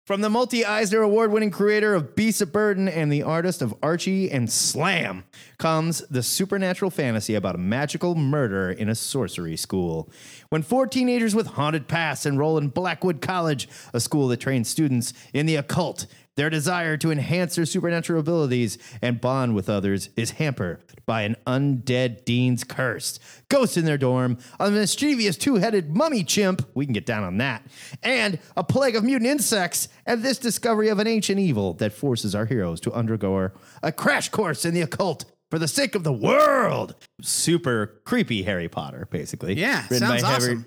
From 0.08 0.22
the 0.22 0.30
multi 0.30 0.66
Eisner 0.66 1.02
Award 1.02 1.32
winning 1.32 1.52
creator 1.52 1.94
of 1.94 2.16
Beasts 2.16 2.42
of 2.42 2.52
Burden 2.52 2.88
and 2.88 3.12
the 3.12 3.24
artist 3.24 3.62
of 3.62 3.76
Archie 3.84 4.32
and 4.32 4.52
Slam 4.52 5.26
comes 5.62 6.00
the 6.10 6.24
supernatural 6.24 6.90
fantasy 6.90 7.36
about 7.36 7.54
a 7.54 7.60
magical 7.60 8.16
murder 8.16 8.72
in 8.72 8.90
a 8.90 8.96
sorcery 8.96 9.56
school. 9.56 10.10
When 10.50 10.64
four 10.64 10.88
teenagers 10.88 11.36
with 11.36 11.46
haunted 11.46 11.88
pasts 11.88 12.26
enroll 12.26 12.58
in 12.58 12.70
Blackwood 12.70 13.22
College, 13.22 13.70
a 13.94 14.00
school 14.00 14.28
that 14.30 14.40
trains 14.40 14.68
students 14.68 15.14
in 15.36 15.46
the 15.46 15.58
occult, 15.58 16.08
their 16.36 16.50
desire 16.50 16.98
to 16.98 17.12
enhance 17.12 17.56
their 17.56 17.68
supernatural 17.68 18.22
abilities 18.22 18.80
and 19.04 19.22
bond 19.22 19.54
with 19.54 19.70
others 19.70 20.10
is 20.16 20.32
hampered 20.32 20.82
by 21.06 21.22
an 21.22 21.36
undead 21.46 22.26
dean's 22.26 22.64
curse. 22.64 23.20
Ghosts 23.48 23.78
in 23.78 23.86
their 23.86 24.00
dorm, 24.00 24.40
a 24.60 24.72
mischievous 24.72 25.38
two 25.38 25.58
headed 25.58 25.96
mummy 25.96 26.24
chimp, 26.24 26.68
we 26.74 26.86
can 26.86 26.94
get 26.94 27.06
down 27.06 27.24
on 27.24 27.38
that, 27.38 27.68
and 28.02 28.40
a 28.58 28.64
plague 28.64 28.96
of 28.96 29.04
mutant 29.04 29.30
insects, 29.30 29.90
and 30.08 30.24
this 30.24 30.40
discovery 30.40 30.90
of 30.90 30.98
an 30.98 31.06
ancient 31.06 31.38
evil 31.38 31.74
that 31.76 31.94
forces 31.94 32.34
our 32.34 32.48
heroes 32.48 32.80
to 32.82 32.92
undergo 32.94 33.52
a 33.84 33.92
crash 33.92 34.30
course 34.30 34.66
in 34.66 34.74
the 34.74 34.82
occult 34.82 35.26
for 35.52 35.60
the 35.60 35.68
sake 35.68 35.94
of 35.94 36.04
the 36.04 36.14
world. 36.14 36.96
Super 37.22 38.02
creepy 38.06 38.42
Harry 38.44 38.70
Potter, 38.70 39.08
basically. 39.12 39.54
Yeah, 39.54 39.88
sounds 39.90 40.24
awesome. 40.24 40.66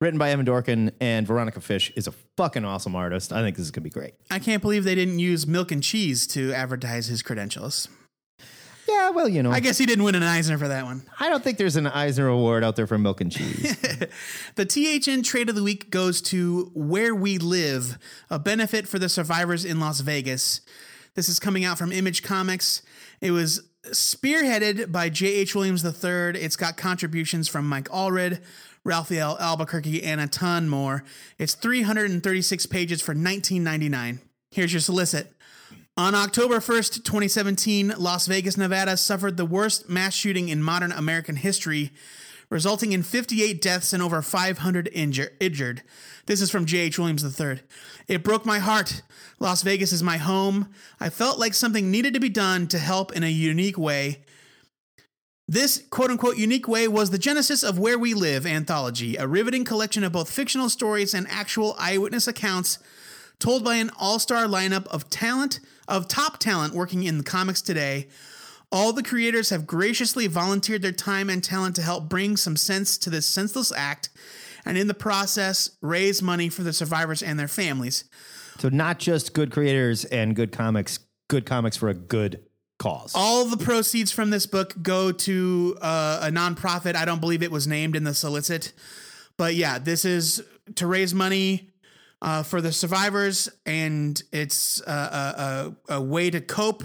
Written 0.00 0.18
by 0.18 0.30
Evan 0.30 0.44
Dorkin 0.44 0.92
and 1.00 1.26
Veronica 1.26 1.60
Fish 1.60 1.92
is 1.96 2.08
a 2.08 2.12
fucking 2.36 2.64
awesome 2.64 2.96
artist. 2.96 3.32
I 3.32 3.40
think 3.42 3.56
this 3.56 3.64
is 3.64 3.70
gonna 3.70 3.84
be 3.84 3.90
great. 3.90 4.14
I 4.30 4.40
can't 4.40 4.60
believe 4.60 4.84
they 4.84 4.96
didn't 4.96 5.20
use 5.20 5.46
milk 5.46 5.70
and 5.70 5.82
cheese 5.82 6.26
to 6.28 6.52
advertise 6.52 7.06
his 7.06 7.22
credentials. 7.22 7.88
Yeah, 8.88 9.10
well, 9.10 9.28
you 9.28 9.42
know, 9.42 9.50
I 9.50 9.60
guess 9.60 9.78
he 9.78 9.86
didn't 9.86 10.04
win 10.04 10.14
an 10.14 10.22
Eisner 10.22 10.58
for 10.58 10.68
that 10.68 10.84
one. 10.84 11.04
I 11.18 11.30
don't 11.30 11.42
think 11.42 11.56
there's 11.56 11.76
an 11.76 11.86
Eisner 11.86 12.26
Award 12.28 12.62
out 12.64 12.76
there 12.76 12.86
for 12.86 12.98
milk 12.98 13.20
and 13.20 13.32
cheese. 13.32 13.76
The 14.56 14.66
THN 14.66 15.22
Trade 15.22 15.48
of 15.48 15.54
the 15.54 15.62
Week 15.62 15.90
goes 15.90 16.20
to 16.22 16.70
Where 16.74 17.14
We 17.14 17.38
Live, 17.38 17.98
a 18.30 18.38
benefit 18.38 18.86
for 18.86 18.98
the 18.98 19.08
survivors 19.08 19.64
in 19.64 19.80
Las 19.80 20.00
Vegas. 20.00 20.60
This 21.14 21.28
is 21.28 21.40
coming 21.40 21.64
out 21.64 21.78
from 21.78 21.90
Image 21.90 22.22
Comics. 22.22 22.82
It 23.20 23.30
was 23.30 23.68
spearheaded 23.90 24.90
by 24.92 25.08
J.H. 25.08 25.54
Williams 25.54 25.84
III. 25.84 26.40
It's 26.40 26.56
got 26.56 26.76
contributions 26.76 27.48
from 27.48 27.68
Mike 27.68 27.88
Allred, 27.88 28.40
Rafael 28.84 29.36
Albuquerque, 29.38 30.02
and 30.02 30.20
a 30.20 30.26
ton 30.26 30.68
more. 30.68 31.04
It's 31.38 31.54
336 31.54 32.66
pages 32.66 33.00
for 33.00 33.14
$19.99. 33.14 34.18
Here's 34.50 34.72
your 34.72 34.80
solicit. 34.80 35.32
On 35.96 36.14
October 36.14 36.56
1st, 36.56 37.04
2017, 37.04 37.94
Las 37.98 38.26
Vegas, 38.26 38.56
Nevada 38.56 38.96
suffered 38.96 39.36
the 39.36 39.44
worst 39.44 39.88
mass 39.88 40.12
shooting 40.12 40.48
in 40.48 40.62
modern 40.62 40.90
American 40.90 41.36
history, 41.36 41.92
resulting 42.54 42.92
in 42.92 43.02
58 43.02 43.60
deaths 43.60 43.92
and 43.92 44.00
over 44.00 44.22
500 44.22 44.88
injur- 44.94 45.32
injured. 45.40 45.82
This 46.26 46.40
is 46.40 46.52
from 46.52 46.66
J.H. 46.66 47.00
Williams 47.00 47.40
III. 47.40 47.58
It 48.06 48.22
broke 48.22 48.46
my 48.46 48.60
heart. 48.60 49.02
Las 49.40 49.62
Vegas 49.62 49.92
is 49.92 50.04
my 50.04 50.18
home. 50.18 50.68
I 51.00 51.10
felt 51.10 51.40
like 51.40 51.52
something 51.52 51.90
needed 51.90 52.14
to 52.14 52.20
be 52.20 52.28
done 52.28 52.68
to 52.68 52.78
help 52.78 53.10
in 53.10 53.24
a 53.24 53.28
unique 53.28 53.76
way. 53.76 54.22
This 55.48 55.82
quote 55.90 56.12
unquote 56.12 56.36
unique 56.36 56.68
way 56.68 56.86
was 56.86 57.10
the 57.10 57.18
genesis 57.18 57.64
of 57.64 57.76
Where 57.76 57.98
We 57.98 58.14
Live 58.14 58.46
anthology, 58.46 59.16
a 59.16 59.26
riveting 59.26 59.64
collection 59.64 60.04
of 60.04 60.12
both 60.12 60.30
fictional 60.30 60.68
stories 60.68 61.12
and 61.12 61.26
actual 61.28 61.74
eyewitness 61.76 62.28
accounts 62.28 62.78
told 63.40 63.64
by 63.64 63.74
an 63.74 63.90
all-star 63.98 64.44
lineup 64.44 64.86
of 64.86 65.10
talent 65.10 65.58
of 65.88 66.06
top 66.06 66.38
talent 66.38 66.72
working 66.72 67.02
in 67.02 67.18
the 67.18 67.24
comics 67.24 67.60
today. 67.60 68.06
All 68.74 68.92
the 68.92 69.04
creators 69.04 69.50
have 69.50 69.68
graciously 69.68 70.26
volunteered 70.26 70.82
their 70.82 70.90
time 70.90 71.30
and 71.30 71.44
talent 71.44 71.76
to 71.76 71.82
help 71.82 72.08
bring 72.08 72.36
some 72.36 72.56
sense 72.56 72.98
to 72.98 73.08
this 73.08 73.24
senseless 73.24 73.70
act 73.70 74.08
and 74.64 74.76
in 74.76 74.88
the 74.88 74.94
process 74.94 75.70
raise 75.80 76.20
money 76.20 76.48
for 76.48 76.64
the 76.64 76.72
survivors 76.72 77.22
and 77.22 77.38
their 77.38 77.46
families. 77.46 78.02
so 78.58 78.68
not 78.68 78.98
just 78.98 79.32
good 79.32 79.52
creators 79.52 80.04
and 80.06 80.34
good 80.34 80.50
comics, 80.50 80.98
good 81.28 81.46
comics 81.46 81.76
for 81.76 81.88
a 81.88 81.94
good 81.94 82.42
cause. 82.80 83.12
All 83.14 83.44
the 83.44 83.56
proceeds 83.56 84.10
from 84.10 84.30
this 84.30 84.44
book 84.44 84.74
go 84.82 85.12
to 85.12 85.76
uh, 85.80 86.18
a 86.22 86.30
nonprofit. 86.32 86.96
I 86.96 87.04
don't 87.04 87.20
believe 87.20 87.44
it 87.44 87.52
was 87.52 87.68
named 87.68 87.94
in 87.94 88.02
the 88.02 88.12
solicit, 88.12 88.72
but 89.36 89.54
yeah, 89.54 89.78
this 89.78 90.04
is 90.04 90.42
to 90.74 90.88
raise 90.88 91.14
money 91.14 91.70
uh, 92.20 92.42
for 92.42 92.60
the 92.60 92.72
survivors, 92.72 93.48
and 93.66 94.20
it's 94.32 94.82
uh, 94.82 95.74
a, 95.88 95.94
a, 95.94 95.96
a 95.98 96.02
way 96.02 96.30
to 96.30 96.40
cope 96.40 96.82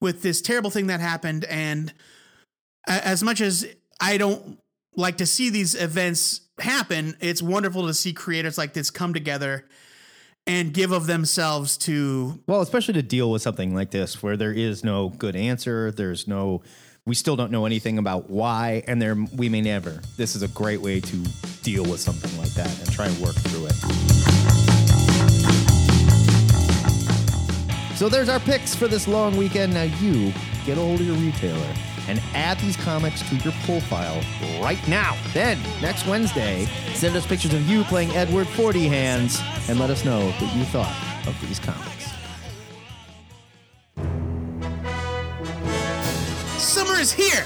with 0.00 0.22
this 0.22 0.40
terrible 0.40 0.70
thing 0.70 0.88
that 0.88 1.00
happened. 1.00 1.44
And 1.44 1.92
as 2.86 3.22
much 3.22 3.40
as 3.40 3.66
I 4.00 4.16
don't 4.16 4.58
like 4.96 5.18
to 5.18 5.26
see 5.26 5.50
these 5.50 5.74
events 5.74 6.42
happen, 6.58 7.16
it's 7.20 7.42
wonderful 7.42 7.86
to 7.86 7.94
see 7.94 8.12
creators 8.12 8.58
like 8.58 8.72
this 8.72 8.90
come 8.90 9.14
together 9.14 9.66
and 10.46 10.72
give 10.72 10.92
of 10.92 11.06
themselves 11.06 11.76
to 11.76 12.42
Well, 12.46 12.62
especially 12.62 12.94
to 12.94 13.02
deal 13.02 13.30
with 13.30 13.42
something 13.42 13.74
like 13.74 13.90
this 13.90 14.22
where 14.22 14.36
there 14.36 14.52
is 14.52 14.82
no 14.82 15.10
good 15.10 15.36
answer, 15.36 15.92
there's 15.92 16.26
no 16.26 16.62
we 17.06 17.14
still 17.14 17.36
don't 17.36 17.50
know 17.50 17.64
anything 17.64 17.96
about 17.96 18.28
why 18.28 18.82
and 18.86 19.00
there 19.00 19.16
we 19.34 19.48
may 19.48 19.60
never. 19.60 20.00
This 20.16 20.36
is 20.36 20.42
a 20.42 20.48
great 20.48 20.80
way 20.80 21.00
to 21.00 21.16
deal 21.62 21.84
with 21.84 22.00
something 22.00 22.36
like 22.38 22.52
that 22.54 22.78
and 22.80 22.90
try 22.92 23.06
and 23.06 23.18
work 23.18 23.34
through 23.34 23.66
it. 23.66 24.37
So 27.98 28.08
there's 28.08 28.28
our 28.28 28.38
picks 28.38 28.76
for 28.76 28.86
this 28.86 29.08
long 29.08 29.36
weekend. 29.36 29.74
Now 29.74 29.82
you 29.82 30.32
get 30.64 30.78
a 30.78 30.80
hold 30.80 31.00
of 31.00 31.06
your 31.08 31.16
retailer 31.16 31.74
and 32.06 32.22
add 32.32 32.56
these 32.60 32.76
comics 32.76 33.28
to 33.28 33.34
your 33.38 33.52
pull 33.64 33.80
file 33.80 34.22
right 34.62 34.78
now. 34.86 35.16
Then, 35.34 35.58
next 35.82 36.06
Wednesday, 36.06 36.66
send 36.94 37.16
us 37.16 37.26
pictures 37.26 37.54
of 37.54 37.68
you 37.68 37.82
playing 37.82 38.12
Edward 38.12 38.46
Forty 38.46 38.86
Hands 38.86 39.42
and 39.68 39.80
let 39.80 39.90
us 39.90 40.04
know 40.04 40.30
what 40.30 40.54
you 40.54 40.62
thought 40.66 40.94
of 41.26 41.36
these 41.40 41.58
comics. 41.58 42.12
Summer 46.62 47.00
is 47.00 47.10
here! 47.10 47.44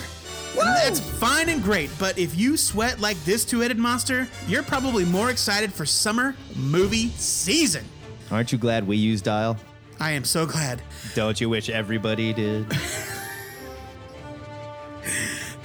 And 0.61 0.69
that's 0.77 1.01
fine 1.01 1.49
and 1.49 1.63
great, 1.63 1.89
but 1.99 2.19
if 2.19 2.37
you 2.37 2.59
sweat 2.59 3.01
like 3.01 3.17
this 3.25 3.47
two 3.47 3.61
headed 3.61 3.79
monster, 3.79 4.29
you're 4.47 4.63
probably 4.63 5.07
more 5.07 5.31
excited 5.31 5.73
for 5.73 5.87
summer 5.87 6.37
movie 6.55 7.09
season. 7.13 7.87
Aren't 8.31 8.53
you 8.53 8.59
glad 8.59 8.87
we 8.87 8.99
use 8.99 9.23
Dial? 9.23 9.57
I 10.03 10.11
am 10.11 10.25
so 10.25 10.47
glad. 10.47 10.83
Don't 11.15 11.41
you 11.41 11.49
wish 11.49 11.69
everybody 11.71 12.33
did? 12.33 12.67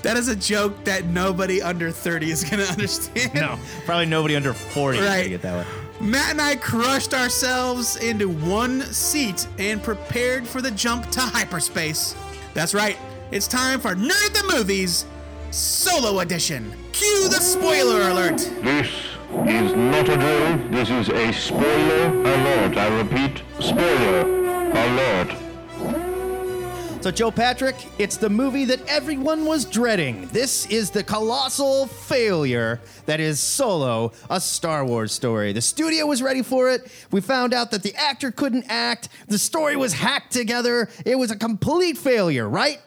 That 0.04 0.16
is 0.16 0.28
a 0.28 0.36
joke 0.36 0.84
that 0.84 1.06
nobody 1.06 1.60
under 1.60 1.90
30 1.90 2.30
is 2.30 2.44
going 2.44 2.64
to 2.64 2.72
understand. 2.72 3.34
No, 3.34 3.58
probably 3.86 4.06
nobody 4.06 4.36
under 4.36 4.54
40 4.54 5.00
is 5.00 5.04
Right. 5.04 5.12
going 5.16 5.24
to 5.24 5.30
get 5.32 5.42
that 5.42 5.66
one. 6.00 6.12
Matt 6.12 6.30
and 6.32 6.40
I 6.42 6.56
crushed 6.56 7.16
ourselves 7.16 7.96
into 7.96 8.30
one 8.30 8.82
seat 8.94 9.48
and 9.58 9.82
prepared 9.82 10.48
for 10.48 10.62
the 10.62 10.70
jump 10.70 11.10
to 11.12 11.20
hyperspace. 11.22 12.16
That's 12.54 12.76
right, 12.76 12.98
it's 13.32 13.48
time 13.48 13.80
for 13.80 13.96
Nerd 13.96 14.34
the 14.34 14.54
Movies 14.56 15.06
Solo 15.50 16.20
Edition. 16.20 16.72
Cue 16.92 17.28
the 17.30 17.40
spoiler 17.40 18.10
alert. 18.10 18.38
This 18.38 18.88
is 19.48 19.74
not 19.74 20.08
a 20.10 20.16
drill. 20.16 20.70
This 20.70 20.90
is 20.90 21.10
a 21.10 21.32
spoiler 21.34 22.08
alert. 22.08 22.78
I 22.78 22.88
repeat, 22.98 23.44
spoiler 23.60 24.22
alert. 24.72 25.48
So, 27.02 27.12
Joe 27.12 27.32
Patrick, 27.32 27.76
it's 28.00 28.18
the 28.18 28.30
movie 28.30 28.66
that 28.66 28.86
everyone 28.88 29.46
was 29.46 29.66
dreading. 29.66 30.28
This 30.30 30.66
is 30.66 30.90
the 30.90 31.04
colossal 31.04 31.88
failure 31.88 32.82
that 33.06 33.20
is 33.20 33.40
Solo, 33.40 34.12
a 34.30 34.42
Star 34.42 34.84
Wars 34.84 35.14
story. 35.14 35.54
The 35.54 35.62
studio 35.62 36.06
was 36.06 36.22
ready 36.22 36.42
for 36.42 36.70
it. 36.70 36.92
We 37.12 37.22
found 37.22 37.54
out 37.54 37.72
that 37.72 37.84
the 37.84 37.96
actor 37.96 38.32
couldn't 38.32 38.66
act. 38.68 39.10
The 39.28 39.38
story 39.38 39.76
was 39.76 39.94
hacked 39.94 40.34
together. 40.34 40.90
It 41.06 41.16
was 41.18 41.32
a 41.32 41.38
complete 41.38 41.98
failure, 41.98 42.50
right? 42.50 42.82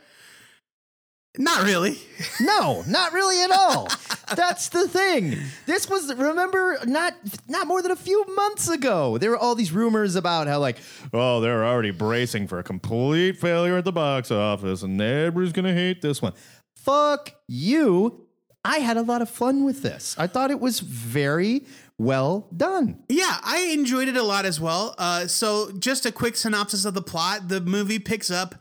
Not 1.38 1.64
really. 1.64 1.96
No, 2.42 2.82
not 2.86 3.12
really 3.12 3.42
at 3.42 3.50
all. 3.50 3.88
That's 4.34 4.68
the 4.70 4.86
thing. 4.88 5.36
This 5.66 5.88
was 5.88 6.14
remember 6.14 6.78
not 6.86 7.14
not 7.48 7.66
more 7.66 7.82
than 7.82 7.90
a 7.90 7.96
few 7.96 8.24
months 8.34 8.68
ago. 8.68 9.18
There 9.18 9.30
were 9.30 9.38
all 9.38 9.54
these 9.54 9.72
rumors 9.72 10.16
about 10.16 10.46
how 10.46 10.58
like, 10.58 10.78
oh, 11.12 11.40
they're 11.40 11.64
already 11.64 11.90
bracing 11.90 12.46
for 12.46 12.58
a 12.58 12.62
complete 12.62 13.38
failure 13.38 13.76
at 13.76 13.84
the 13.84 13.92
box 13.92 14.30
office 14.30 14.82
and 14.82 15.00
everybody's 15.00 15.52
going 15.52 15.66
to 15.66 15.74
hate 15.74 16.02
this 16.02 16.20
one. 16.22 16.32
Fuck 16.76 17.34
you. 17.46 18.26
I 18.64 18.78
had 18.78 18.96
a 18.96 19.02
lot 19.02 19.22
of 19.22 19.30
fun 19.30 19.64
with 19.64 19.82
this. 19.82 20.16
I 20.18 20.26
thought 20.26 20.50
it 20.50 20.60
was 20.60 20.80
very 20.80 21.64
well 21.98 22.48
done. 22.56 23.02
Yeah, 23.08 23.38
I 23.42 23.70
enjoyed 23.72 24.08
it 24.08 24.16
a 24.16 24.22
lot 24.22 24.44
as 24.46 24.60
well. 24.60 24.94
Uh, 24.98 25.26
so, 25.26 25.70
just 25.78 26.04
a 26.06 26.12
quick 26.12 26.36
synopsis 26.36 26.84
of 26.84 26.94
the 26.94 27.02
plot: 27.02 27.48
the 27.48 27.60
movie 27.60 27.98
picks 27.98 28.30
up 28.30 28.54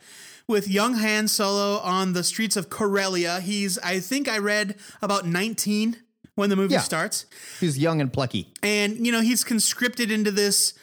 with 0.49 0.67
young 0.67 0.95
Han 0.95 1.27
Solo 1.29 1.77
on 1.77 2.11
the 2.13 2.23
streets 2.23 2.57
of 2.57 2.69
Corellia. 2.69 3.39
He's, 3.39 3.77
I 3.79 3.99
think, 4.01 4.27
I 4.27 4.39
read 4.39 4.75
about 5.01 5.25
19 5.25 5.95
when 6.35 6.49
the 6.49 6.55
movie 6.57 6.73
Yeah. 6.73 6.81
starts, 6.81 7.25
He's 7.59 7.77
young 7.77 8.01
and 8.01 8.11
plucky. 8.11 8.51
and 8.63 9.05
you 9.05 9.11
know 9.11 9.21
he's 9.21 9.43
conscripted 9.43 10.09
into 10.11 10.31
this 10.31 10.73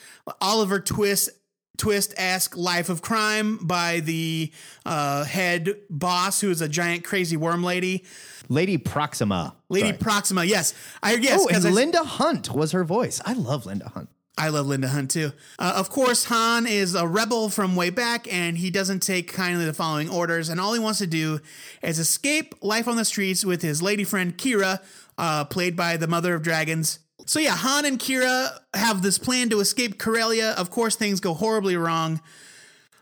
Oliver 0.40 0.80
Twist. 0.80 1.30
Twist 1.78 2.14
esque 2.16 2.56
life 2.56 2.88
of 2.88 3.02
crime 3.02 3.58
by 3.58 4.00
the 4.00 4.50
uh, 4.86 5.24
head 5.24 5.76
boss, 5.90 6.40
who 6.40 6.48
is 6.50 6.62
a 6.62 6.68
giant 6.70 7.04
crazy 7.04 7.36
worm 7.36 7.62
lady, 7.62 8.02
Lady 8.48 8.78
Proxima. 8.78 9.54
Lady 9.68 9.88
Sorry. 9.88 9.98
Proxima. 9.98 10.44
Yes, 10.44 10.72
I 11.02 11.16
yes. 11.16 11.38
Oh, 11.42 11.48
and 11.54 11.66
I- 11.66 11.68
Linda 11.70 12.02
Hunt 12.02 12.50
was 12.54 12.72
her 12.72 12.82
voice. 12.82 13.20
I 13.26 13.34
love 13.34 13.66
Linda 13.66 13.90
Hunt. 13.90 14.08
I 14.38 14.50
love 14.50 14.66
Linda 14.66 14.88
Hunt 14.88 15.10
too. 15.10 15.32
Uh, 15.58 15.72
of 15.76 15.88
course, 15.88 16.24
Han 16.26 16.66
is 16.66 16.94
a 16.94 17.06
rebel 17.06 17.48
from 17.48 17.74
way 17.74 17.88
back, 17.88 18.30
and 18.32 18.58
he 18.58 18.70
doesn't 18.70 19.00
take 19.00 19.32
kindly 19.32 19.64
to 19.64 19.72
following 19.72 20.10
orders. 20.10 20.50
And 20.50 20.60
all 20.60 20.74
he 20.74 20.78
wants 20.78 20.98
to 20.98 21.06
do 21.06 21.40
is 21.82 21.98
escape 21.98 22.54
life 22.60 22.86
on 22.86 22.96
the 22.96 23.04
streets 23.04 23.44
with 23.44 23.62
his 23.62 23.80
lady 23.80 24.04
friend 24.04 24.36
Kira, 24.36 24.82
uh, 25.16 25.46
played 25.46 25.74
by 25.74 25.96
the 25.96 26.06
Mother 26.06 26.34
of 26.34 26.42
Dragons. 26.42 26.98
So 27.24 27.40
yeah, 27.40 27.56
Han 27.56 27.86
and 27.86 27.98
Kira 27.98 28.58
have 28.74 29.02
this 29.02 29.16
plan 29.16 29.48
to 29.50 29.60
escape 29.60 29.98
Corellia. 29.98 30.50
Of 30.52 30.70
course, 30.70 30.96
things 30.96 31.18
go 31.20 31.32
horribly 31.32 31.76
wrong, 31.76 32.20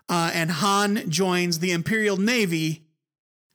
uh, 0.09 0.31
and 0.33 0.51
Han 0.53 1.11
joins 1.11 1.59
the 1.59 1.73
Imperial 1.73 2.17
Navy 2.17 2.87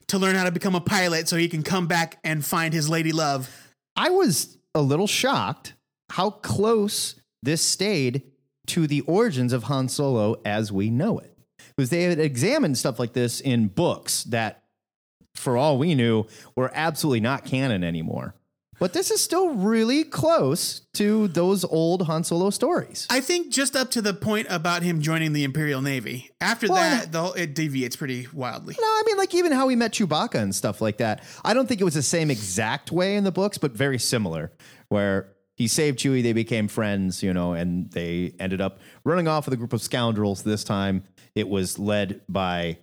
to 0.07 0.17
learn 0.17 0.35
how 0.35 0.43
to 0.43 0.51
become 0.51 0.75
a 0.75 0.81
pilot, 0.81 1.29
so 1.29 1.37
he 1.37 1.47
can 1.47 1.63
come 1.63 1.87
back 1.87 2.19
and 2.25 2.43
find 2.43 2.73
his 2.73 2.89
lady 2.89 3.13
love. 3.13 3.49
I 3.95 4.09
was 4.09 4.57
a 4.75 4.81
little 4.81 5.07
shocked 5.07 5.75
how 6.09 6.31
close 6.31 7.15
this 7.41 7.61
stayed 7.61 8.23
to 8.67 8.87
the 8.87 9.01
origins 9.01 9.53
of 9.53 9.63
Han 9.63 9.89
Solo 9.89 10.35
as 10.45 10.71
we 10.71 10.89
know 10.89 11.19
it. 11.19 11.35
Because 11.75 11.89
they 11.89 12.03
had 12.03 12.19
examined 12.19 12.77
stuff 12.77 12.99
like 12.99 13.13
this 13.13 13.39
in 13.41 13.67
books 13.67 14.23
that, 14.25 14.63
for 15.35 15.57
all 15.57 15.77
we 15.77 15.95
knew, 15.95 16.25
were 16.55 16.71
absolutely 16.73 17.21
not 17.21 17.45
canon 17.45 17.83
anymore. 17.83 18.35
But 18.79 18.93
this 18.93 19.11
is 19.11 19.21
still 19.21 19.55
really 19.55 20.05
close 20.05 20.79
to 20.93 21.27
those 21.27 21.65
old 21.65 22.03
Han 22.03 22.23
Solo 22.23 22.49
stories. 22.49 23.07
I 23.09 23.19
think 23.19 23.51
just 23.51 23.75
up 23.75 23.91
to 23.91 24.01
the 24.01 24.13
point 24.13 24.47
about 24.49 24.83
him 24.83 25.01
joining 25.01 25.33
the 25.33 25.43
Imperial 25.43 25.81
Navy. 25.81 26.31
After 26.39 26.67
Well, 26.67 26.77
that, 26.77 27.11
the 27.11 27.21
whole, 27.21 27.33
it 27.33 27.53
deviates 27.53 27.97
pretty 27.97 28.27
wildly. 28.33 28.75
No, 28.79 28.87
I 28.87 29.03
mean, 29.05 29.17
like 29.17 29.35
even 29.35 29.51
how 29.51 29.67
we 29.67 29.75
met 29.75 29.91
Chewbacca 29.91 30.35
and 30.35 30.55
stuff 30.55 30.79
like 30.79 30.97
that. 30.97 31.23
I 31.43 31.53
don't 31.53 31.67
think 31.67 31.81
it 31.81 31.83
was 31.83 31.95
the 31.95 32.01
same 32.01 32.31
exact 32.31 32.89
way 32.91 33.17
in 33.17 33.25
the 33.25 33.33
books, 33.33 33.57
but 33.57 33.73
very 33.73 33.99
similar, 33.99 34.53
where 34.87 35.33
he 35.59 35.67
saved 35.67 35.99
Chewie, 35.99 36.23
they 36.23 36.31
became 36.31 36.69
friends, 36.69 37.21
you 37.21 37.33
know, 37.33 37.51
and 37.51 37.91
they 37.91 38.33
ended 38.39 38.61
up 38.61 38.79
running 39.03 39.27
off 39.27 39.45
with 39.45 39.53
a 39.53 39.57
group 39.57 39.73
of 39.73 39.81
scoundrels. 39.81 40.41
This 40.41 40.63
time 40.63 41.03
it 41.35 41.49
was 41.49 41.77
led 41.77 42.21
by 42.29 42.77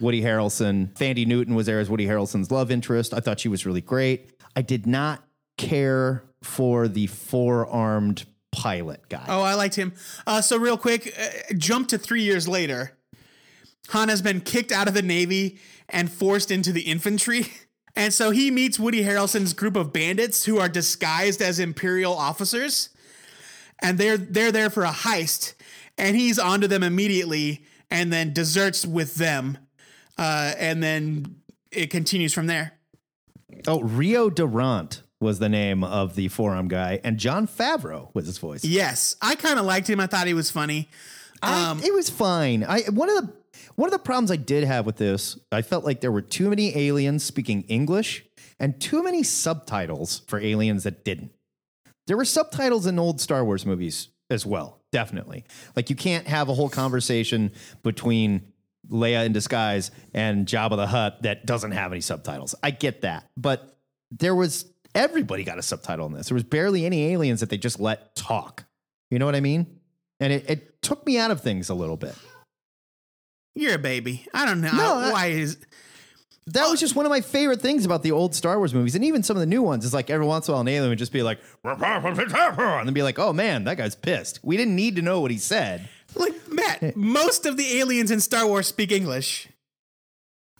Woody 0.00 0.22
Harrelson. 0.22 0.92
Thandie 0.94 1.24
Newton 1.24 1.54
was 1.54 1.66
there 1.66 1.78
as 1.78 1.88
Woody 1.88 2.04
Harrelson's 2.04 2.50
love 2.50 2.72
interest. 2.72 3.14
I 3.14 3.20
thought 3.20 3.38
she 3.38 3.48
was 3.48 3.64
really 3.64 3.80
great. 3.80 4.32
I 4.56 4.62
did 4.62 4.88
not 4.88 5.22
care 5.56 6.24
for 6.42 6.88
the 6.88 7.06
four 7.06 7.64
armed 7.64 8.24
pilot 8.50 9.08
guy. 9.08 9.24
Oh, 9.28 9.42
I 9.42 9.54
liked 9.54 9.76
him. 9.76 9.92
Uh, 10.26 10.40
so, 10.40 10.58
real 10.58 10.76
quick, 10.76 11.14
uh, 11.16 11.54
jump 11.56 11.86
to 11.88 11.98
three 11.98 12.22
years 12.22 12.48
later. 12.48 12.98
Han 13.90 14.08
has 14.08 14.20
been 14.20 14.40
kicked 14.40 14.72
out 14.72 14.88
of 14.88 14.94
the 14.94 15.02
Navy 15.02 15.60
and 15.88 16.10
forced 16.10 16.50
into 16.50 16.72
the 16.72 16.82
infantry. 16.82 17.46
And 17.96 18.12
so 18.12 18.30
he 18.30 18.50
meets 18.50 18.78
Woody 18.78 19.02
Harrelson's 19.02 19.54
group 19.54 19.74
of 19.74 19.92
bandits 19.92 20.44
who 20.44 20.58
are 20.58 20.68
disguised 20.68 21.40
as 21.40 21.58
Imperial 21.58 22.12
officers. 22.12 22.90
And 23.82 23.98
they're 23.98 24.18
they're 24.18 24.52
there 24.52 24.70
for 24.70 24.84
a 24.84 24.90
heist. 24.90 25.54
And 25.98 26.14
he's 26.14 26.38
onto 26.38 26.66
them 26.66 26.82
immediately 26.82 27.64
and 27.90 28.12
then 28.12 28.32
deserts 28.32 28.84
with 28.84 29.14
them. 29.16 29.58
Uh, 30.18 30.52
and 30.58 30.82
then 30.82 31.36
it 31.70 31.90
continues 31.90 32.32
from 32.32 32.46
there. 32.46 32.72
Oh, 33.66 33.80
Rio 33.80 34.28
Durant 34.30 35.02
was 35.20 35.38
the 35.38 35.48
name 35.48 35.82
of 35.82 36.14
the 36.14 36.28
forearm 36.28 36.68
guy, 36.68 37.00
and 37.02 37.18
Jon 37.18 37.46
Favreau 37.46 38.14
was 38.14 38.26
his 38.26 38.38
voice. 38.38 38.64
Yes, 38.64 39.16
I 39.22 39.34
kind 39.34 39.58
of 39.58 39.64
liked 39.64 39.88
him. 39.88 39.98
I 39.98 40.06
thought 40.06 40.26
he 40.26 40.34
was 40.34 40.50
funny. 40.50 40.88
I, 41.42 41.76
it 41.84 41.92
was 41.92 42.10
fine. 42.10 42.64
I 42.64 42.82
one 42.90 43.10
of 43.10 43.16
the 43.16 43.32
one 43.76 43.88
of 43.88 43.92
the 43.92 43.98
problems 43.98 44.30
I 44.30 44.36
did 44.36 44.64
have 44.64 44.84
with 44.86 44.96
this, 44.96 45.38
I 45.52 45.62
felt 45.62 45.84
like 45.84 46.00
there 46.00 46.12
were 46.12 46.22
too 46.22 46.50
many 46.50 46.76
aliens 46.76 47.24
speaking 47.24 47.62
English 47.64 48.24
and 48.58 48.80
too 48.80 49.02
many 49.02 49.22
subtitles 49.22 50.22
for 50.26 50.40
aliens 50.40 50.84
that 50.84 51.04
didn't. 51.04 51.32
There 52.06 52.16
were 52.16 52.24
subtitles 52.24 52.86
in 52.86 52.98
old 52.98 53.20
Star 53.20 53.44
Wars 53.44 53.66
movies 53.66 54.08
as 54.30 54.46
well, 54.46 54.80
definitely. 54.92 55.44
Like 55.74 55.90
you 55.90 55.96
can't 55.96 56.26
have 56.26 56.48
a 56.48 56.54
whole 56.54 56.68
conversation 56.68 57.52
between 57.82 58.52
Leia 58.90 59.26
in 59.26 59.32
disguise 59.32 59.90
and 60.14 60.46
Jabba 60.46 60.76
the 60.76 60.86
Hutt 60.86 61.22
that 61.22 61.46
doesn't 61.46 61.72
have 61.72 61.92
any 61.92 62.00
subtitles. 62.00 62.54
I 62.62 62.70
get 62.70 63.02
that, 63.02 63.28
but 63.36 63.76
there 64.10 64.34
was 64.34 64.66
everybody 64.94 65.44
got 65.44 65.58
a 65.58 65.62
subtitle 65.62 66.06
in 66.06 66.12
this. 66.12 66.28
There 66.28 66.34
was 66.34 66.44
barely 66.44 66.86
any 66.86 67.12
aliens 67.12 67.40
that 67.40 67.50
they 67.50 67.58
just 67.58 67.78
let 67.78 68.14
talk. 68.14 68.64
You 69.10 69.18
know 69.18 69.26
what 69.26 69.34
I 69.34 69.40
mean? 69.40 69.80
And 70.20 70.32
it, 70.32 70.48
it 70.48 70.82
took 70.82 71.04
me 71.06 71.18
out 71.18 71.30
of 71.30 71.42
things 71.42 71.68
a 71.68 71.74
little 71.74 71.96
bit. 71.96 72.14
You're 73.56 73.74
a 73.74 73.78
baby. 73.78 74.26
I 74.32 74.44
don't 74.46 74.60
know 74.60 74.70
No, 74.72 74.94
I- 74.98 75.10
why 75.12 75.26
is 75.28 75.56
That 76.48 76.66
was 76.68 76.74
oh. 76.74 76.76
just 76.76 76.94
one 76.94 77.06
of 77.06 77.10
my 77.10 77.22
favorite 77.22 77.60
things 77.60 77.84
about 77.84 78.04
the 78.04 78.12
old 78.12 78.34
Star 78.34 78.58
Wars 78.58 78.72
movies, 78.72 78.94
and 78.94 79.04
even 79.04 79.24
some 79.24 79.36
of 79.36 79.40
the 79.40 79.46
new 79.46 79.62
ones. 79.62 79.84
Is 79.84 79.92
like 79.92 80.10
every 80.10 80.26
once 80.26 80.46
in 80.46 80.52
a 80.52 80.54
while, 80.54 80.60
an 80.60 80.68
alien 80.68 80.90
would 80.90 80.98
just 80.98 81.12
be 81.12 81.22
like, 81.24 81.40
and 81.64 82.86
then 82.86 82.94
be 82.94 83.02
like, 83.02 83.18
"Oh 83.18 83.32
man, 83.32 83.64
that 83.64 83.76
guy's 83.76 83.96
pissed." 83.96 84.38
We 84.44 84.56
didn't 84.56 84.76
need 84.76 84.94
to 84.96 85.02
know 85.02 85.20
what 85.20 85.32
he 85.32 85.38
said. 85.38 85.88
like 86.14 86.34
Matt. 86.48 86.82
Eh. 86.82 86.92
most 86.94 87.46
of 87.46 87.56
the 87.56 87.78
aliens 87.78 88.10
in 88.12 88.20
Star 88.20 88.46
Wars 88.46 88.68
speak 88.68 88.92
English. 88.92 89.48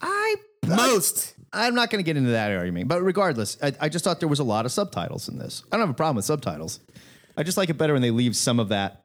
I, 0.01 0.36
Most. 0.66 1.34
I'm 1.53 1.74
not 1.74 1.90
going 1.90 2.03
to 2.05 2.07
get 2.07 2.16
into 2.16 2.30
that 2.30 2.51
argument, 2.53 2.88
but 2.88 3.03
regardless, 3.03 3.57
I, 3.62 3.72
I 3.80 3.88
just 3.88 4.05
thought 4.05 4.18
there 4.20 4.28
was 4.28 4.40
a 4.40 4.44
lot 4.44 4.66
of 4.66 4.72
subtitles 4.72 5.28
in 5.28 5.38
this. 5.38 5.62
I 5.70 5.76
don't 5.76 5.86
have 5.86 5.90
a 5.90 5.94
problem 5.94 6.16
with 6.16 6.24
subtitles. 6.24 6.80
I 7.36 7.44
just 7.44 7.57
like 7.57 7.70
it 7.70 7.78
better 7.78 7.92
when 7.92 8.03
they 8.03 8.11
leave 8.11 8.36
some 8.36 8.59
of 8.59 8.68
that. 8.70 9.05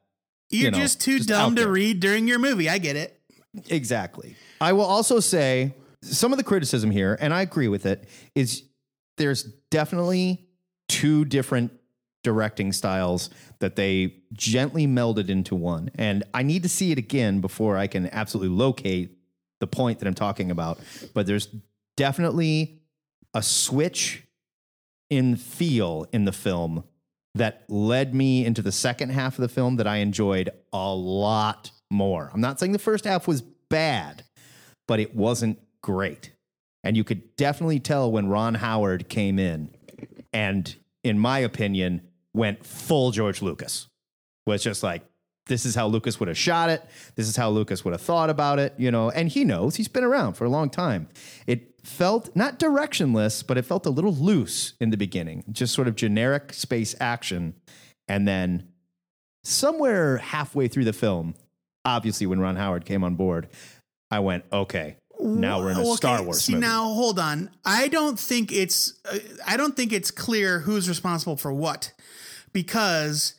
You're 0.49 0.65
you 0.65 0.71
know, 0.71 0.77
just 0.79 0.99
too 0.99 1.17
just 1.17 1.29
dumb 1.29 1.55
to 1.55 1.69
read 1.69 1.99
during 2.01 2.27
your 2.27 2.39
movie. 2.39 2.67
I 2.67 2.77
get 2.77 2.95
it. 2.97 3.20
Exactly. 3.69 4.35
I 4.59 4.73
will 4.73 4.85
also 4.85 5.19
say 5.19 5.75
some 6.01 6.31
of 6.31 6.37
the 6.37 6.43
criticism 6.43 6.91
here, 6.91 7.17
and 7.19 7.33
I 7.33 7.41
agree 7.41 7.67
with 7.67 7.85
it, 7.85 8.07
is 8.35 8.63
there's 9.17 9.43
definitely 9.69 10.47
two 10.87 11.25
different 11.25 11.71
directing 12.23 12.71
styles 12.71 13.29
that 13.59 13.75
they 13.75 14.15
gently 14.33 14.87
melded 14.87 15.29
into 15.29 15.55
one. 15.55 15.89
And 15.95 16.23
I 16.33 16.43
need 16.43 16.63
to 16.63 16.69
see 16.69 16.91
it 16.91 16.97
again 16.97 17.41
before 17.41 17.77
I 17.77 17.87
can 17.87 18.07
absolutely 18.11 18.55
locate 18.55 19.17
the 19.59 19.67
point 19.67 19.99
that 19.99 20.07
I'm 20.07 20.13
talking 20.13 20.51
about. 20.51 20.79
But 21.13 21.27
there's 21.27 21.47
definitely 21.97 22.81
a 23.33 23.41
switch 23.41 24.23
in 25.09 25.35
feel 25.35 26.07
in 26.11 26.25
the 26.25 26.31
film 26.31 26.83
that 27.35 27.63
led 27.69 28.13
me 28.13 28.45
into 28.45 28.61
the 28.61 28.71
second 28.71 29.09
half 29.09 29.37
of 29.37 29.41
the 29.41 29.49
film 29.49 29.77
that 29.77 29.87
I 29.87 29.97
enjoyed 29.97 30.49
a 30.73 30.93
lot 30.93 31.71
more. 31.91 32.31
I'm 32.33 32.41
not 32.41 32.59
saying 32.59 32.71
the 32.71 32.79
first 32.79 33.05
half 33.05 33.27
was 33.27 33.41
bad, 33.41 34.23
but 34.87 34.99
it 34.99 35.15
wasn't 35.15 35.59
great. 35.83 36.31
And 36.83 36.97
you 36.97 37.03
could 37.03 37.35
definitely 37.35 37.79
tell 37.79 38.11
when 38.11 38.27
Ron 38.27 38.55
Howard 38.55 39.09
came 39.09 39.37
in 39.37 39.69
and, 40.33 40.75
in 41.03 41.19
my 41.19 41.39
opinion, 41.39 42.01
went 42.33 42.65
full 42.65 43.11
George 43.11 43.41
Lucas. 43.41 43.87
Was 44.47 44.63
just 44.63 44.81
like, 44.81 45.03
this 45.45 45.65
is 45.65 45.75
how 45.75 45.87
Lucas 45.87 46.19
would 46.19 46.27
have 46.27 46.37
shot 46.37 46.69
it. 46.69 46.83
This 47.15 47.27
is 47.27 47.35
how 47.35 47.49
Lucas 47.49 47.83
would 47.83 47.91
have 47.91 48.01
thought 48.01 48.29
about 48.29 48.57
it, 48.57 48.73
you 48.77 48.89
know, 48.89 49.11
and 49.11 49.29
he 49.29 49.43
knows 49.43 49.75
he's 49.75 49.87
been 49.87 50.03
around 50.03 50.33
for 50.33 50.45
a 50.45 50.49
long 50.49 50.69
time. 50.69 51.09
It 51.45 51.75
felt 51.83 52.35
not 52.35 52.59
directionless, 52.59 53.45
but 53.45 53.57
it 53.57 53.65
felt 53.65 53.85
a 53.85 53.89
little 53.89 54.13
loose 54.13 54.73
in 54.79 54.91
the 54.91 54.97
beginning, 54.97 55.43
just 55.51 55.73
sort 55.73 55.87
of 55.87 55.95
generic 55.95 56.53
space 56.53 56.95
action. 56.99 57.55
And 58.07 58.27
then 58.27 58.69
somewhere 59.43 60.17
halfway 60.17 60.67
through 60.67 60.85
the 60.85 60.93
film, 60.93 61.35
obviously 61.85 62.27
when 62.27 62.39
Ron 62.39 62.55
Howard 62.55 62.85
came 62.85 63.03
on 63.03 63.15
board, 63.15 63.49
I 64.09 64.19
went, 64.19 64.45
okay, 64.51 64.97
now 65.19 65.59
we're 65.59 65.71
in 65.71 65.77
a 65.77 65.81
Okay, 65.81 65.95
Star 65.95 66.23
Wars 66.23 66.41
See 66.41 66.53
movie. 66.53 66.65
now, 66.65 66.85
hold 66.93 67.19
on. 67.19 67.49
I 67.63 67.87
don't 67.87 68.19
think 68.19 68.51
it's. 68.51 68.99
Uh, 69.05 69.19
I 69.45 69.55
don't 69.55 69.75
think 69.75 69.93
it's 69.93 70.09
clear 70.11 70.59
who's 70.61 70.89
responsible 70.89 71.37
for 71.37 71.53
what, 71.53 71.93
because 72.53 73.35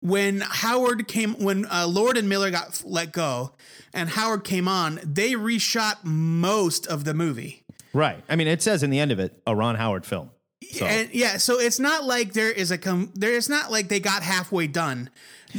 when 0.00 0.40
Howard 0.42 1.08
came, 1.08 1.34
when 1.42 1.66
uh, 1.66 1.86
Lord 1.88 2.16
and 2.16 2.28
Miller 2.28 2.50
got 2.50 2.82
let 2.86 3.12
go, 3.12 3.52
and 3.92 4.08
Howard 4.10 4.44
came 4.44 4.68
on, 4.68 5.00
they 5.02 5.32
reshot 5.32 5.96
most 6.04 6.86
of 6.86 7.04
the 7.04 7.14
movie. 7.14 7.64
right. 7.92 8.22
I 8.28 8.36
mean, 8.36 8.46
it 8.46 8.62
says 8.62 8.82
in 8.82 8.90
the 8.90 9.00
end 9.00 9.10
of 9.10 9.18
it, 9.18 9.40
a 9.46 9.56
Ron 9.56 9.74
Howard 9.74 10.06
film. 10.06 10.30
So. 10.70 10.86
And 10.86 11.12
yeah, 11.12 11.36
so 11.36 11.58
it's 11.60 11.78
not 11.80 12.04
like 12.04 12.32
there 12.32 12.50
is 12.50 12.70
a 12.70 12.78
com- 12.78 13.10
there. 13.14 13.34
It's 13.34 13.48
not 13.48 13.70
like 13.72 13.88
they 13.88 14.00
got 14.00 14.22
halfway 14.22 14.66
done. 14.66 15.10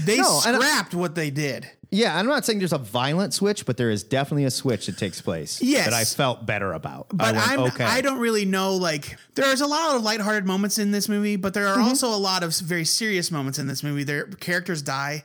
They 0.06 0.18
No, 0.18 0.40
scrapped 0.40 0.94
what 0.94 1.16
they 1.16 1.30
did. 1.30 1.70
Yeah, 1.90 2.18
I'm 2.18 2.26
not 2.28 2.44
saying 2.44 2.60
there's 2.60 2.74
a 2.74 2.78
violent 2.78 3.34
switch, 3.34 3.66
but 3.66 3.78
there 3.78 3.90
is 3.90 4.04
definitely 4.04 4.44
a 4.44 4.52
switch 4.52 4.88
that 4.88 4.98
takes 4.98 5.22
place 5.22 5.62
Yes. 5.62 5.86
that 5.86 5.94
I 5.94 6.04
felt 6.04 6.46
better 6.46 6.74
about. 6.74 7.08
But 7.14 7.36
I 7.38 7.56
went, 7.56 7.74
okay. 7.76 7.86
I 7.86 8.02
don't 8.02 8.20
really 8.20 8.44
know 8.44 8.76
like 8.76 9.18
there's 9.36 9.62
a 9.62 9.68
lot 9.68 9.96
of 9.96 10.04
lighthearted 10.04 10.46
moments 10.46 10.80
in 10.80 10.92
this 10.92 11.08
movie, 11.08 11.38
but 11.38 11.54
there 11.54 11.68
are 11.68 11.78
Mm-hmm. 11.78 11.88
also 11.88 12.10
a 12.14 12.18
lot 12.18 12.44
of 12.44 12.54
very 12.58 12.84
serious 12.84 13.32
moments 13.32 13.58
in 13.58 13.68
this 13.68 13.84
movie. 13.84 14.04
Their 14.04 14.26
characters 14.26 14.82
die. 14.82 15.24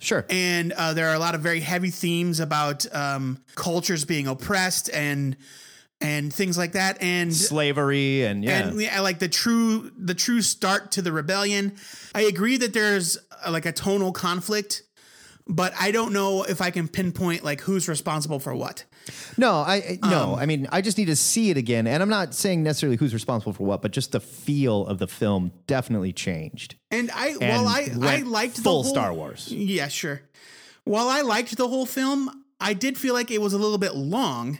Sure. 0.00 0.26
And 0.28 0.72
uh, 0.72 0.92
there 0.92 1.08
are 1.08 1.14
a 1.14 1.18
lot 1.18 1.34
of 1.34 1.40
very 1.40 1.60
heavy 1.60 1.90
themes 1.90 2.40
about 2.40 2.84
um, 2.94 3.38
cultures 3.54 4.04
being 4.04 4.26
oppressed 4.26 4.90
and 4.92 5.36
and 6.02 6.32
things 6.32 6.58
like 6.58 6.72
that. 6.72 7.00
And 7.02 7.34
Slavery 7.34 8.24
and 8.24 8.44
yeah. 8.44 8.68
and 8.68 8.80
yeah, 8.80 9.00
like 9.00 9.18
the 9.18 9.28
true 9.28 9.90
the 9.96 10.14
true 10.14 10.42
start 10.42 10.92
to 10.92 11.02
the 11.02 11.12
rebellion. 11.12 11.76
I 12.14 12.22
agree 12.22 12.56
that 12.58 12.72
there's 12.72 13.18
uh, 13.46 13.50
like 13.50 13.66
a 13.66 13.72
tonal 13.72 14.12
conflict, 14.12 14.82
but 15.46 15.72
I 15.80 15.90
don't 15.90 16.12
know 16.12 16.42
if 16.44 16.60
I 16.60 16.70
can 16.70 16.88
pinpoint 16.88 17.44
like 17.44 17.60
who's 17.62 17.88
responsible 17.88 18.38
for 18.38 18.54
what. 18.54 18.84
No, 19.36 19.54
I 19.54 19.74
I- 19.74 19.98
Um, 20.02 20.10
no. 20.10 20.36
I 20.36 20.46
mean, 20.46 20.68
I 20.70 20.80
just 20.80 20.96
need 20.98 21.06
to 21.06 21.16
see 21.16 21.50
it 21.50 21.56
again, 21.56 21.86
and 21.86 22.02
I'm 22.02 22.08
not 22.08 22.34
saying 22.34 22.62
necessarily 22.62 22.96
who's 22.96 23.12
responsible 23.14 23.52
for 23.52 23.64
what, 23.64 23.82
but 23.82 23.90
just 23.90 24.12
the 24.12 24.20
feel 24.20 24.86
of 24.86 24.98
the 24.98 25.08
film 25.08 25.52
definitely 25.66 26.12
changed. 26.12 26.76
And 26.90 27.10
I 27.12 27.28
And 27.40 27.40
while 27.40 27.66
I 27.68 27.88
I 28.00 28.22
liked 28.22 28.62
the 28.62 28.70
whole, 28.70 28.84
Star 28.84 29.12
Wars. 29.12 29.48
Yeah, 29.50 29.88
sure. 29.88 30.22
While 30.84 31.08
I 31.08 31.22
liked 31.22 31.56
the 31.56 31.68
whole 31.68 31.86
film, 31.86 32.44
I 32.60 32.74
did 32.74 32.96
feel 32.98 33.14
like 33.14 33.30
it 33.30 33.40
was 33.40 33.52
a 33.52 33.58
little 33.58 33.78
bit 33.78 33.94
long 33.96 34.58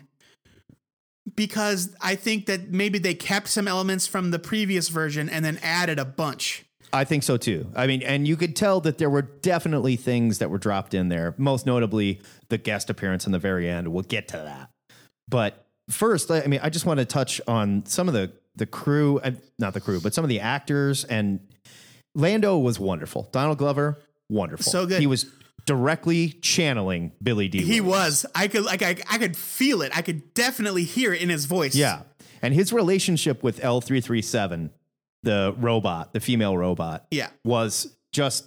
because 1.34 1.94
I 2.00 2.14
think 2.14 2.46
that 2.46 2.70
maybe 2.70 2.98
they 2.98 3.14
kept 3.14 3.48
some 3.48 3.68
elements 3.68 4.06
from 4.06 4.30
the 4.30 4.38
previous 4.38 4.88
version 4.88 5.28
and 5.28 5.44
then 5.44 5.58
added 5.62 5.98
a 5.98 6.04
bunch. 6.04 6.64
I 6.92 7.04
think 7.04 7.22
so 7.22 7.36
too. 7.36 7.70
I 7.74 7.86
mean, 7.86 8.02
and 8.02 8.28
you 8.28 8.36
could 8.36 8.54
tell 8.54 8.80
that 8.82 8.98
there 8.98 9.08
were 9.08 9.22
definitely 9.22 9.96
things 9.96 10.38
that 10.38 10.50
were 10.50 10.58
dropped 10.58 10.92
in 10.92 11.08
there. 11.08 11.34
Most 11.38 11.64
notably, 11.64 12.20
the 12.48 12.58
guest 12.58 12.90
appearance 12.90 13.24
in 13.24 13.32
the 13.32 13.38
very 13.38 13.68
end. 13.68 13.88
We'll 13.88 14.02
get 14.02 14.28
to 14.28 14.36
that. 14.36 14.70
But 15.28 15.64
first, 15.88 16.30
I 16.30 16.46
mean, 16.46 16.60
I 16.62 16.68
just 16.68 16.84
want 16.84 17.00
to 17.00 17.06
touch 17.06 17.40
on 17.46 17.86
some 17.86 18.08
of 18.08 18.14
the 18.14 18.32
the 18.54 18.66
crew, 18.66 19.18
uh, 19.20 19.30
not 19.58 19.72
the 19.72 19.80
crew, 19.80 20.00
but 20.00 20.12
some 20.12 20.24
of 20.24 20.28
the 20.28 20.40
actors. 20.40 21.04
And 21.04 21.40
Lando 22.14 22.58
was 22.58 22.78
wonderful. 22.78 23.30
Donald 23.32 23.56
Glover, 23.56 23.98
wonderful. 24.28 24.70
So 24.70 24.84
good. 24.84 25.00
He 25.00 25.06
was 25.06 25.24
directly 25.66 26.30
channeling 26.40 27.12
Billy 27.22 27.48
Dee 27.48 27.62
He 27.62 27.80
Williams. 27.80 28.24
was. 28.24 28.26
I 28.34 28.48
could 28.48 28.64
like 28.64 28.82
I, 28.82 28.96
I 29.10 29.18
could 29.18 29.36
feel 29.36 29.82
it. 29.82 29.96
I 29.96 30.02
could 30.02 30.34
definitely 30.34 30.84
hear 30.84 31.12
it 31.12 31.22
in 31.22 31.28
his 31.28 31.44
voice. 31.46 31.74
Yeah. 31.74 32.02
And 32.42 32.52
his 32.52 32.72
relationship 32.72 33.42
with 33.42 33.60
L337, 33.60 34.70
the 35.22 35.54
robot, 35.58 36.12
the 36.12 36.20
female 36.20 36.56
robot, 36.56 37.06
Yeah. 37.12 37.28
was 37.44 37.94
just 38.12 38.46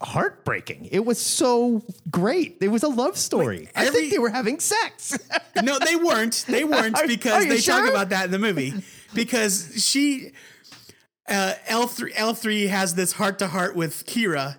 heartbreaking. 0.00 0.88
It 0.90 1.04
was 1.04 1.18
so 1.20 1.82
great. 2.10 2.58
It 2.60 2.68
was 2.68 2.82
a 2.82 2.88
love 2.88 3.16
story. 3.16 3.68
I 3.74 3.86
every- 3.86 4.00
think 4.00 4.12
they 4.12 4.18
were 4.18 4.30
having 4.30 4.60
sex. 4.60 5.16
No, 5.62 5.78
they 5.78 5.96
weren't. 5.96 6.46
They 6.48 6.64
weren't 6.74 6.96
because 7.06 7.44
are 7.44 7.48
they 7.48 7.60
talk 7.60 7.86
about 7.88 8.08
that 8.08 8.24
in 8.24 8.30
the 8.30 8.38
movie. 8.38 8.72
Because 9.14 9.84
she 9.84 10.32
uh 11.28 11.52
L 11.66 11.86
three 11.86 12.12
L 12.16 12.32
three 12.34 12.68
has 12.68 12.94
this 12.94 13.12
heart 13.12 13.38
to 13.40 13.46
heart 13.48 13.76
with 13.76 14.06
Kira 14.06 14.56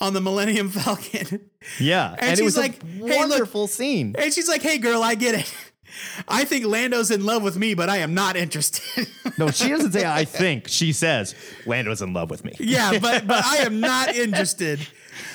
on 0.00 0.14
the 0.14 0.20
Millennium 0.20 0.68
Falcon. 0.70 1.50
yeah. 1.80 2.14
And 2.18 2.32
it 2.32 2.36
she's 2.38 2.44
was 2.44 2.56
like, 2.56 2.82
a 2.82 2.86
"Hey, 2.86 3.00
look." 3.00 3.18
wonderful 3.30 3.66
scene. 3.66 4.14
And 4.18 4.32
she's 4.32 4.48
like, 4.48 4.62
"Hey, 4.62 4.78
girl, 4.78 5.02
I 5.02 5.14
get 5.14 5.34
it. 5.34 5.54
I 6.28 6.44
think 6.44 6.64
Lando's 6.66 7.10
in 7.10 7.24
love 7.26 7.42
with 7.42 7.56
me, 7.58 7.74
but 7.74 7.88
I 7.90 7.98
am 7.98 8.14
not 8.14 8.36
interested." 8.36 9.08
No, 9.38 9.50
she 9.50 9.70
doesn't 9.70 9.92
say 9.92 10.04
I 10.04 10.26
think. 10.26 10.68
She 10.68 10.92
says 10.92 11.34
Lando's 11.64 12.02
in 12.02 12.12
love 12.12 12.28
with 12.28 12.44
me. 12.44 12.52
yeah, 12.60 12.98
but 12.98 13.26
but 13.26 13.42
I 13.42 13.58
am 13.58 13.80
not 13.80 14.14
interested. 14.14 14.86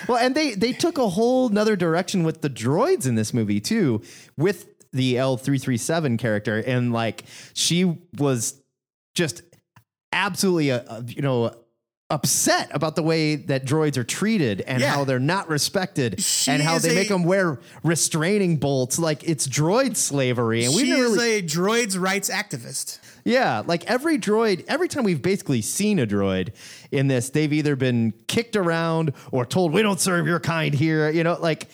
Well, 0.08 0.18
and 0.20 0.36
they 0.36 0.54
they 0.54 0.74
took 0.74 1.00
a 1.00 1.10
whole 1.10 1.50
nother 1.50 1.76
direction 1.76 2.24
with 2.24 2.42
the 2.42 2.50
droids 2.50 3.08
in 3.08 3.16
this 3.16 3.34
movie 3.34 3.60
too, 3.60 4.04
with 4.38 4.68
the 4.94 5.18
L 5.18 5.38
three 5.38 5.58
three 5.58 5.78
seven 5.78 6.18
character, 6.18 6.60
and 6.60 6.94
like 6.94 7.24
she 7.56 7.98
was 8.20 8.62
just 9.16 9.42
absolutely 10.12 10.72
uh, 10.72 10.82
uh, 10.88 11.02
you 11.08 11.24
know 11.24 11.52
upset 12.12 12.70
about 12.72 12.96
the 12.96 13.02
way 13.02 13.36
that 13.36 13.66
droids 13.66 13.98
are 13.98 14.04
treated 14.04 14.62
and 14.62 14.80
Yeah. 14.80 14.92
how 14.94 15.04
they're 15.06 15.20
not 15.20 15.50
respected 15.50 16.22
She 16.22 16.52
and 16.52 16.62
how 16.62 16.78
they 16.78 16.92
a- 16.92 16.94
make 16.96 17.08
them 17.10 17.24
wear 17.24 17.60
restraining 17.84 18.58
bolts 18.58 19.00
like 19.00 19.28
it's 19.28 19.48
droid 19.48 19.96
slavery 19.98 20.66
and 20.66 20.76
we 20.76 20.84
She 20.84 20.90
never 20.92 21.06
is 21.06 21.12
really 21.14 21.34
a 21.38 21.42
droids 21.42 22.00
rights 22.00 22.30
activist. 22.30 23.00
yeah, 23.24 23.64
like 23.66 23.84
every 23.86 24.20
droid, 24.20 24.64
every 24.68 24.88
time 24.88 25.04
we've 25.04 25.22
basically 25.24 25.64
seen 25.64 25.98
a 25.98 26.06
droid 26.06 26.50
in 26.92 27.08
this, 27.08 27.30
they've 27.32 27.52
either 27.52 27.76
been 27.76 28.14
kicked 28.28 28.56
around 28.56 29.12
or 29.32 29.44
told, 29.44 29.74
we 29.74 29.82
don't 29.82 30.00
serve 30.00 30.28
your 30.28 30.40
kind 30.40 30.76
here. 30.76 31.10
You 31.10 31.24
know, 31.24 31.38
like 31.42 31.68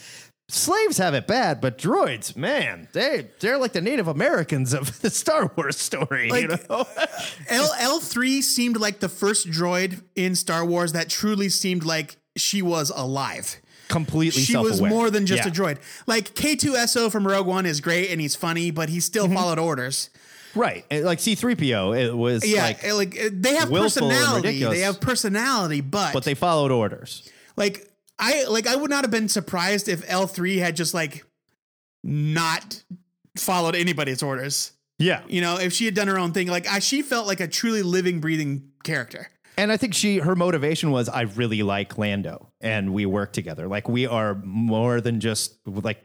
slaves 0.53 0.97
have 0.97 1.13
it 1.13 1.27
bad, 1.27 1.61
but 1.61 1.77
droids, 1.77 2.35
man, 2.35 2.87
they, 2.93 3.27
they're 3.39 3.57
like 3.57 3.73
the 3.73 3.81
Native 3.81 4.07
Americans 4.07 4.73
of 4.73 5.01
the 5.01 5.09
Star 5.09 5.51
Wars 5.55 5.77
story. 5.77 6.29
you 6.33 6.47
know? 6.47 6.57
L 7.49 7.73
L 7.79 7.99
three 7.99 8.41
seemed 8.41 8.77
like 8.77 8.99
the 8.99 9.09
first 9.09 9.47
droid 9.49 10.01
in 10.15 10.35
Star 10.35 10.65
Wars 10.65 10.93
that 10.93 11.09
truly 11.09 11.49
seemed 11.49 11.83
like 11.83 12.17
she 12.35 12.61
was 12.61 12.91
alive. 12.95 13.57
Completely 13.87 14.41
She 14.41 14.55
was 14.55 14.77
self-aware. 14.77 14.89
more 14.89 15.09
than 15.09 15.25
just 15.25 15.43
Yeah. 15.43 15.49
a 15.49 15.53
droid. 15.53 15.77
Like 16.07 16.33
K2SO 16.33 17.11
from 17.11 17.27
Rogue 17.27 17.45
One 17.47 17.65
is 17.65 17.81
great 17.81 18.09
and 18.09 18.21
he's 18.21 18.35
funny, 18.35 18.71
but 18.71 18.87
he 18.89 18.99
still 19.01 19.25
Mm-hmm. 19.25 19.35
followed 19.35 19.59
orders. 19.59 20.09
Right. 20.55 20.85
And 20.89 21.03
Like 21.03 21.19
C3PO, 21.19 21.97
it 21.99 22.15
was 22.17 22.45
Yeah, 22.47 22.63
like, 22.63 22.93
like, 22.93 23.17
they 23.33 23.55
have 23.55 23.69
personality. 23.69 24.63
They 24.63 24.79
have 24.79 25.01
personality, 25.01 25.81
but, 25.81 26.13
but 26.13 26.23
they 26.23 26.35
followed 26.35 26.71
orders. 26.71 27.29
like 27.57 27.85
I 28.21 28.45
like 28.45 28.67
I 28.67 28.75
would 28.75 28.89
not 28.89 29.03
have 29.03 29.11
been 29.11 29.27
surprised 29.27 29.89
if 29.89 30.03
L 30.09 30.27
three 30.27 30.57
had 30.57 30.75
just 30.77 30.93
like 30.93 31.25
not 32.03 32.83
followed 33.37 33.75
anybody's 33.75 34.23
orders. 34.23 34.71
Yeah. 34.99 35.23
You 35.27 35.41
know, 35.41 35.57
if 35.57 35.73
she 35.73 35.85
had 35.85 35.95
done 35.95 36.07
her 36.07 36.19
own 36.19 36.31
thing, 36.31 36.47
like 36.47 36.67
I, 36.67 36.79
she 36.79 37.01
felt 37.01 37.25
like 37.25 37.39
a 37.39 37.47
truly 37.47 37.81
living, 37.81 38.19
breathing 38.19 38.69
character. 38.83 39.27
And 39.57 39.71
I 39.71 39.77
think 39.77 39.93
she 39.93 40.19
her 40.19 40.35
motivation 40.35 40.91
was 40.91 41.09
I 41.09 41.21
really 41.21 41.63
like 41.63 41.97
Lando 41.97 42.51
and 42.61 42.93
we 42.93 43.05
work 43.05 43.33
together. 43.33 43.67
Like 43.67 43.89
we 43.89 44.05
are 44.07 44.35
more 44.43 45.01
than 45.01 45.19
just 45.19 45.57
like 45.65 45.99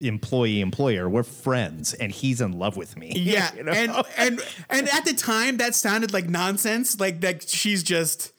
employee 0.00 0.60
employer. 0.60 1.08
We're 1.08 1.22
friends 1.22 1.94
and 1.94 2.12
he's 2.12 2.40
in 2.40 2.52
love 2.52 2.76
with 2.76 2.96
me. 2.96 3.12
Yeah, 3.16 3.52
You 3.54 3.64
know? 3.64 3.72
and 3.72 3.92
and 4.16 4.40
and 4.70 4.88
at 4.88 5.04
the 5.04 5.14
time 5.14 5.56
that 5.58 5.74
sounded 5.74 6.12
like 6.12 6.28
nonsense. 6.28 6.98
Like 7.00 7.20
that 7.22 7.48
she's 7.48 7.82
just, 7.82 8.32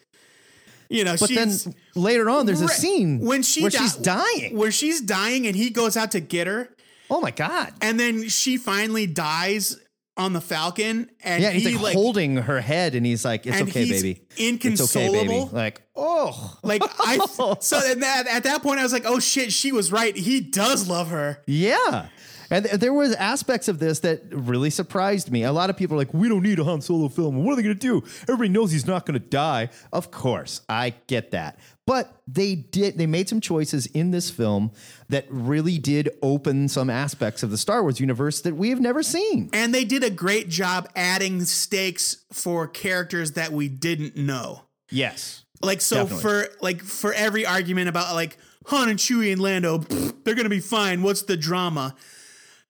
you 0.89 1.03
know, 1.03 1.15
but 1.19 1.29
then 1.29 1.51
later 1.95 2.29
on 2.29 2.45
there's 2.45 2.61
a 2.61 2.67
scene 2.67 3.19
when 3.19 3.41
she 3.43 3.61
where 3.61 3.69
di- 3.71 3.77
she's 3.77 3.95
dying. 3.95 4.57
where 4.57 4.71
she's 4.71 5.01
dying, 5.01 5.47
and 5.47 5.55
he 5.55 5.69
goes 5.69 5.95
out 5.97 6.11
to 6.11 6.19
get 6.19 6.47
her, 6.47 6.69
Oh 7.09 7.21
my 7.21 7.31
god. 7.31 7.73
and 7.81 7.99
then 7.99 8.27
she 8.29 8.57
finally 8.57 9.07
dies 9.07 9.77
on 10.15 10.33
the 10.33 10.41
Falcon, 10.41 11.09
and 11.23 11.43
Yeah, 11.43 11.51
he's 11.51 11.63
he 11.67 11.73
like, 11.75 11.83
like, 11.83 11.93
holding 11.93 12.38
her 12.38 12.59
head 12.59 12.95
and 12.95 13.05
he's 13.05 13.23
like, 13.23 13.45
It's 13.45 13.61
okay, 13.61 13.88
baby. 13.88 13.91
It's 13.91 13.93
okay, 13.93 14.13
baby. 14.13 14.47
inconsolable. 14.47 15.49
Like, 15.53 15.83
oh 15.95 16.57
like 16.63 16.81
I. 16.99 17.17
so 17.59 17.77
at 17.77 17.99
that, 17.99 18.27
at 18.27 18.43
that 18.43 18.63
point, 18.63 18.79
I 18.79 18.83
was 18.83 18.93
like, 18.93 19.03
oh 19.05 19.19
shit, 19.19 19.51
she 19.53 19.71
was 19.71 19.91
right. 19.91 20.15
He 20.17 20.41
does 20.41 20.88
love 20.89 21.09
her. 21.09 21.43
Yeah. 21.45 22.07
And 22.50 22.66
th- 22.66 22.80
there 22.80 22.93
was 22.93 23.14
aspects 23.16 23.68
of 23.68 23.80
this 23.80 24.00
that 24.00 24.22
really 24.32 24.70
surprised 24.70 25.32
me. 25.32 25.43
A 25.43 25.52
lot 25.52 25.70
of 25.70 25.78
people 25.78 25.95
are 25.95 26.00
like, 26.00 26.14
"We 26.14 26.30
don't 26.30 26.43
need 26.43 26.60
a 26.60 26.64
Han 26.64 26.82
Solo 26.82 27.08
film. 27.10 27.43
What 27.43 27.54
are 27.54 27.56
they 27.58 27.64
going 27.64 27.78
to 27.78 27.80
do? 27.80 28.04
Everybody 28.24 28.50
knows 28.50 28.72
he's 28.72 28.88
not 28.88 29.06
going 29.06 29.20
to 29.20 29.26
die." 29.28 29.70
Of 29.91 30.12
course, 30.12 30.62
I 30.70 30.93
get 31.08 31.32
that. 31.32 31.60
But 31.86 32.22
they 32.28 32.56
did 32.56 32.98
they 32.98 33.06
made 33.06 33.30
some 33.30 33.39
choices 33.39 33.86
in 33.88 34.12
this 34.12 34.30
film 34.30 34.72
that 35.08 35.26
really 35.30 35.78
did 35.78 36.10
open 36.22 36.68
some 36.68 36.89
aspects 36.89 37.43
of 37.43 37.50
the 37.50 37.58
Star 37.58 37.82
Wars 37.82 38.00
universe 38.00 38.41
that 38.41 38.56
we 38.56 38.70
have 38.70 38.82
never 38.82 39.02
seen. 39.02 39.50
And 39.54 39.74
they 39.74 39.86
did 39.86 40.04
a 40.04 40.10
great 40.10 40.50
job 40.50 40.89
adding 40.95 41.45
stakes 41.45 42.26
for 42.34 42.68
characters 42.68 43.32
that 43.34 43.54
we 43.54 43.70
didn't 43.70 44.18
know. 44.18 44.64
Yes. 44.91 45.45
Like 45.62 45.80
so 45.82 46.04
Definitely. 46.04 46.22
for 46.22 46.48
like 46.62 46.82
for 46.84 47.14
every 47.14 47.45
argument 47.45 47.88
about 47.88 48.14
like 48.14 48.38
Han 48.66 48.89
and 48.89 49.00
Chewie 49.00 49.32
and 49.32 49.41
Lando, 49.41 49.80
pfft, 49.80 50.26
they're 50.26 50.36
gonna 50.36 50.50
be 50.50 50.60
fine. 50.60 51.02
What's 51.02 51.22
the 51.22 51.38
drama? 51.38 51.95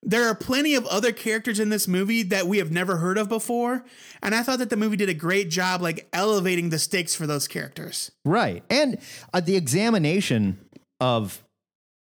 There 0.03 0.27
are 0.27 0.35
plenty 0.35 0.75
of 0.75 0.85
other 0.87 1.11
characters 1.11 1.59
in 1.59 1.69
this 1.69 1.87
movie 1.87 2.23
that 2.23 2.47
we 2.47 2.59
have 2.59 2.71
never 2.71 2.97
heard 2.97 3.17
of 3.17 3.27
before, 3.27 3.83
and 4.21 4.35
I 4.35 4.43
thought 4.43 4.59
that 4.59 4.69
the 4.69 4.77
movie 4.77 4.95
did 4.95 5.09
a 5.09 5.13
great 5.13 5.49
job 5.49 5.81
like 5.81 6.07
elevating 6.13 6.69
the 6.69 6.79
stakes 6.79 7.15
for 7.15 7.25
those 7.25 7.47
characters. 7.47 8.11
Right. 8.23 8.63
And 8.69 8.99
uh, 9.33 9.39
the 9.39 9.55
examination 9.55 10.59
of 10.99 11.43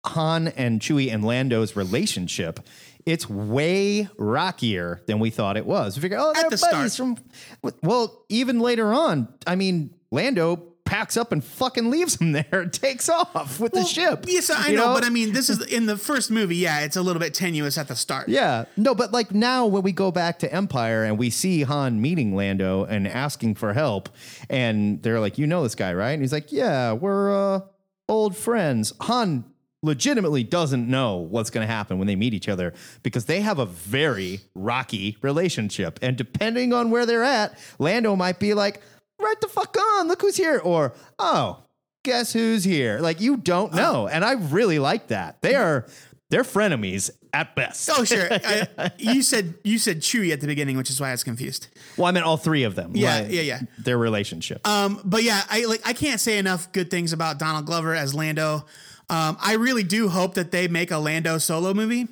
Han 0.07 0.49
and 0.49 0.80
Chewie 0.80 1.12
and 1.12 1.24
Lando's 1.24 1.76
relationship, 1.76 2.61
it's 3.07 3.28
way 3.28 4.09
rockier 4.18 5.01
than 5.07 5.18
we 5.18 5.30
thought 5.30 5.57
it 5.57 5.66
was. 5.66 5.97
We 5.97 6.03
figure, 6.03 6.18
oh, 6.20 6.32
they're 6.34 6.51
the 6.51 6.68
buddies 6.70 6.93
start. 6.93 7.18
from. 7.62 7.72
Well, 7.82 8.24
even 8.28 8.61
later 8.61 8.93
on, 8.93 9.28
I 9.47 9.57
mean, 9.57 9.95
Lando 10.12 10.74
packs 10.89 11.18
up 11.18 11.32
and 11.32 11.45
fucking 11.45 11.91
leaves 11.91 12.18
him 12.18 12.32
there 12.32 12.47
and 12.51 12.72
takes 12.72 13.11
off 13.11 13.61
with 13.61 13.72
the 13.72 13.84
ship. 13.84 14.24
Yes, 14.26 14.49
I 14.49 14.68
you 14.68 14.76
know, 14.76 14.95
but 14.95 15.05
I 15.05 15.11
mean, 15.11 15.32
this 15.34 15.51
is 15.51 15.61
in 15.72 15.84
the 15.84 15.99
first 15.99 16.30
movie. 16.30 16.57
Yeah, 16.57 16.80
it's 16.80 16.97
a 16.97 17.03
little 17.03 17.20
bit 17.20 17.34
tenuous 17.34 17.76
at 17.76 17.89
the 17.89 17.95
start. 17.95 18.28
Yeah. 18.28 18.64
No, 18.76 18.95
but 18.95 19.12
like 19.12 19.32
now 19.32 19.66
when 19.66 19.82
we 19.82 19.93
go 19.93 20.11
back 20.11 20.39
to 20.41 20.53
Empire 20.53 21.05
and 21.05 21.18
we 21.18 21.28
see 21.28 21.62
Han 21.62 22.01
meeting 22.01 22.34
Lando 22.34 22.84
and 22.84 23.07
asking 23.07 23.57
for 23.57 23.74
help, 23.74 24.09
and 24.49 25.03
they're 25.03 25.20
like, 25.20 25.36
You 25.36 25.47
know 25.47 25.62
this 25.62 25.74
guy, 25.74 25.93
right? 25.93 26.12
And 26.12 26.22
he's 26.22 26.32
like, 26.32 26.51
Yeah, 26.51 26.93
we're 26.95 27.57
uh, 27.57 27.61
old 28.09 28.34
friends. 28.34 28.95
Han 29.03 29.45
legitimately 29.82 30.43
doesn't 30.43 30.89
know 30.89 31.18
what's 31.18 31.51
going 31.51 31.64
to 31.66 31.72
happen 31.72 31.99
when 31.99 32.09
they 32.09 32.16
meet 32.16 32.34
each 32.34 32.49
other 32.49 32.72
because 33.03 33.26
they 33.26 33.43
have 33.43 33.59
a 33.59 33.66
very 33.66 34.41
rocky 34.55 35.16
relationship. 35.22 35.99
And 36.03 36.16
depending 36.16 36.72
on 36.72 36.91
where 36.91 37.07
they're 37.07 37.22
at, 37.22 37.57
Lando 37.78 38.16
might 38.16 38.41
be 38.41 38.55
like, 38.55 38.80
Right 39.21 39.41
the 39.41 39.49
fuck 39.49 39.77
on, 39.77 40.09
look 40.09 40.21
who's 40.23 40.37
here. 40.37 40.59
Or, 40.59 40.95
Oh, 41.19 41.62
guess 42.05 42.33
who's 42.33 42.64
here? 42.64 42.99
Like, 43.01 43.21
you 43.21 43.37
don't 43.37 43.75
know. 43.75 44.07
And 44.09 44.25
I 44.25 44.33
really 44.33 44.79
like 44.79 45.09
that. 45.09 45.43
They 45.43 45.55
are. 45.55 45.87
They're 46.31 46.43
frenemies 46.45 47.11
at 47.33 47.57
best. 47.57 47.89
Oh 47.91 48.05
sure, 48.05 48.29
I, 48.31 48.91
you 48.99 49.23
said 49.23 49.55
you 49.64 49.79
said 49.79 50.01
Chewie 50.03 50.31
at 50.31 50.43
the 50.43 50.47
beginning, 50.47 50.77
which 50.77 50.91
is 50.91 51.01
why 51.01 51.09
I 51.09 51.12
was 51.12 51.25
confused. 51.25 51.69
Well, 51.97 52.07
I 52.07 52.11
meant 52.11 52.27
all 52.27 52.37
three 52.37 52.64
of 52.64 52.75
them. 52.75 52.93
Yeah, 52.95 53.21
Like, 53.21 53.31
yeah, 53.33 53.41
yeah. 53.41 53.61
Their 53.79 53.97
relationship. 53.97 54.66
Um, 54.69 55.01
but 55.07 55.23
yeah, 55.23 55.41
I 55.49 55.64
like 55.64 55.81
I 55.87 55.95
can't 55.95 56.21
say 56.21 56.37
enough 56.37 56.71
good 56.73 56.91
things 56.91 57.14
about 57.14 57.39
Donald 57.39 57.64
Glover 57.64 57.95
as 57.95 58.14
Lando. 58.14 58.66
Um, 59.09 59.39
I 59.41 59.55
really 59.55 59.85
do 59.85 60.11
hope 60.11 60.35
that 60.35 60.51
they 60.51 60.69
make 60.69 60.91
a 60.91 60.99
Lando 60.99 61.39
solo 61.39 61.73
movie. 61.73 62.09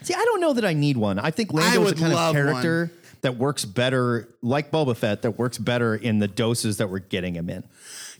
See, 0.00 0.14
I 0.14 0.24
don't 0.24 0.40
know 0.40 0.54
that 0.54 0.64
I 0.64 0.72
need 0.72 0.96
one. 0.96 1.18
I 1.18 1.30
think 1.30 1.52
Lando 1.52 1.80
is 1.82 1.86
would 1.88 1.96
the 1.98 2.00
kind 2.00 2.14
of 2.14 2.32
character 2.32 2.90
that 3.22 3.36
works 3.36 3.64
better, 3.64 4.28
like 4.42 4.70
Boba 4.70 4.96
Fett, 4.96 5.22
that 5.22 5.32
works 5.38 5.58
better 5.58 5.94
in 5.94 6.18
the 6.18 6.28
doses 6.28 6.76
that 6.78 6.88
we're 6.90 6.98
getting 7.00 7.34
him 7.34 7.48
in. 7.50 7.64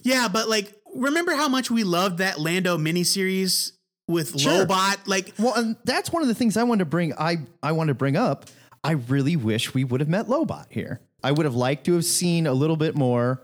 Yeah, 0.03 0.29
but 0.29 0.49
like, 0.49 0.73
remember 0.95 1.35
how 1.35 1.49
much 1.49 1.71
we 1.71 1.85
loved 1.85 2.19
that 2.19 2.41
Lando 2.41 2.77
miniseries 2.79 3.73
with 4.07 4.39
Sure. 4.41 4.65
Lobot? 4.67 4.97
Like, 5.07 5.35
Well, 5.39 5.55
and 5.55 5.77
that's 5.85 6.13
one 6.13 6.23
of 6.23 6.29
the 6.29 6.35
things 6.35 6.57
I 6.57 6.63
wanted 6.63 6.81
to 6.81 6.91
bring. 6.91 7.13
I 7.15 7.39
I 7.63 7.73
want 7.73 7.89
to 7.89 7.95
bring 7.95 8.17
up. 8.17 8.47
I 8.85 8.93
really 8.93 9.37
wish 9.37 9.75
we 9.75 9.85
would 9.85 10.01
have 10.01 10.09
met 10.09 10.27
Lobot 10.27 10.67
here. 10.71 11.01
I 11.23 11.33
would 11.33 11.45
have 11.45 11.57
liked 11.57 11.85
to 11.87 11.95
have 11.95 12.05
seen 12.05 12.47
a 12.47 12.53
little 12.55 12.77
bit 12.77 12.95
more. 12.95 13.43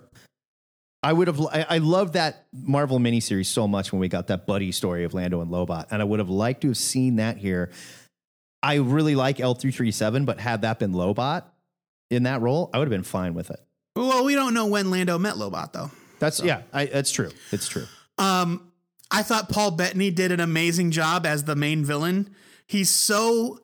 I 1.02 1.12
would 1.12 1.26
have. 1.28 1.38
I, 1.40 1.66
I 1.68 1.78
love 1.78 2.12
that 2.12 2.46
Marvel 2.52 2.98
miniseries 2.98 3.46
so 3.46 3.68
much 3.68 3.92
when 3.92 4.00
we 4.00 4.08
got 4.08 4.28
that 4.28 4.46
buddy 4.46 4.72
story 4.72 5.04
of 5.04 5.12
Lando 5.12 5.42
and 5.42 5.50
Lobot, 5.50 5.86
and 5.90 6.00
I 6.00 6.04
would 6.04 6.18
have 6.18 6.30
liked 6.30 6.62
to 6.62 6.68
have 6.68 6.78
seen 6.78 7.16
that 7.16 7.36
here. 7.36 7.70
I 8.64 8.76
really 8.76 9.14
like 9.14 9.38
L 9.40 9.54
three 9.54 9.70
three 9.70 9.92
seven, 9.92 10.24
but 10.24 10.40
had 10.40 10.62
that 10.62 10.78
been 10.78 10.92
Lobot 10.92 11.44
in 12.10 12.22
that 12.24 12.40
role, 12.40 12.70
I 12.72 12.78
would 12.78 12.86
have 12.86 12.90
been 12.90 13.02
fine 13.02 13.34
with 13.34 13.50
it. 13.50 13.60
well, 13.94 14.24
we 14.24 14.34
don't 14.34 14.54
know 14.54 14.66
when 14.66 14.90
Lando 14.90 15.18
met 15.18 15.34
Lobot 15.34 15.72
though. 15.72 15.90
That's 16.18 16.40
yeah, 16.42 16.62
I, 16.72 16.86
that's 16.86 17.10
true. 17.12 17.30
It's 17.52 17.68
true. 17.68 17.86
Um, 18.18 18.72
I 19.10 19.22
thought 19.22 19.48
Paul 19.50 19.72
Bettany 19.72 20.10
did 20.10 20.32
an 20.32 20.40
amazing 20.40 20.90
job 20.90 21.26
as 21.26 21.44
the 21.44 21.54
main 21.54 21.84
villain. 21.84 22.34
He's 22.66 22.88
so 22.90 23.60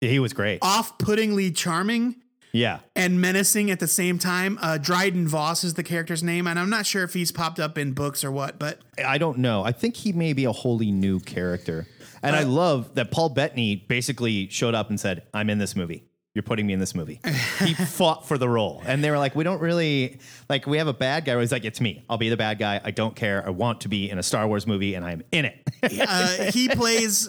He 0.00 0.18
was 0.18 0.32
great. 0.34 0.58
off-puttingly 0.62 1.52
charming 1.52 2.16
Yeah, 2.52 2.80
and 2.96 3.20
menacing 3.20 3.70
at 3.70 3.80
the 3.80 3.86
same 3.88 4.18
time. 4.18 4.58
Uh, 4.62 4.78
Dryden 4.78 5.28
Voss 5.28 5.64
is 5.64 5.74
the 5.74 5.82
character's 5.82 6.22
name, 6.22 6.46
and 6.46 6.58
I'm 6.58 6.70
not 6.70 6.86
sure 6.86 7.04
if 7.04 7.12
he's 7.14 7.30
popped 7.30 7.60
up 7.60 7.76
in 7.78 7.92
books 7.92 8.24
or 8.24 8.30
what, 8.32 8.58
but 8.58 8.78
I 9.04 9.18
don't 9.18 9.38
know. 9.38 9.62
I 9.64 9.72
think 9.72 9.96
he 9.96 10.12
may 10.12 10.32
be 10.32 10.44
a 10.44 10.52
wholly 10.52 10.90
new 10.90 11.20
character. 11.20 11.86
And 12.22 12.34
Uh, 12.34 12.40
I 12.40 12.42
love 12.42 12.94
that 12.94 13.10
Paul 13.10 13.28
Bettany 13.28 13.76
basically 13.76 14.48
showed 14.48 14.74
up 14.74 14.88
and 14.88 14.98
said, 14.98 15.22
I'm 15.32 15.48
in 15.50 15.58
this 15.58 15.76
movie. 15.76 16.04
You're 16.34 16.42
putting 16.42 16.66
me 16.66 16.72
in 16.72 16.78
this 16.80 16.94
movie. 16.94 17.20
he 17.64 17.74
fought 17.74 18.26
for 18.26 18.38
the 18.38 18.48
role. 18.48 18.82
And 18.86 19.02
they 19.02 19.10
were 19.10 19.18
like, 19.18 19.34
we 19.36 19.44
don't 19.44 19.60
really, 19.60 20.18
like, 20.48 20.66
we 20.66 20.78
have 20.78 20.86
a 20.88 20.92
bad 20.92 21.24
guy. 21.24 21.38
He's 21.40 21.52
like, 21.52 21.64
it's 21.64 21.80
me. 21.80 22.04
I'll 22.08 22.18
be 22.18 22.28
the 22.28 22.36
bad 22.36 22.58
guy. 22.58 22.80
I 22.82 22.90
don't 22.90 23.14
care. 23.16 23.44
I 23.46 23.50
want 23.50 23.80
to 23.82 23.88
be 23.88 24.10
in 24.10 24.18
a 24.18 24.22
Star 24.22 24.46
Wars 24.46 24.66
movie 24.66 24.94
and 24.94 25.04
I'm 25.04 25.22
in 25.32 25.44
it. 25.46 25.62
uh, 26.08 26.50
he 26.52 26.68
plays 26.68 27.28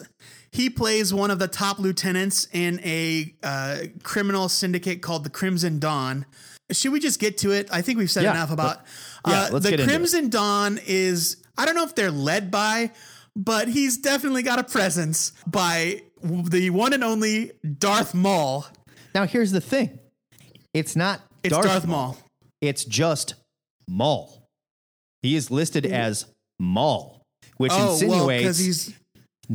he 0.52 0.68
plays 0.70 1.12
one 1.14 1.30
of 1.30 1.38
the 1.38 1.48
top 1.48 1.78
lieutenants 1.78 2.48
in 2.52 2.80
a 2.84 3.34
uh, 3.42 3.78
criminal 4.02 4.48
syndicate 4.48 5.00
called 5.02 5.24
the 5.24 5.30
Crimson 5.30 5.78
Dawn. 5.78 6.26
Should 6.72 6.92
we 6.92 7.00
just 7.00 7.18
get 7.20 7.38
to 7.38 7.52
it? 7.52 7.68
I 7.72 7.82
think 7.82 7.98
we've 7.98 8.10
said 8.10 8.22
Yeah. 8.24 8.32
enough 8.32 8.50
about. 8.52 8.80
Yeah, 9.26 9.42
uh, 9.42 9.48
let's 9.52 9.64
the 9.64 9.70
get 9.70 9.80
into 9.80 9.92
it. 9.92 9.96
Crimson 9.96 10.28
Dawn 10.30 10.80
is 10.86 11.36
I 11.58 11.64
don't 11.66 11.74
know 11.74 11.84
if 11.84 11.94
they're 11.94 12.10
led 12.10 12.50
by, 12.50 12.90
but 13.36 13.68
he's 13.68 13.98
definitely 13.98 14.42
got 14.42 14.58
a 14.58 14.64
presence 14.64 15.32
by 15.46 16.02
the 16.22 16.70
one 16.70 16.92
and 16.92 17.02
only 17.04 17.52
Darth 17.78 18.14
Maul. 18.14 18.66
now, 19.14 19.26
here's 19.26 19.52
the 19.52 19.60
thing 19.60 19.98
it's 20.74 20.94
not 20.96 21.20
It's 21.42 21.54
Darth, 21.54 21.86
Maul. 21.86 22.16
it's 22.60 22.84
just 22.84 23.34
Maul. 23.88 24.46
He 25.22 25.34
is 25.36 25.50
listed 25.50 25.84
as 25.86 26.26
Maul, 26.58 27.20
which 27.56 27.72
Oh 27.74 27.76
well, 27.78 27.92
insinuates 27.92 28.42
because 28.42 28.58
he's 28.58 28.94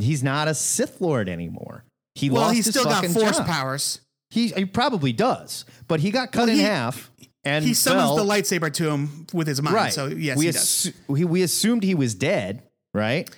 he's 0.00 0.22
not 0.22 0.48
a 0.48 0.54
Sith 0.54 1.00
Lord 1.00 1.28
anymore. 1.28 1.84
He 2.14 2.30
well, 2.30 2.42
lost 2.42 2.54
he's 2.56 2.64
his 2.66 2.74
still 2.74 2.84
got 2.84 3.04
force 3.06 3.38
job. 3.38 3.46
powers. 3.46 4.00
He, 4.30 4.48
he 4.48 4.64
probably 4.64 5.12
does, 5.12 5.64
but 5.88 6.00
he 6.00 6.10
got 6.10 6.32
cut 6.32 6.48
Well, 6.48 6.58
in 6.58 6.64
half 6.64 7.10
and 7.44 7.64
He 7.64 7.74
summons 7.74 8.02
fell- 8.08 8.16
the 8.16 8.24
lightsaber 8.24 8.72
to 8.72 8.90
him 8.90 9.26
with 9.32 9.46
his 9.46 9.62
mind. 9.62 9.74
Right. 9.76 9.92
So 9.92 10.06
yes, 10.06 10.36
we 10.38 10.46
he 10.46 10.52
does. 10.52 10.62
assu- 11.08 11.16
he- 11.18 11.24
we 11.24 11.42
assumed 11.42 11.82
he 11.84 11.94
was 11.94 12.14
dead. 12.14 12.62
Right. 12.94 13.30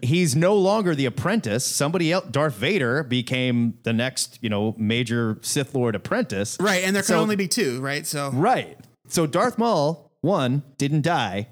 He's 0.00 0.36
no 0.36 0.54
longer 0.54 0.94
the 0.94 1.06
apprentice. 1.06 1.64
Somebody 1.64 2.12
else, 2.12 2.26
Darth 2.30 2.54
Vader, 2.54 3.02
became 3.02 3.78
the 3.82 3.92
next, 3.92 4.38
you 4.42 4.48
know, 4.48 4.76
major 4.78 5.38
Sith 5.42 5.74
Lord 5.74 5.96
apprentice. 5.96 6.56
Right, 6.60 6.84
and 6.84 6.94
there 6.94 7.02
can 7.02 7.08
So- 7.14 7.20
only 7.20 7.34
be 7.34 7.48
two, 7.48 7.80
right? 7.80 8.06
So 8.06 8.30
Right. 8.30 8.78
So 9.08 9.26
Darth 9.26 9.58
Maul, 9.58 10.12
one, 10.20 10.62
didn't 10.76 11.02
die. 11.02 11.48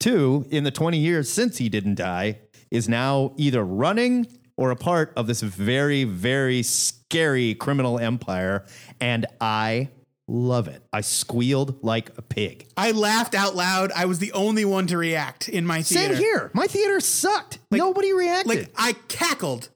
Two, 0.00 0.46
in 0.50 0.64
the 0.64 0.70
20 0.70 0.98
years 0.98 1.30
since 1.30 1.58
he 1.58 1.68
didn't 1.68 1.96
die, 1.96 2.38
is 2.72 2.88
now 2.88 3.32
either 3.36 3.62
running 3.64 4.26
or 4.56 4.70
a 4.72 4.76
part 4.76 5.12
of 5.16 5.26
this 5.28 5.40
very, 5.42 6.02
very 6.04 6.62
scary 6.62 7.54
criminal 7.54 7.98
empire. 7.98 8.64
And 9.00 9.26
I 9.40 9.90
love 10.26 10.68
it. 10.68 10.82
I 10.92 11.02
squealed 11.02 11.82
like 11.84 12.16
a 12.16 12.22
pig. 12.22 12.66
I 12.76 12.92
laughed 12.92 13.34
out 13.34 13.54
loud. 13.54 13.92
I 13.92 14.06
was 14.06 14.18
the 14.18 14.32
only 14.32 14.64
one 14.64 14.86
to 14.88 14.96
react 14.96 15.48
in 15.48 15.66
my 15.66 15.82
theater. 15.82 16.14
Same 16.14 16.22
here. 16.22 16.50
My 16.54 16.66
theater 16.66 16.98
sucked. 17.00 17.58
Nobody 17.70 18.12
reacted. 18.12 18.48
Like 18.48 18.70
I 18.76 18.94
cackled, 19.08 19.68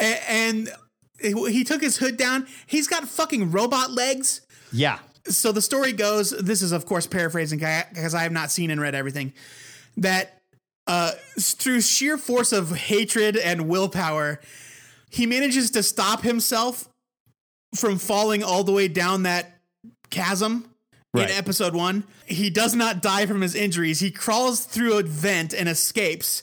A- 0.00 0.30
and 0.30 0.70
he 1.20 1.62
took 1.64 1.80
his 1.82 1.98
hood 1.98 2.16
down. 2.16 2.46
He's 2.66 2.88
got 2.88 3.06
fucking 3.06 3.52
robot 3.52 3.92
legs. 3.92 4.40
yeah. 4.72 4.98
So 5.28 5.52
the 5.52 5.62
story 5.62 5.92
goes. 5.92 6.30
This 6.30 6.62
is 6.62 6.72
of 6.72 6.84
course 6.84 7.06
paraphrasing 7.06 7.60
because 7.60 8.12
I 8.12 8.24
have 8.24 8.32
not 8.32 8.50
seen 8.50 8.72
and 8.72 8.80
read 8.80 8.96
everything. 8.96 9.32
That 9.98 10.41
uh, 10.92 11.12
through 11.40 11.80
sheer 11.80 12.18
force 12.18 12.52
of 12.52 12.70
hatred 12.76 13.34
and 13.38 13.66
willpower, 13.66 14.38
he 15.08 15.24
manages 15.24 15.70
to 15.70 15.82
stop 15.82 16.22
himself 16.22 16.86
from 17.74 17.96
falling 17.98 18.42
all 18.42 18.62
the 18.62 18.72
way 18.72 18.88
down 18.88 19.22
that 19.22 19.58
chasm 20.10 20.68
Right. 21.14 21.30
in 21.30 21.36
episode 21.36 21.74
one. 21.74 22.04
He 22.26 22.48
does 22.50 22.74
not 22.74 23.00
die 23.02 23.26
from 23.26 23.40
his 23.42 23.54
injuries. 23.54 24.00
He 24.00 24.10
crawls 24.10 24.64
through 24.64 24.98
a 24.98 25.02
vent 25.02 25.52
and 25.54 25.68
escapes, 25.68 26.42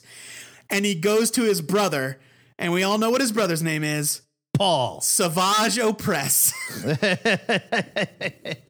and 0.68 0.84
he 0.84 0.94
goes 0.94 1.30
to 1.32 1.42
his 1.42 1.60
brother. 1.60 2.20
And 2.58 2.72
we 2.72 2.82
all 2.84 2.96
know 2.98 3.10
what 3.10 3.20
his 3.20 3.32
brother's 3.32 3.62
name 3.64 3.82
is 3.84 4.22
Paul. 4.60 5.00
Savage 5.00 5.78
Opress. 5.78 6.52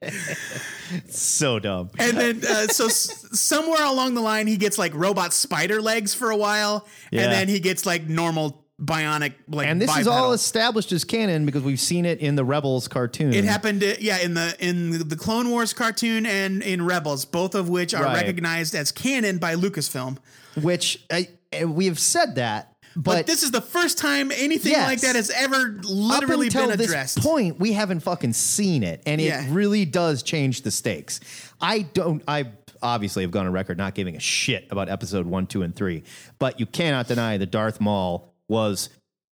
So 1.09 1.59
dumb. 1.61 1.91
and 2.01 2.17
then, 2.17 2.39
uh, 2.45 2.67
so 2.67 2.87
s- 2.87 3.25
somewhere 3.39 3.85
along 3.85 4.15
the 4.15 4.21
line, 4.21 4.47
he 4.49 4.57
gets 4.57 4.77
like 4.79 4.93
robot 4.95 5.33
spider 5.33 5.81
legs 5.81 6.15
for 6.15 6.31
a 6.31 6.37
while, 6.37 6.87
Yeah. 7.13 7.23
and 7.25 7.33
then 7.33 7.49
he 7.49 7.61
gets 7.61 7.87
like 7.87 8.09
normal 8.09 8.65
bionic 8.83 9.35
like. 9.49 9.69
and 9.69 9.81
this 9.81 9.95
is 9.97 10.09
all 10.09 10.33
established 10.33 10.91
as 10.91 11.05
canon 11.05 11.47
because 11.47 11.63
we've 11.63 11.79
seen 11.81 12.05
it 12.07 12.19
in 12.19 12.35
the 12.35 12.45
Rebels 12.45 12.89
cartoon. 12.89 13.33
It 13.33 13.45
happened, 13.45 13.85
uh, 13.85 13.95
yeah, 14.01 14.19
in 14.19 14.35
the 14.35 14.57
in 14.59 15.09
the 15.09 15.17
Clone 15.17 15.51
Wars 15.51 15.73
cartoon 15.73 16.27
and 16.27 16.61
in 16.63 16.85
Rebels, 16.85 17.25
both 17.25 17.55
of 17.55 17.69
which 17.69 17.95
are 17.95 18.03
Right. 18.05 18.17
recognized 18.17 18.75
as 18.75 18.91
canon 18.91 19.39
by 19.39 19.55
Lucasfilm. 19.55 20.19
which 20.61 21.05
I, 21.13 21.29
we 21.65 21.87
have 21.87 22.01
said 22.01 22.35
that, 22.35 22.75
But, 22.97 23.05
but, 23.05 23.27
this 23.27 23.43
is 23.43 23.51
the 23.51 23.61
first 23.61 23.99
time 23.99 24.33
anything 24.33 24.73
Yes. 24.73 24.87
like 24.89 25.01
that 25.03 25.17
has 25.17 25.31
ever 25.31 25.79
literally 25.83 26.49
up 26.49 26.55
until 26.55 26.69
been 26.69 26.79
this 26.79 26.89
addressed. 26.89 27.19
point, 27.19 27.61
we 27.61 27.73
haven't 27.73 28.01
fucking 28.01 28.33
seen 28.33 28.83
it, 28.83 29.03
and 29.07 29.21
it 29.21 29.25
Yeah. 29.25 29.47
really 29.51 29.85
does 29.85 30.23
change 30.23 30.63
the 30.63 30.71
stakes. 30.71 31.21
I 31.61 31.83
don't. 31.83 32.23
I 32.27 32.51
obviously 32.83 33.23
have 33.23 33.31
gone 33.31 33.47
on 33.47 33.53
record 33.53 33.79
not 33.79 33.95
giving 33.95 34.17
a 34.17 34.21
shit 34.21 34.67
about 34.71 34.89
episode 34.89 35.27
one, 35.27 35.47
two, 35.47 35.63
and 35.63 35.75
three, 35.75 36.03
but 36.39 36.59
you 36.59 36.67
cannot 36.67 37.07
deny 37.07 37.37
that 37.37 37.51
Darth 37.51 37.81
Maul 37.81 38.35
was 38.49 38.89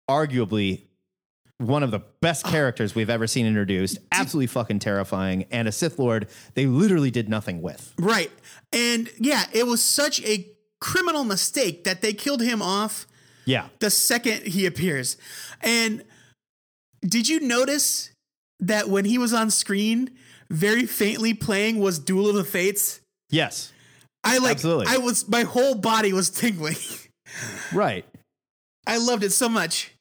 arguably 0.09 0.83
one 1.57 1.83
of 1.83 1.91
the 1.91 1.99
best 2.21 2.45
ah. 2.45 2.51
characters 2.51 2.95
we've 2.95 3.09
ever 3.09 3.27
seen 3.27 3.45
introduced. 3.45 3.97
Absolutely 4.11 4.47
fucking 4.47 4.79
terrifying, 4.79 5.45
and 5.51 5.67
a 5.67 5.71
Sith 5.71 5.99
Lord 5.99 6.27
they 6.53 6.65
literally 6.67 7.11
did 7.11 7.29
nothing 7.29 7.61
with. 7.61 7.93
Right. 7.99 8.31
And 8.71 9.09
yeah, 9.19 9.43
it 9.53 9.67
was 9.67 9.81
such 9.81 10.21
a 10.23 10.47
criminal 10.79 11.23
mistake 11.23 11.83
that 11.83 12.01
they 12.01 12.13
killed 12.13 12.41
him 12.41 12.61
off 12.61 13.05
Yeah, 13.45 13.67
the 13.79 13.89
second 13.89 14.43
he 14.47 14.65
appears. 14.65 15.17
And 15.61 16.03
did 17.01 17.27
you 17.27 17.39
notice 17.39 18.11
that 18.59 18.89
when 18.89 19.05
he 19.05 19.17
was 19.17 19.33
on 19.33 19.49
screen, 19.49 20.11
very 20.49 20.85
faintly 20.85 21.33
playing 21.33 21.79
was 21.79 21.99
Duel 21.99 22.29
of 22.29 22.35
the 22.35 22.43
Fates? 22.43 23.01
yes, 23.29 23.71
I 24.23 24.37
like 24.37 24.53
Absolutely. 24.53 24.87
I 24.87 24.97
was 24.97 25.27
my 25.27 25.43
whole 25.43 25.75
body 25.75 26.13
was 26.13 26.29
tingling. 26.29 26.75
right. 27.73 28.05
I 28.85 28.97
loved 28.97 29.23
it 29.23 29.31
so 29.31 29.47
much. 29.47 29.91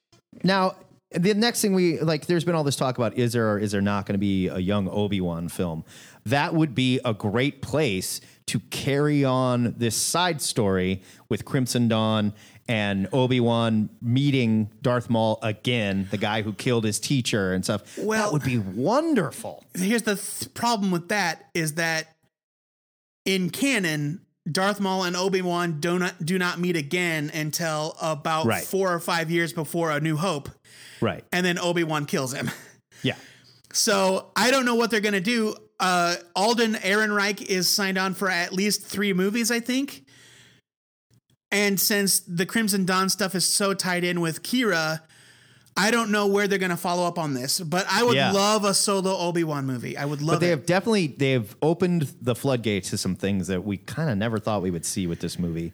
Now, 0.42 0.76
the 1.12 1.34
next 1.34 1.60
thing 1.60 1.74
we 1.74 1.98
like, 2.00 2.26
there's 2.26 2.44
been 2.44 2.54
all 2.54 2.64
this 2.64 2.76
talk 2.76 2.96
about 2.96 3.18
is 3.18 3.32
there 3.32 3.50
or 3.50 3.58
is 3.58 3.72
there 3.72 3.80
not 3.80 4.06
going 4.06 4.14
to 4.14 4.18
be 4.18 4.48
a 4.48 4.58
young 4.58 4.88
Obi 4.88 5.20
Wan 5.20 5.48
film? 5.48 5.84
That 6.26 6.54
would 6.54 6.74
be 6.74 7.00
a 7.04 7.14
great 7.14 7.62
place 7.62 8.20
to 8.48 8.60
carry 8.70 9.24
on 9.24 9.74
this 9.76 9.96
side 9.96 10.40
story 10.40 11.02
with 11.28 11.44
Crimson 11.44 11.88
Dawn 11.88 12.32
and 12.70 13.08
Obi 13.12 13.40
Wan 13.40 13.90
meeting 14.00 14.70
Darth 14.80 15.10
Maul 15.10 15.40
again, 15.42 16.06
the 16.12 16.16
guy 16.16 16.42
who 16.42 16.52
killed 16.52 16.84
his 16.84 17.00
teacher 17.00 17.52
and 17.52 17.64
stuff. 17.64 17.98
Well- 17.98 18.22
that 18.26 18.32
would 18.32 18.44
be 18.44 18.58
wonderful. 18.58 19.64
Here's 19.76 20.02
the 20.02 20.14
th- 20.14 20.54
problem 20.54 20.92
with 20.92 21.08
that 21.08 21.50
is 21.52 21.74
that 21.74 22.14
in 23.24 23.50
canon, 23.50 24.20
Darth 24.50 24.78
Maul 24.80 25.02
and 25.04 25.16
Obi 25.16 25.42
Wan 25.42 25.80
do 25.80 25.98
not 25.98 26.24
do 26.24 26.38
not 26.38 26.60
meet 26.60 26.76
again 26.76 27.30
until 27.34 27.96
about 28.00 28.46
Right. 28.46 28.62
four 28.64 28.92
or 28.92 29.00
five 29.00 29.30
years 29.30 29.52
before 29.52 29.90
A 29.90 29.98
New 30.00 30.16
Hope, 30.16 30.48
Right. 31.00 31.24
and 31.32 31.44
then 31.44 31.58
Obi 31.58 31.82
Wan 31.84 32.06
kills 32.06 32.32
him. 32.32 32.50
Yeah. 33.02 33.14
So 33.72 34.30
I 34.36 34.50
don't 34.50 34.66
know 34.66 34.74
what 34.74 34.90
they're 34.90 35.00
gonna 35.00 35.20
do. 35.20 35.56
Uh, 35.80 36.16
Alden 36.36 36.74
Ehrenreich 36.74 37.40
is 37.40 37.66
signed 37.66 37.96
on 37.96 38.12
for 38.14 38.28
at 38.28 38.52
least 38.52 38.82
three 38.82 39.14
movies, 39.14 39.50
I 39.50 39.58
think. 39.60 40.04
And 41.52 41.80
since 41.80 42.20
the 42.20 42.46
Crimson 42.46 42.84
Dawn 42.84 43.08
stuff 43.08 43.34
is 43.34 43.44
so 43.44 43.74
tied 43.74 44.04
in 44.04 44.20
with 44.20 44.42
Kira, 44.42 45.00
I 45.76 45.90
don't 45.90 46.10
know 46.10 46.26
where 46.26 46.46
they're 46.46 46.58
gonna 46.58 46.76
follow 46.76 47.06
up 47.06 47.18
on 47.18 47.34
this. 47.34 47.60
But 47.60 47.86
I 47.90 48.02
would 48.02 48.16
Yeah. 48.16 48.32
love 48.32 48.64
a 48.64 48.74
solo 48.74 49.16
Obi 49.16 49.44
Wan 49.44 49.66
movie. 49.66 49.96
I 49.96 50.04
would 50.04 50.20
love 50.22 50.36
But 50.36 50.40
they 50.40 50.48
it. 50.48 50.50
have 50.50 50.66
definitely 50.66 51.08
they 51.08 51.32
have 51.32 51.56
opened 51.62 52.12
the 52.20 52.34
floodgates 52.34 52.90
to 52.90 52.98
some 52.98 53.16
things 53.16 53.46
that 53.48 53.64
we 53.64 53.76
kind 53.78 54.10
of 54.10 54.18
never 54.18 54.38
thought 54.38 54.62
we 54.62 54.70
would 54.70 54.84
see 54.84 55.06
with 55.06 55.20
this 55.20 55.38
movie. 55.38 55.72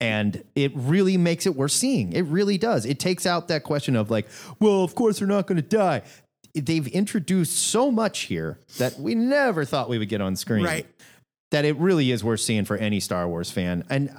And 0.00 0.44
it 0.54 0.72
really 0.74 1.16
makes 1.16 1.46
it 1.46 1.56
worth 1.56 1.72
seeing. 1.72 2.12
It 2.12 2.22
really 2.22 2.58
does. 2.58 2.84
It 2.84 2.98
takes 2.98 3.24
out 3.26 3.48
that 3.48 3.62
question 3.62 3.96
of 3.96 4.10
like, 4.10 4.26
well, 4.60 4.82
of 4.84 4.94
course 4.94 5.18
they're 5.20 5.28
not 5.28 5.46
going 5.46 5.56
to 5.56 5.62
die. 5.62 6.02
They've 6.54 6.86
introduced 6.88 7.56
so 7.56 7.90
much 7.90 8.20
here 8.22 8.58
that 8.78 8.98
we 9.00 9.14
never 9.14 9.64
thought 9.64 9.88
we 9.88 9.98
would 9.98 10.08
get 10.08 10.20
on 10.20 10.36
screen. 10.36 10.64
Right. 10.64 10.86
That 11.52 11.64
it 11.64 11.76
really 11.76 12.10
is 12.10 12.22
worth 12.22 12.40
seeing 12.40 12.64
for 12.64 12.76
any 12.76 13.00
Star 13.00 13.26
Wars 13.28 13.50
fan. 13.50 13.84
And 13.88 14.10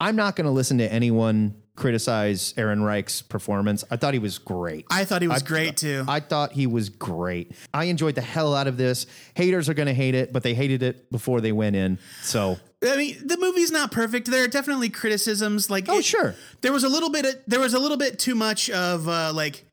I'm 0.00 0.16
not 0.16 0.36
going 0.36 0.44
to 0.46 0.50
listen 0.50 0.78
to 0.78 0.92
anyone 0.92 1.54
criticize 1.76 2.54
Ehrenreich's 2.56 3.22
performance. 3.22 3.84
I 3.90 3.96
thought 3.96 4.14
he 4.14 4.18
was 4.18 4.38
great. 4.38 4.86
I 4.90 5.04
thought 5.04 5.22
he 5.22 5.28
was 5.28 5.42
great 5.42 5.76
too. 5.76 6.04
I 6.08 6.20
thought 6.20 6.52
he 6.52 6.66
was 6.66 6.88
great. 6.88 7.52
I 7.72 7.84
enjoyed 7.84 8.14
the 8.14 8.22
hell 8.22 8.54
out 8.54 8.66
of 8.66 8.76
this. 8.76 9.06
Haters 9.34 9.68
are 9.68 9.74
going 9.74 9.86
to 9.86 9.94
hate 9.94 10.14
it, 10.14 10.32
but 10.32 10.42
they 10.42 10.54
hated 10.54 10.82
it 10.82 11.10
before 11.12 11.40
they 11.40 11.52
went 11.52 11.76
in. 11.76 11.98
So, 12.22 12.56
I 12.82 12.96
mean, 12.96 13.16
the 13.26 13.36
movie's 13.36 13.70
not 13.70 13.92
perfect. 13.92 14.30
There 14.30 14.44
are 14.44 14.48
definitely 14.48 14.88
criticisms. 14.88 15.70
Like, 15.70 15.86
oh, 15.88 15.98
it- 15.98 16.04
sure. 16.04 16.34
there 16.62 16.72
was 16.72 16.82
a 16.82 16.88
little 16.88 17.10
bit. 17.10 17.26
Of, 17.26 17.34
there 17.46 17.60
was 17.60 17.74
a 17.74 17.78
little 17.78 17.98
bit 17.98 18.18
too 18.18 18.34
much 18.34 18.70
of 18.70 19.08
uh, 19.08 19.32
like. 19.32 19.64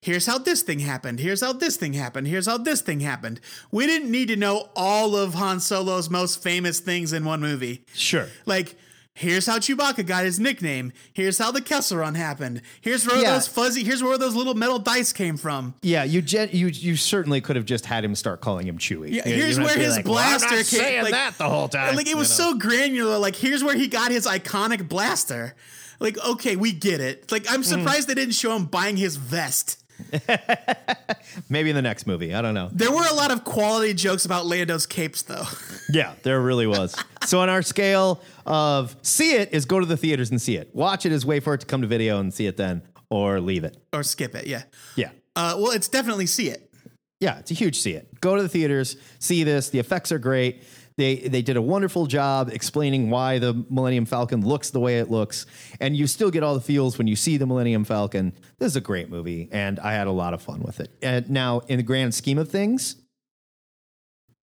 Here's 0.00 0.26
how 0.26 0.36
this 0.36 0.60
thing 0.60 0.80
happened. 0.80 1.18
Here's 1.18 1.40
how 1.40 1.54
this 1.54 1.78
thing 1.78 1.94
happened. 1.94 2.26
Here's 2.26 2.44
how 2.44 2.58
this 2.58 2.82
thing 2.82 3.00
happened. 3.00 3.40
We 3.70 3.86
didn't 3.86 4.10
need 4.10 4.28
to 4.28 4.36
know 4.36 4.68
all 4.76 5.16
of 5.16 5.32
Han 5.32 5.60
Solo's 5.60 6.10
most 6.10 6.42
famous 6.42 6.78
things 6.78 7.14
in 7.14 7.24
one 7.24 7.40
movie. 7.40 7.86
Sure. 7.94 8.26
Like, 8.44 8.76
here's 9.14 9.46
how 9.46 9.58
Chewbacca 9.58 10.04
got 10.06 10.24
his 10.24 10.38
nickname. 10.40 10.92
Here's 11.12 11.38
how 11.38 11.50
the 11.52 11.60
Kessel 11.60 11.98
Run 11.98 12.14
happened. 12.14 12.62
Here's 12.80 13.06
where 13.06 13.20
Yeah. 13.22 13.32
those 13.34 13.46
fuzzy. 13.48 13.84
Here's 13.84 14.02
where 14.02 14.18
those 14.18 14.34
little 14.34 14.54
metal 14.54 14.78
dice 14.78 15.12
came 15.12 15.36
from. 15.36 15.74
Yeah, 15.82 16.04
you 16.04 16.20
gen- 16.20 16.50
you 16.52 16.66
you 16.68 16.96
certainly 16.96 17.40
could 17.40 17.56
have 17.56 17.64
just 17.64 17.86
had 17.86 18.04
him 18.04 18.14
start 18.14 18.40
calling 18.40 18.66
him 18.66 18.78
Chewie. 18.78 19.10
Yeah, 19.12 19.28
You- 19.28 19.34
here's 19.34 19.50
you 19.50 19.54
don't 19.56 19.64
where 19.66 19.76
his 19.78 19.96
like, 19.96 20.04
"Well, 20.06 20.18
I'm 20.18 20.32
not 20.32 20.40
blaster 20.40 20.56
came. 20.76 20.84
saying 20.84 21.02
like, 21.04 21.12
that 21.12 21.38
the 21.38 21.48
whole 21.48 21.68
time. 21.68 21.94
Like 21.96 22.08
it 22.08 22.16
was 22.16 22.36
You 22.38 22.44
know? 22.44 22.50
so 22.52 22.58
granular. 22.58 23.18
Like 23.18 23.36
here's 23.36 23.62
where 23.64 23.76
he 23.76 23.86
got 23.88 24.10
his 24.10 24.26
iconic 24.26 24.88
blaster. 24.88 25.54
Like 26.00 26.18
okay, 26.24 26.56
we 26.56 26.72
get 26.72 27.00
it. 27.00 27.30
Like 27.30 27.44
Mm. 27.44 27.54
I'm 27.54 27.62
surprised 27.62 28.08
they 28.08 28.14
didn't 28.14 28.34
show 28.34 28.54
him 28.56 28.64
buying 28.64 28.96
his 28.96 29.16
vest. 29.16 29.78
Maybe 31.48 31.70
in 31.70 31.76
the 31.76 31.82
next 31.82 32.06
movie. 32.06 32.34
I 32.34 32.42
don't 32.42 32.54
know. 32.54 32.68
There 32.72 32.90
were 32.90 33.06
a 33.10 33.14
lot 33.14 33.30
of 33.30 33.44
quality 33.44 33.94
jokes 33.94 34.24
about 34.24 34.46
Lando's 34.46 34.86
capes 34.86 35.22
though. 35.22 35.44
Yeah, 35.90 36.14
there 36.22 36.40
really 36.40 36.66
was. 36.66 36.96
so 37.26 37.40
on 37.40 37.50
our 37.50 37.60
scale 37.60 38.22
of 38.46 38.96
see 39.02 39.34
it 39.34 39.52
is 39.52 39.66
go 39.66 39.78
to 39.80 39.84
the 39.86 39.98
theaters 39.98 40.30
and 40.30 40.40
see 40.40 40.56
it. 40.56 40.74
Watch 40.74 41.04
it 41.04 41.12
is 41.12 41.26
wait 41.26 41.44
for 41.44 41.52
it 41.52 41.60
to 41.60 41.66
come 41.66 41.82
to 41.82 41.86
video 41.86 42.18
and 42.18 42.32
see 42.32 42.46
it 42.46 42.56
then, 42.56 42.80
or 43.10 43.38
leave 43.38 43.64
it. 43.64 43.76
or 43.92 44.02
skip 44.02 44.34
it. 44.34 44.46
Yeah. 44.46 44.62
Yeah. 44.96 45.10
Uh, 45.36 45.56
well, 45.58 45.72
it's 45.72 45.88
definitely 45.88 46.24
see 46.24 46.48
it. 46.48 46.72
Yeah, 47.20 47.38
it's 47.38 47.50
a 47.50 47.54
huge 47.54 47.78
see 47.80 47.92
it. 47.92 48.18
Go 48.22 48.34
to 48.34 48.42
the 48.42 48.48
theaters, 48.48 48.96
see 49.18 49.44
this. 49.44 49.68
The 49.68 49.78
effects 49.78 50.10
are 50.10 50.18
great. 50.18 50.62
They 50.96 51.16
they 51.16 51.42
did 51.42 51.56
a 51.56 51.62
wonderful 51.62 52.06
job 52.06 52.50
explaining 52.52 53.10
why 53.10 53.38
the 53.40 53.64
Millennium 53.68 54.04
Falcon 54.04 54.46
looks 54.46 54.70
the 54.70 54.78
way 54.78 55.00
it 55.00 55.10
looks, 55.10 55.46
and 55.80 55.96
you 55.96 56.06
still 56.06 56.30
get 56.30 56.42
all 56.44 56.54
the 56.54 56.60
feels 56.60 56.98
when 56.98 57.08
you 57.08 57.16
see 57.16 57.36
the 57.36 57.46
Millennium 57.46 57.84
Falcon. 57.84 58.32
This 58.58 58.68
is 58.68 58.76
a 58.76 58.80
great 58.80 59.10
movie, 59.10 59.48
and 59.50 59.80
I 59.80 59.92
had 59.92 60.06
a 60.06 60.12
lot 60.12 60.34
of 60.34 60.42
fun 60.42 60.60
with 60.60 60.78
it. 60.78 60.90
And 61.02 61.28
now, 61.30 61.60
in 61.66 61.78
the 61.78 61.82
grand 61.82 62.14
scheme 62.14 62.38
of 62.38 62.48
things, 62.48 62.96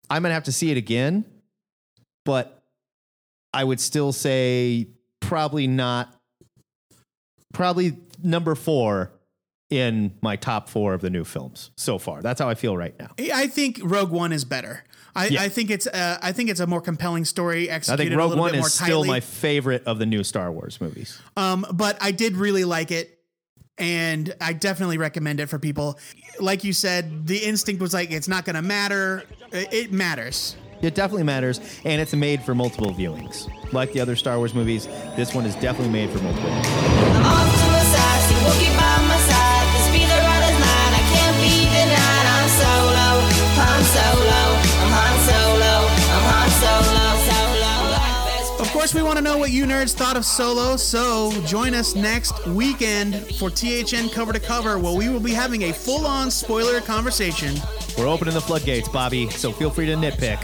I'm 0.10 0.24
gonna 0.24 0.34
have 0.34 0.44
to 0.44 0.52
see 0.52 0.72
it 0.72 0.78
again, 0.78 1.24
but 2.26 2.62
I 3.54 3.64
would 3.64 3.80
still 3.80 4.12
say 4.12 4.90
probably 5.22 5.68
not. 5.68 6.14
Probably 7.54 7.98
number 8.24 8.56
four 8.56 9.12
in 9.70 10.14
my 10.22 10.36
top 10.36 10.70
four 10.70 10.94
of 10.94 11.02
the 11.02 11.10
new 11.10 11.24
films 11.24 11.72
so 11.78 11.98
far. 11.98 12.22
That's 12.22 12.40
how 12.40 12.50
I 12.50 12.56
feel 12.56 12.78
right 12.78 12.98
now. 13.00 13.12
I 13.34 13.48
think 13.48 13.80
Rogue 13.84 14.12
One 14.12 14.32
is 14.34 14.46
better. 14.46 14.84
I, 15.16 15.28
Yeah. 15.28 15.42
I 15.44 15.50
think 15.50 15.70
it's 15.70 15.88
uh, 15.88 16.18
I 16.22 16.32
think 16.32 16.50
it's 16.50 16.60
a 16.60 16.68
more 16.68 16.82
compelling 16.82 17.26
story 17.26 17.70
I 17.70 17.76
executed 17.76 18.04
think 18.04 18.14
a 18.14 18.18
Rogue 18.18 18.30
little 18.30 18.44
One 18.44 18.52
bit 18.52 18.58
more 18.60 18.68
is 18.68 18.74
still 18.74 19.02
tightly. 19.02 19.08
my 19.10 19.20
favorite 19.20 19.84
of 19.86 20.00
the 20.00 20.06
new 20.06 20.24
Star 20.24 20.52
Wars 20.52 20.80
movies. 20.80 21.20
Um, 21.38 21.66
but 21.74 21.98
I 22.02 22.12
did 22.12 22.36
really 22.38 22.64
like 22.66 22.92
it, 22.92 23.20
and 23.78 24.34
I 24.40 24.54
definitely 24.54 24.98
recommend 24.98 25.40
it 25.40 25.48
for 25.48 25.60
people. 25.60 26.00
Like 26.40 26.64
you 26.64 26.74
said, 26.74 27.28
the 27.28 27.38
instinct 27.38 27.82
was 27.82 27.94
like 27.94 28.12
it's 28.12 28.28
not 28.28 28.46
going 28.46 28.56
to 28.56 28.62
matter. 28.62 29.24
It 29.52 29.74
it 29.74 29.92
matters. 29.92 30.56
It 30.82 30.96
definitely 30.96 31.24
matters, 31.26 31.60
and 31.86 32.02
it's 32.02 32.14
made 32.14 32.42
for 32.42 32.56
multiple 32.56 32.92
viewings. 32.92 33.48
Like 33.72 33.94
the 33.94 34.00
other 34.00 34.16
Star 34.16 34.38
Wars 34.38 34.56
movies, 34.56 34.88
this 35.16 35.34
one 35.36 35.46
is 35.46 35.54
definitely 35.56 35.94
made 35.94 36.10
for 36.10 36.18
multiple 36.24 36.50
course, 48.82 48.96
we 48.96 49.04
want 49.04 49.16
to 49.16 49.22
know 49.22 49.38
what 49.38 49.52
you 49.52 49.66
nerds 49.66 49.94
thought 49.94 50.18
of 50.18 50.26
Solo, 50.26 50.76
so 50.76 51.32
join 51.46 51.76
us 51.76 51.94
next 51.94 52.48
weekend 52.48 53.16
for 53.36 53.52
THN 53.52 54.10
Cover 54.10 54.34
to 54.34 54.40
Cover, 54.40 54.80
where 54.80 54.98
we 54.98 55.08
will 55.08 55.20
be 55.20 55.34
having 55.34 55.66
a 55.66 55.72
full 55.72 56.08
on 56.08 56.32
spoiler 56.32 56.82
conversation. 56.82 57.54
We're 57.96 58.08
opening 58.08 58.34
the 58.34 58.42
floodgates, 58.42 58.90
Bobby, 58.90 59.30
so 59.30 59.52
feel 59.52 59.70
free 59.70 59.86
to 59.86 59.94
nitpick. 59.94 60.40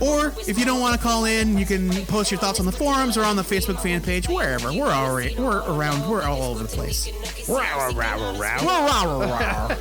Or 0.00 0.32
if 0.48 0.56
you 0.56 0.64
don't 0.64 0.80
want 0.80 0.94
to 0.94 1.02
call 1.02 1.24
in, 1.24 1.58
you 1.58 1.66
can 1.66 1.90
post 2.06 2.30
your 2.30 2.38
thoughts 2.38 2.60
on 2.60 2.66
the 2.66 2.70
forums 2.70 3.16
or 3.16 3.24
on 3.24 3.34
the 3.34 3.42
Facebook 3.42 3.80
fan 3.82 4.00
page, 4.00 4.28
wherever. 4.28 4.72
We're 4.72 4.86
already, 4.86 5.34
we're 5.34 5.68
around, 5.68 6.08
we're 6.08 6.22
all 6.22 6.44
over 6.44 6.62
the 6.62 6.68
place. 6.68 7.08
Rah, 7.48 7.56
rah, 7.58 7.88
rah, 7.88 8.38
rah, 8.38 8.56
rah, 8.62 9.02
rah, 9.02 9.18
rah. 9.18 9.76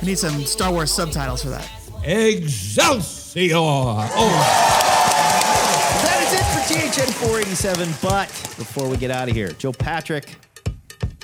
I 0.00 0.04
need 0.06 0.16
some 0.16 0.44
Star 0.44 0.70
Wars 0.70 0.92
subtitles 0.92 1.42
for 1.42 1.48
that. 1.48 1.68
Excelsior! 2.04 3.56
Oh, 3.56 5.05
That 6.76 6.84
is 6.84 6.98
it 6.98 7.14
for 7.14 7.40
THN 7.40 7.56
487. 7.56 7.88
But 8.02 8.28
before 8.58 8.86
we 8.86 8.98
get 8.98 9.10
out 9.10 9.30
of 9.30 9.34
here, 9.34 9.48
Joe 9.52 9.72
Patrick, 9.72 10.36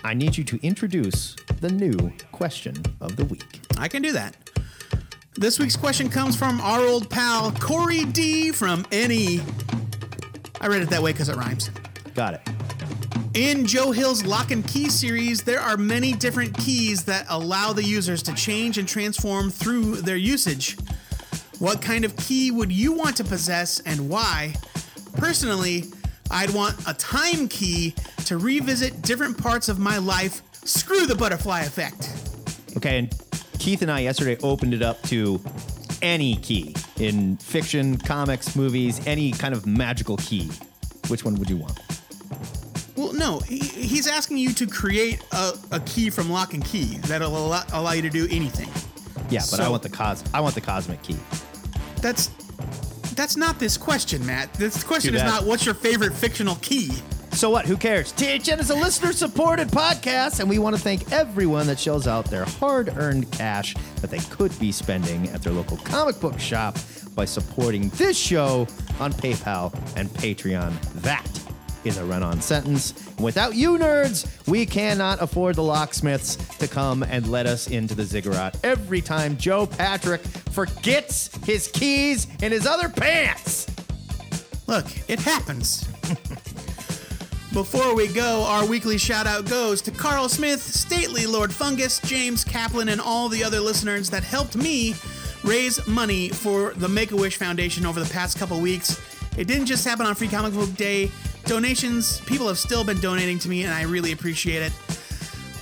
I 0.02 0.14
need 0.14 0.34
you 0.34 0.44
to 0.44 0.58
introduce 0.66 1.36
the 1.60 1.68
new 1.68 2.10
question 2.32 2.82
of 3.02 3.16
the 3.16 3.26
week. 3.26 3.60
I 3.76 3.86
can 3.86 4.00
do 4.00 4.12
that. 4.12 4.34
This 5.34 5.58
week's 5.58 5.76
question 5.76 6.08
comes 6.08 6.36
from 6.36 6.58
our 6.62 6.80
old 6.80 7.10
pal 7.10 7.52
Corey 7.52 8.06
D 8.06 8.50
from 8.50 8.86
NE. 8.90 9.42
I 10.62 10.68
read 10.68 10.80
it 10.80 10.88
that 10.88 11.02
way 11.02 11.12
because 11.12 11.28
it 11.28 11.36
rhymes. 11.36 11.70
Got 12.14 12.32
it. 12.34 12.48
In 13.34 13.66
Joe 13.66 13.92
Hill's 13.92 14.24
Lock 14.24 14.52
and 14.52 14.66
Key 14.66 14.88
series, 14.88 15.42
there 15.42 15.60
are 15.60 15.76
many 15.76 16.14
different 16.14 16.56
keys 16.56 17.04
that 17.04 17.26
allow 17.28 17.74
the 17.74 17.84
users 17.84 18.22
to 18.22 18.32
change 18.32 18.78
and 18.78 18.88
transform 18.88 19.50
through 19.50 19.96
their 19.96 20.16
usage. 20.16 20.78
What 21.58 21.82
kind 21.82 22.06
of 22.06 22.16
key 22.16 22.50
would 22.50 22.72
you 22.72 22.92
want 22.92 23.18
to 23.18 23.24
possess 23.24 23.80
and 23.80 24.08
why? 24.08 24.54
Personally, 25.14 25.84
I'd 26.30 26.50
want 26.50 26.76
a 26.86 26.94
time 26.94 27.48
key 27.48 27.94
to 28.26 28.38
revisit 28.38 29.02
different 29.02 29.36
parts 29.36 29.68
of 29.68 29.78
my 29.78 29.98
life. 29.98 30.42
Screw 30.64 31.06
the 31.06 31.14
butterfly 31.14 31.60
effect. 31.60 32.10
Okay, 32.76 32.98
and 32.98 33.14
Keith 33.58 33.82
and 33.82 33.90
I 33.90 34.00
yesterday 34.00 34.38
opened 34.42 34.74
it 34.74 34.82
up 34.82 35.02
to 35.04 35.40
any 36.00 36.36
key 36.36 36.74
in 36.98 37.36
fiction, 37.36 37.96
comics, 37.98 38.56
movies, 38.56 39.06
any 39.06 39.32
kind 39.32 39.54
of 39.54 39.66
magical 39.66 40.16
key. 40.16 40.50
Which 41.08 41.24
one 41.24 41.34
would 41.36 41.50
you 41.50 41.58
want? 41.58 41.78
Well, 42.96 43.12
no, 43.12 43.40
he, 43.40 43.58
he's 43.58 44.06
asking 44.06 44.38
you 44.38 44.52
to 44.54 44.66
create 44.66 45.24
a, 45.32 45.54
a 45.72 45.80
key 45.80 46.10
from 46.10 46.30
Locke 46.30 46.54
and 46.54 46.64
Key 46.64 46.98
that'll 47.06 47.36
allow, 47.36 47.64
allow 47.72 47.92
you 47.92 48.02
to 48.02 48.10
do 48.10 48.26
anything. 48.30 48.68
Yeah, 49.30 49.42
but 49.50 49.60
I 49.60 49.68
want 49.68 49.82
the 49.82 49.88
cos. 49.88 50.22
I 50.34 50.40
want 50.40 50.54
the 50.54 50.60
cosmic 50.60 51.02
key. 51.02 51.16
That's 51.96 52.30
that's 53.16 53.36
not 53.36 53.58
this 53.58 53.76
question, 53.76 54.24
Matt. 54.26 54.52
This 54.54 54.82
question 54.84 55.14
is 55.14 55.22
not 55.22 55.44
what's 55.44 55.64
your 55.64 55.74
favorite 55.74 56.12
fictional 56.12 56.56
key. 56.56 56.90
So 57.32 57.48
what? 57.48 57.64
Who 57.64 57.78
cares? 57.78 58.12
THN 58.12 58.60
is 58.60 58.68
a 58.68 58.74
listener-supported 58.74 59.68
podcast, 59.68 60.40
and 60.40 60.50
we 60.50 60.58
want 60.58 60.76
to 60.76 60.82
thank 60.82 61.10
everyone 61.12 61.66
that 61.66 61.80
shells 61.80 62.06
out 62.06 62.26
their 62.26 62.44
hard-earned 62.44 63.32
cash 63.32 63.74
that 64.02 64.10
they 64.10 64.18
could 64.18 64.56
be 64.60 64.70
spending 64.70 65.28
at 65.30 65.42
their 65.42 65.54
local 65.54 65.78
comic 65.78 66.20
book 66.20 66.38
shop 66.38 66.76
by 67.14 67.24
supporting 67.24 67.88
this 67.90 68.18
show 68.18 68.66
on 69.00 69.14
PayPal 69.14 69.72
and 69.96 70.10
Patreon. 70.10 70.78
That 71.00 71.26
is 71.84 71.96
a 71.96 72.04
run-on 72.04 72.40
sentence. 72.40 72.94
Without 73.18 73.54
you 73.54 73.78
nerds, 73.78 74.26
we 74.46 74.66
cannot 74.66 75.20
afford 75.20 75.56
the 75.56 75.62
locksmiths 75.62 76.36
to 76.58 76.68
come 76.68 77.02
and 77.02 77.30
let 77.30 77.46
us 77.46 77.68
into 77.68 77.94
the 77.94 78.04
ziggurat 78.04 78.56
every 78.64 79.00
time 79.00 79.36
Joe 79.36 79.66
Patrick 79.66 80.20
forgets 80.20 81.34
his 81.44 81.68
keys 81.68 82.26
in 82.42 82.52
his 82.52 82.66
other 82.66 82.88
pants. 82.88 83.66
Look, 84.66 84.86
it 85.08 85.18
happens. 85.20 85.88
Before 87.52 87.94
we 87.94 88.08
go, 88.08 88.44
our 88.44 88.64
weekly 88.64 88.96
shout 88.96 89.26
out 89.26 89.44
goes 89.44 89.82
to 89.82 89.90
Carl 89.90 90.30
Smith, 90.30 90.62
Stately 90.62 91.26
Lord 91.26 91.52
Fungus, 91.52 92.00
James 92.00 92.44
Kaplan, 92.44 92.88
and 92.88 92.98
all 92.98 93.28
the 93.28 93.44
other 93.44 93.60
listeners 93.60 94.08
that 94.08 94.24
helped 94.24 94.56
me 94.56 94.94
raise 95.44 95.86
money 95.86 96.30
for 96.30 96.72
the 96.74 96.88
Make 96.88 97.10
a 97.10 97.16
Wish 97.16 97.36
Foundation 97.36 97.84
over 97.84 98.00
the 98.00 98.08
past 98.10 98.38
couple 98.38 98.58
weeks. 98.58 98.98
It 99.36 99.46
didn't 99.46 99.66
just 99.66 99.84
happen 99.84 100.06
on 100.06 100.14
Free 100.14 100.28
Comic 100.28 100.54
Book 100.54 100.74
Day. 100.76 101.10
Donations, 101.44 102.20
people 102.20 102.46
have 102.48 102.58
still 102.58 102.84
been 102.84 103.00
donating 103.00 103.38
to 103.40 103.48
me, 103.48 103.64
and 103.64 103.74
I 103.74 103.82
really 103.82 104.12
appreciate 104.12 104.62
it. 104.62 104.72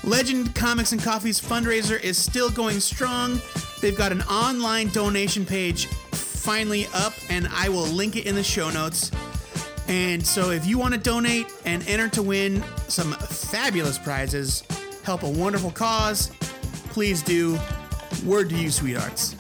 Legend 0.04 0.54
Comics 0.54 0.92
and 0.92 1.02
Coffee's 1.02 1.40
fundraiser 1.40 2.00
is 2.00 2.16
still 2.16 2.50
going 2.50 2.80
strong. 2.80 3.40
They've 3.80 3.96
got 3.96 4.12
an 4.12 4.22
online 4.22 4.88
donation 4.88 5.44
page 5.44 5.86
finally 5.86 6.86
up, 6.94 7.12
and 7.28 7.48
I 7.52 7.68
will 7.68 7.86
link 7.86 8.16
it 8.16 8.26
in 8.26 8.34
the 8.34 8.42
show 8.42 8.70
notes. 8.70 9.10
And 9.88 10.24
so, 10.24 10.50
if 10.50 10.66
you 10.66 10.78
want 10.78 10.94
to 10.94 11.00
donate 11.00 11.52
and 11.64 11.86
enter 11.88 12.08
to 12.10 12.22
win 12.22 12.62
some 12.88 13.12
fabulous 13.12 13.98
prizes, 13.98 14.62
help 15.02 15.22
a 15.22 15.28
wonderful 15.28 15.70
cause, 15.70 16.28
please 16.90 17.22
do. 17.22 17.58
Word 18.24 18.50
to 18.50 18.56
you, 18.56 18.70
sweethearts. 18.70 19.36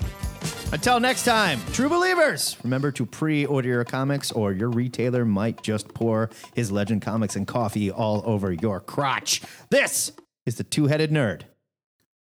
Until 0.72 1.00
next 1.00 1.24
time, 1.24 1.60
true 1.72 1.88
believers, 1.88 2.56
remember 2.62 2.92
to 2.92 3.04
pre 3.04 3.44
order 3.44 3.68
your 3.68 3.84
comics 3.84 4.30
or 4.30 4.52
your 4.52 4.70
retailer 4.70 5.24
might 5.24 5.62
just 5.64 5.92
pour 5.94 6.30
his 6.54 6.70
Legend 6.70 7.02
Comics 7.02 7.34
and 7.34 7.44
coffee 7.44 7.90
all 7.90 8.22
over 8.24 8.52
your 8.52 8.78
crotch. 8.78 9.42
This 9.70 10.12
is 10.46 10.54
the 10.56 10.64
Two 10.64 10.86
Headed 10.86 11.10
Nerd 11.10 11.42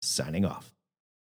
signing 0.02 0.46
off. 0.46 0.77